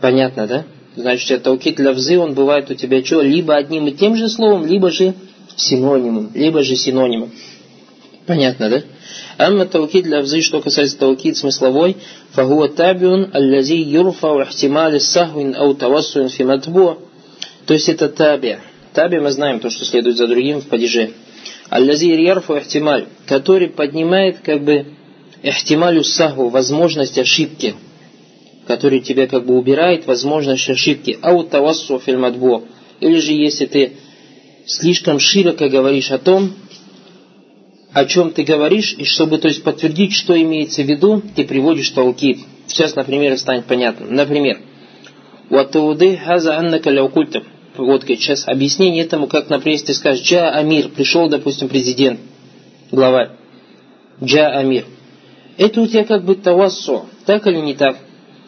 Понятно, 0.00 0.46
да? 0.46 0.64
Значит, 0.96 1.42
таукит 1.42 1.78
лавзы, 1.78 2.18
он 2.18 2.34
бывает 2.34 2.70
у 2.70 2.74
тебя 2.74 3.04
что? 3.04 3.22
Либо 3.22 3.56
одним 3.56 3.86
и 3.86 3.92
тем 3.92 4.16
же 4.16 4.28
словом, 4.28 4.66
либо 4.66 4.90
же 4.90 5.14
синонимом, 5.56 6.30
либо 6.34 6.62
же 6.62 6.76
синонимом. 6.76 7.30
Понятно, 8.26 8.70
да? 8.70 8.82
Амма 9.38 9.66
таукид 9.66 10.06
лавзы, 10.06 10.42
что 10.42 10.60
касается 10.60 10.98
таукид 10.98 11.36
смысловой, 11.36 11.96
фахуа 12.32 12.68
табиун 12.68 13.30
аллази 13.32 13.74
юрфа 13.74 14.42
ихтимали 14.42 14.98
сахвин 14.98 15.54
ау 15.56 15.74
тавассуин 15.74 16.28
фи 16.28 16.44
матбу. 16.44 16.98
То 17.66 17.74
есть 17.74 17.88
это 17.88 18.08
таби. 18.08 18.58
Таби 18.92 19.18
мы 19.20 19.30
знаем 19.30 19.60
то, 19.60 19.70
что 19.70 19.84
следует 19.84 20.16
за 20.16 20.26
другим 20.26 20.60
в 20.60 20.66
падеже. 20.66 21.10
Аллази 21.70 22.06
ярфу 22.06 22.58
ихтималь, 22.58 23.06
который 23.26 23.68
поднимает 23.68 24.40
как 24.40 24.64
бы 24.64 24.86
ихтималю 25.42 26.02
саху, 26.02 26.48
возможность 26.48 27.16
ошибки, 27.16 27.76
который 28.66 29.00
тебя 29.00 29.28
как 29.28 29.46
бы 29.46 29.56
убирает 29.56 30.04
возможность 30.06 30.68
ошибки. 30.68 31.16
Ау 31.22 31.44
тавассу 31.44 32.00
фи 32.00 32.16
матбу. 32.16 32.64
Или 32.98 33.20
же 33.20 33.32
если 33.32 33.66
ты 33.66 33.92
слишком 34.66 35.20
широко 35.20 35.68
говоришь 35.68 36.10
о 36.10 36.18
том, 36.18 36.52
о 37.92 38.04
чем 38.04 38.32
ты 38.32 38.42
говоришь, 38.42 38.96
и 38.98 39.04
чтобы 39.04 39.38
то 39.38 39.46
есть, 39.46 39.62
подтвердить, 39.62 40.12
что 40.12 40.40
имеется 40.40 40.82
в 40.82 40.86
виду, 40.86 41.22
ты 41.36 41.44
приводишь 41.44 41.90
таукид. 41.90 42.38
Сейчас, 42.66 42.96
например, 42.96 43.38
станет 43.38 43.66
понятно. 43.66 44.06
Например, 44.06 44.58
«Ватауды 45.48 46.16
хаза 46.16 46.56
аннака 46.58 46.90
ляукультам». 46.90 47.44
Вот 47.80 48.04
сейчас 48.06 48.46
объяснение 48.46 49.04
этому, 49.04 49.26
как, 49.26 49.48
например, 49.48 49.80
ты 49.80 49.94
скажешь 49.94 50.24
«Джа 50.24 50.50
Амир», 50.50 50.90
пришел, 50.90 51.28
допустим, 51.28 51.68
президент, 51.68 52.20
главарь. 52.92 53.30
«Джа 54.22 54.48
Амир». 54.48 54.84
Это 55.56 55.80
у 55.80 55.86
тебя 55.86 56.04
как 56.04 56.24
бы 56.24 56.34
тавассо, 56.34 57.06
так 57.24 57.46
или 57.46 57.56
не 57.56 57.74
так? 57.74 57.96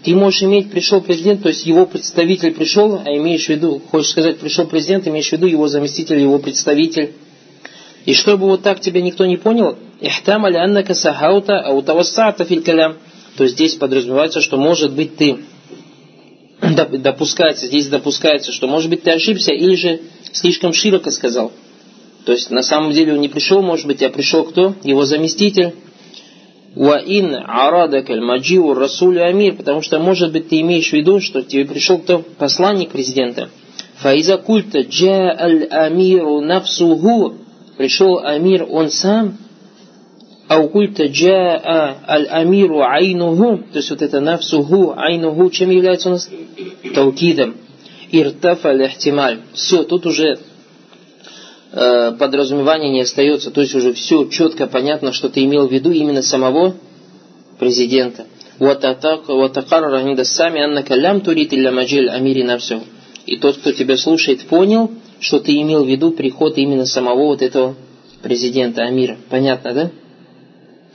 Ты 0.04 0.14
можешь 0.14 0.42
иметь, 0.42 0.70
пришел 0.70 1.00
президент, 1.00 1.42
то 1.42 1.48
есть 1.48 1.64
его 1.64 1.86
представитель 1.86 2.52
пришел, 2.52 3.00
а 3.04 3.10
имеешь 3.16 3.46
в 3.46 3.48
виду, 3.48 3.80
хочешь 3.90 4.10
сказать, 4.10 4.38
пришел 4.38 4.66
президент, 4.66 5.06
имеешь 5.06 5.28
в 5.28 5.32
виду 5.32 5.46
его 5.46 5.68
заместитель, 5.68 6.18
его 6.18 6.38
представитель. 6.38 7.12
И 8.04 8.14
чтобы 8.14 8.48
вот 8.48 8.62
так 8.62 8.80
тебя 8.80 9.00
никто 9.00 9.24
не 9.24 9.36
понял, 9.36 9.78
ихтамали 10.00 10.56
аннака 10.56 10.94
сахаута 10.94 11.60
аутавассата 11.60 12.44
филь 12.44 12.62
калям. 12.62 12.96
То 13.36 13.44
есть 13.44 13.54
здесь 13.54 13.76
подразумевается, 13.76 14.40
что 14.40 14.56
может 14.56 14.92
быть 14.92 15.16
ты 15.16 15.38
допускается, 16.62 17.66
здесь 17.66 17.88
допускается, 17.88 18.52
что 18.52 18.68
может 18.68 18.88
быть 18.88 19.02
ты 19.02 19.10
ошибся 19.10 19.52
или 19.52 19.74
же 19.74 20.00
слишком 20.32 20.72
широко 20.72 21.10
сказал. 21.10 21.52
То 22.24 22.32
есть 22.32 22.50
на 22.50 22.62
самом 22.62 22.92
деле 22.92 23.14
он 23.14 23.20
не 23.20 23.28
пришел, 23.28 23.62
может 23.62 23.86
быть, 23.86 24.02
а 24.02 24.10
пришел 24.10 24.44
кто? 24.44 24.74
Его 24.84 25.04
заместитель. 25.04 25.74
Уаин 26.74 27.34
арадакаль 27.34 28.20
маджиу 28.20 28.72
расулю 28.74 29.24
амир, 29.24 29.56
потому 29.56 29.82
что, 29.82 29.98
может 29.98 30.32
быть, 30.32 30.48
ты 30.48 30.60
имеешь 30.60 30.88
в 30.88 30.92
виду, 30.92 31.20
что 31.20 31.42
тебе 31.42 31.66
пришел 31.66 31.98
кто? 31.98 32.20
Посланник 32.38 32.90
президента. 32.90 33.50
Фаиза 33.96 34.38
культа 34.38 34.80
джа 34.80 35.36
аль 35.38 35.66
амиру 35.66 36.40
нафсуху, 36.40 37.34
пришел 37.76 38.20
амир 38.20 38.66
он 38.70 38.90
сам, 38.90 39.36
а 40.56 40.68
культа 40.68 41.06
джа 41.06 41.98
аль 42.08 42.26
амиру 42.28 42.82
айнуху, 42.82 43.64
то 43.72 43.78
есть 43.78 43.90
вот 43.90 44.02
это 44.02 44.20
нафсуху, 44.20 44.94
айнуху, 44.96 45.50
чем 45.50 45.70
является 45.70 46.08
у 46.08 46.12
нас? 46.12 46.28
Таукидом. 46.94 47.56
Иртафа 48.10 48.72
лихтималь. 48.72 49.38
Все, 49.54 49.84
тут 49.84 50.06
уже 50.06 50.38
Э, 51.74 52.12
подразумевания 52.18 52.90
не 52.90 53.00
остается, 53.00 53.50
то 53.50 53.62
есть 53.62 53.74
уже 53.74 53.94
все 53.94 54.28
четко 54.28 54.66
понятно, 54.66 55.12
что 55.12 55.30
ты 55.30 55.42
имел 55.44 55.66
в 55.66 55.72
виду 55.72 55.90
именно 55.90 56.20
самого 56.20 56.74
президента. 57.58 58.26
И 63.24 63.36
тот, 63.38 63.56
кто 63.56 63.72
тебя 63.72 63.96
слушает, 63.96 64.44
понял, 64.44 64.90
что 65.18 65.40
ты 65.40 65.56
имел 65.62 65.84
в 65.84 65.88
виду 65.88 66.10
приход 66.10 66.58
именно 66.58 66.84
самого 66.84 67.28
вот 67.28 67.40
этого 67.40 67.74
президента 68.22 68.82
Амира. 68.82 69.16
Понятно, 69.30 69.72
да? 69.72 69.90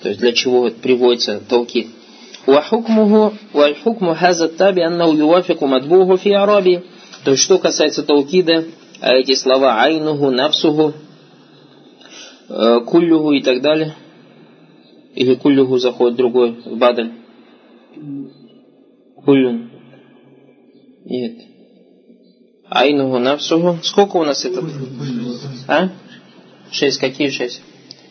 То 0.07 0.09
есть 0.09 0.21
для 0.21 0.33
чего 0.33 0.61
вот 0.61 0.77
приводится 0.77 1.41
толкит. 1.41 1.89
وحكمه 2.47 3.33
والحكم 3.55 4.09
هذا 4.09 4.45
التابع 4.45 4.87
أنه 4.87 5.15
يوافق 5.15 5.65
مدبوه 5.65 6.17
في 6.17 6.37
أعرابه. 6.37 6.83
То 7.25 7.31
есть 7.33 7.45
что 7.45 7.59
касается 7.59 8.03
толкида, 8.03 8.65
а 9.01 9.15
эти 9.15 9.35
слова 9.37 9.81
айнуху, 9.81 10.31
нафсуху, 10.31 10.93
э, 12.49 12.81
куллюху 12.81 13.33
и 13.33 13.43
так 13.43 13.63
далее, 13.63 13.95
или 15.15 15.35
куллюху 15.35 15.79
заходит 15.79 16.17
другой 16.17 16.51
в 16.65 16.77
бадаль. 16.77 17.13
Куллюн. 19.25 19.71
Нет. 21.05 21.39
Айнуху, 22.69 23.19
нафсуху. 23.19 23.79
Сколько 23.83 24.17
у 24.17 24.25
нас 24.25 24.45
это? 24.45 24.65
А? 25.69 25.91
Шесть. 26.73 26.99
Какие 26.99 27.31
шесть? 27.31 27.63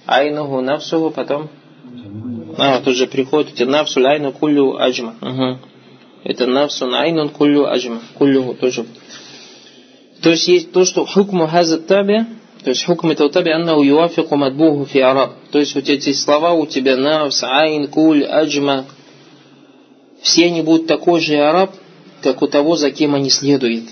Айнуху, 0.06 0.62
нафсуху, 0.62 1.12
потом... 1.12 1.50
а, 2.59 2.81
тут 2.81 2.95
же 2.95 3.07
приходит 3.07 3.55
тебя 3.55 3.71
нафсу, 3.71 4.05
айну, 4.05 4.33
куллю, 4.33 4.77
аджма. 4.77 5.15
Угу. 5.21 5.59
Это 6.25 6.47
нафсун, 6.47 6.95
айнун, 6.95 7.29
куллю, 7.29 7.67
аджма. 7.67 8.01
Куллюху 8.15 8.55
тоже 8.55 8.87
то 10.27 10.31
есть 10.31 10.49
есть 10.49 10.73
то, 10.73 10.85
что 10.85 11.05
хукму 11.05 11.47
хазат 11.47 11.87
таби, 11.87 12.25
то 12.65 12.71
есть 12.71 12.85
хукм 12.85 13.11
этого 13.11 13.31
таби, 13.31 13.51
аннау 13.51 13.83
юафику 13.83 14.37
мадбуху 14.37 14.85
фи 14.87 14.99
араб. 14.99 15.35
То 15.53 15.59
есть 15.59 15.75
вот 15.75 15.89
эти 15.89 16.13
слова 16.13 16.53
у 16.53 16.67
тебя 16.67 16.97
навс, 16.97 17.45
айн, 17.45 17.87
куль, 17.89 18.25
аджма, 18.25 18.87
все 20.23 20.47
они 20.47 20.63
будут 20.63 20.89
такой 20.89 21.21
же 21.21 21.37
араб, 21.37 21.71
как 22.23 22.43
у 22.43 22.49
того, 22.49 22.77
за 22.77 22.91
кем 22.91 23.15
они 23.15 23.31
следуют. 23.31 23.85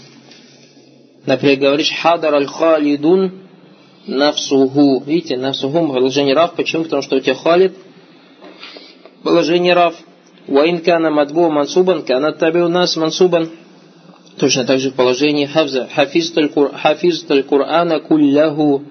Например, 1.26 1.56
говоришь 1.56 1.92
хадар 1.92 2.34
аль 2.34 2.46
халидун 2.46 3.42
нафсуху. 4.06 5.04
Видите, 5.06 5.36
нафсуху 5.36 5.86
положение 5.86 6.34
рав. 6.34 6.54
Почему? 6.54 6.82
Потому 6.84 7.02
что 7.02 7.16
у 7.16 7.20
тебя 7.20 7.34
халид 7.34 7.74
положение 9.24 9.74
рав. 9.74 9.94
Ваин 10.46 10.78
кана 10.80 11.10
мадбу 11.10 11.50
мансубан, 11.50 12.02
кана 12.02 12.32
таби 12.32 12.60
у 12.60 12.68
нас 12.68 12.96
мансубан. 12.96 13.50
Точно 14.38 14.64
так 14.64 14.78
же 14.78 14.90
в 14.90 14.94
положении 14.94 15.46
хафза. 15.46 15.88
Хафизталь 15.94 17.42
Кур'ана 17.42 18.00
кулляху. 18.00 18.82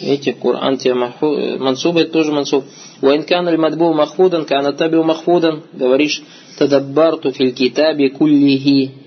Видите, 0.00 0.32
Кур'ан 0.32 0.78
тебе 0.78 0.94
мансуб, 0.94 1.96
это 1.96 2.12
тоже 2.12 2.32
мансуб. 2.32 2.64
Ваин 3.00 3.24
кан 3.24 3.48
аль 3.48 3.58
мадбу 3.58 3.92
махфудан, 3.92 4.44
кана 4.44 4.72
табиу 4.72 5.02
махфудан. 5.02 5.64
Говоришь, 5.72 6.22
тадаббарту 6.58 7.32
фил 7.32 7.52
китаби 7.52 8.08
куллихи. 8.08 9.01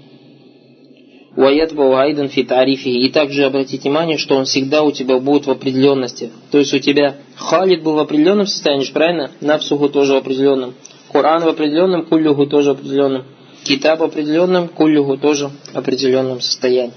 Ваятбау 1.36 1.96
айдан 1.96 2.30
фи 2.30 2.44
тарифи. 2.44 2.90
И 2.90 3.10
также 3.10 3.44
обратите 3.44 3.84
внимание, 3.84 4.18
что 4.18 4.36
он 4.36 4.46
всегда 4.46 4.84
у 4.84 4.92
тебя 4.92 5.20
будет 5.20 5.48
в 5.48 5.52
определенности. 5.52 6.32
То 6.52 6.58
есть 6.60 6.74
у 6.74 6.80
тебя 6.80 7.16
халид 7.36 7.84
был 7.84 7.96
в 7.96 8.00
определенном 8.00 8.48
состоянии, 8.48 8.90
правильно? 8.92 9.32
Нафсуху 9.42 9.90
тоже 9.90 10.14
в 10.14 10.18
определенном. 10.18 10.74
Коран 11.12 11.44
в 11.44 11.48
определенном, 11.48 12.06
куллюху 12.06 12.46
тоже 12.46 12.70
в 12.74 12.80
определенном 12.80 13.26
китаб 13.66 14.02
определенном, 14.02 14.68
кулюху 14.68 15.18
тоже 15.18 15.50
определенном 15.74 16.40
состоянии. 16.40 16.94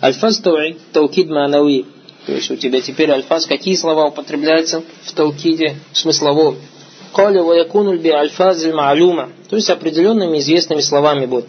Альфаз 0.00 0.40
таукид 0.92 1.28
маанауи. 1.28 1.84
То 2.26 2.32
есть 2.32 2.50
у 2.50 2.56
тебя 2.56 2.80
теперь 2.80 3.10
альфаз, 3.10 3.46
какие 3.46 3.74
слова 3.76 4.06
употребляются 4.06 4.82
в 5.02 5.12
таукиде 5.12 5.76
смысловом. 5.92 6.56
Каля 7.12 7.42
ва 7.42 7.54
якунуль 7.54 7.98
би 7.98 8.10
альфазиль 8.10 8.74
маалюма. 8.74 9.30
То 9.48 9.56
есть 9.56 9.70
определенными 9.70 10.38
известными 10.38 10.80
словами 10.80 11.26
будут. 11.26 11.46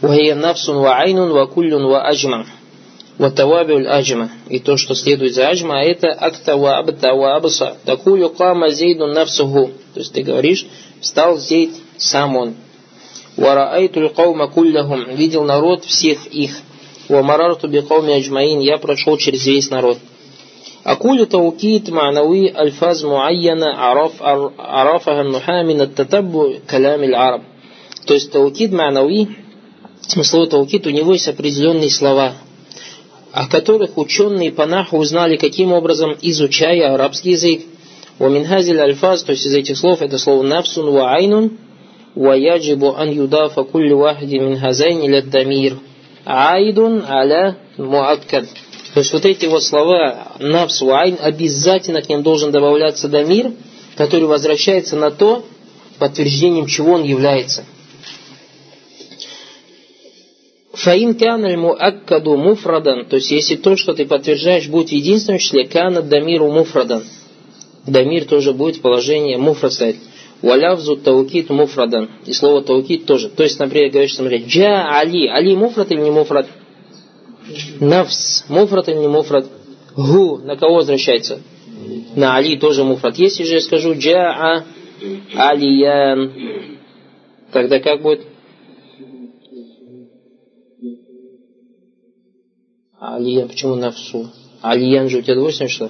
Вахия 0.00 0.34
нафсун 0.34 0.78
ва 0.78 0.96
айнун 0.96 1.32
ва 1.32 1.46
куллюн 1.46 1.86
ва 1.86 2.06
аджма. 2.08 2.46
Ва 3.18 3.30
тавабиуль 3.30 3.86
аджма. 3.86 4.30
И 4.48 4.58
то, 4.58 4.76
что 4.76 4.94
следует 4.94 5.34
за 5.34 5.48
аджма, 5.48 5.82
это 5.82 6.08
акта 6.08 6.56
ва 6.56 6.78
абта 6.78 7.14
ва 7.14 7.36
абса. 7.36 7.76
Такулю 7.84 8.30
кама 8.30 8.70
зейдун 8.70 9.12
нафсуху. 9.12 9.70
То 9.94 10.00
есть 10.00 10.12
ты 10.12 10.22
говоришь, 10.22 10.66
встал 11.00 11.38
зейд 11.38 11.70
сам 11.96 12.36
он. 12.36 12.54
Вараайтуль 13.36 14.10
каума 14.10 14.48
кулляхум. 14.48 15.14
Видел 15.14 15.44
народ 15.44 15.84
всех 15.84 16.26
их. 16.26 16.52
Вамарарту 17.08 17.68
бикауми 17.68 18.14
аджмаин. 18.14 18.60
Я 18.60 18.78
прошел 18.78 19.16
через 19.16 19.46
весь 19.46 19.70
народ. 19.70 19.98
أقول 20.84 21.26
توكيد 21.26 21.90
معنوي 21.90 22.60
ألفاظ 22.62 23.04
معينة 23.04 23.66
عرف 23.66 24.22
عرفها 24.58 25.20
النحاة 25.20 25.62
من 25.62 25.80
التتبع 25.80 26.52
كلام 26.70 27.04
العرب. 27.04 27.42
То 28.06 28.12
есть 28.12 28.30
таукид 28.32 28.70
ма'науи, 28.70 29.28
смысловой 30.09 30.47
толкит, 30.47 30.87
у 30.87 30.89
него 30.89 31.13
есть 31.13 31.27
определенные 31.27 31.89
слова, 31.89 32.33
о 33.31 33.47
которых 33.47 33.97
ученые 33.97 34.51
по 34.51 34.65
наху 34.65 34.97
узнали, 34.97 35.37
каким 35.37 35.71
образом, 35.71 36.15
изучая 36.21 36.93
арабский 36.93 37.31
язык. 37.31 37.61
ومن 38.17 38.44
هذه 38.44 38.79
الألفاظ, 38.79 39.23
то 39.23 39.31
есть 39.31 39.45
из 39.45 39.53
этих 39.53 39.77
слов, 39.77 40.01
это 40.01 40.17
слово 40.17 40.43
нафсун 40.43 40.89
ва 40.91 41.13
айнун, 41.13 41.57
ва 42.15 42.33
яджибу 42.33 42.95
ан 42.97 43.11
юдафа 43.11 43.63
кулли 43.63 43.93
вахди 43.93 44.39
минхазайн 44.39 44.99
или 45.01 45.21
дамир. 45.21 45.77
Айдун 46.25 47.03
аля 47.07 47.57
муаккад. 47.77 48.45
То 48.93 48.99
есть 48.99 49.13
вот 49.13 49.25
эти 49.25 49.45
вот 49.45 49.63
слова 49.63 50.33
نفس 50.39 50.81
وعين, 50.81 51.17
обязательно 51.21 52.01
к 52.01 52.09
ним 52.09 52.23
должен 52.23 52.51
добавляться 52.51 53.07
ضمير, 53.07 53.53
который 53.95 54.25
возвращается 54.25 54.97
на 54.97 55.11
то, 55.11 55.45
подтверждением 55.97 56.65
чего 56.65 56.93
он 56.93 57.03
является– 57.03 57.63
فإن 60.73 61.15
كان 61.15 61.57
المؤكد 61.57 62.37
مفردا, 62.37 63.05
то 63.05 63.15
есть 63.15 63.31
если 63.31 63.55
то, 63.55 63.75
что 63.75 63.93
ты 63.93 64.05
подтверждаешь, 64.05 64.67
будет 64.67 64.89
в 64.89 64.93
единственном 64.93 65.39
числе, 65.39 65.67
كان 65.67 66.01
الضمير 66.01 66.51
مفردا. 66.51 67.03
Дамир 67.87 68.25
тоже 68.25 68.53
будет 68.53 68.77
в 68.77 68.81
положении 68.81 69.35
стоять. 69.69 69.95
Валявзу 70.41 70.95
таукит 70.97 71.49
муфрадан. 71.49 72.09
И 72.25 72.33
слово 72.33 72.61
таукит 72.61 73.05
тоже. 73.05 73.29
То 73.29 73.43
есть, 73.43 73.59
например, 73.59 73.91
говоришь, 73.91 74.15
смотри, 74.15 74.45
джа 74.45 74.87
али. 74.97 75.27
Али 75.27 75.55
муфрад 75.55 75.91
или 75.91 75.99
не 75.99 76.11
муфрад? 76.11 76.47
Навс. 77.79 78.45
Муфрад 78.47 78.87
или 78.87 78.97
не 78.97 79.07
муфрад? 79.07 79.47
Гу. 79.95 80.37
На 80.37 80.55
кого 80.55 80.75
возвращается? 80.75 81.41
На 82.15 82.37
али 82.37 82.57
тоже 82.57 82.83
муфрад. 82.83 83.17
Если 83.17 83.43
же 83.43 83.55
я 83.55 83.61
скажу 83.61 83.95
джа 83.95 84.63
алиян, 85.35 86.31
тогда 87.51 87.79
как 87.79 88.01
будет? 88.01 88.21
Алиян. 92.99 93.47
Почему 93.47 93.75
навсу? 93.75 94.29
Алиян 94.61 95.09
же 95.09 95.19
у 95.19 95.21
тебя 95.21 95.35
двойственное 95.35 95.69
что? 95.69 95.89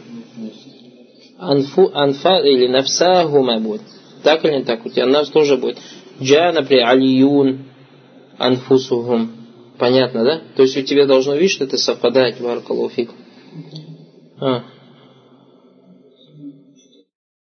анфу, 1.39 1.89
анфа 1.93 2.39
или 2.39 2.67
нафсахума 2.67 3.59
будет. 3.59 3.81
Так 4.23 4.43
или 4.45 4.57
не 4.57 4.63
так? 4.63 4.85
У 4.85 4.89
тебя 4.89 5.05
нас 5.05 5.29
тоже 5.29 5.57
будет. 5.57 5.77
Джа, 6.21 6.51
например, 6.51 6.87
алиюн, 6.87 7.65
анфусухум. 8.37 9.31
Понятно, 9.77 10.25
да? 10.25 10.41
То 10.57 10.63
есть 10.63 10.75
у 10.77 10.81
тебя 10.81 11.05
должно, 11.05 11.35
видишь, 11.35 11.61
это 11.61 11.77
совпадать, 11.77 12.41
варкалуфик. 12.41 13.11
А. 14.41 14.63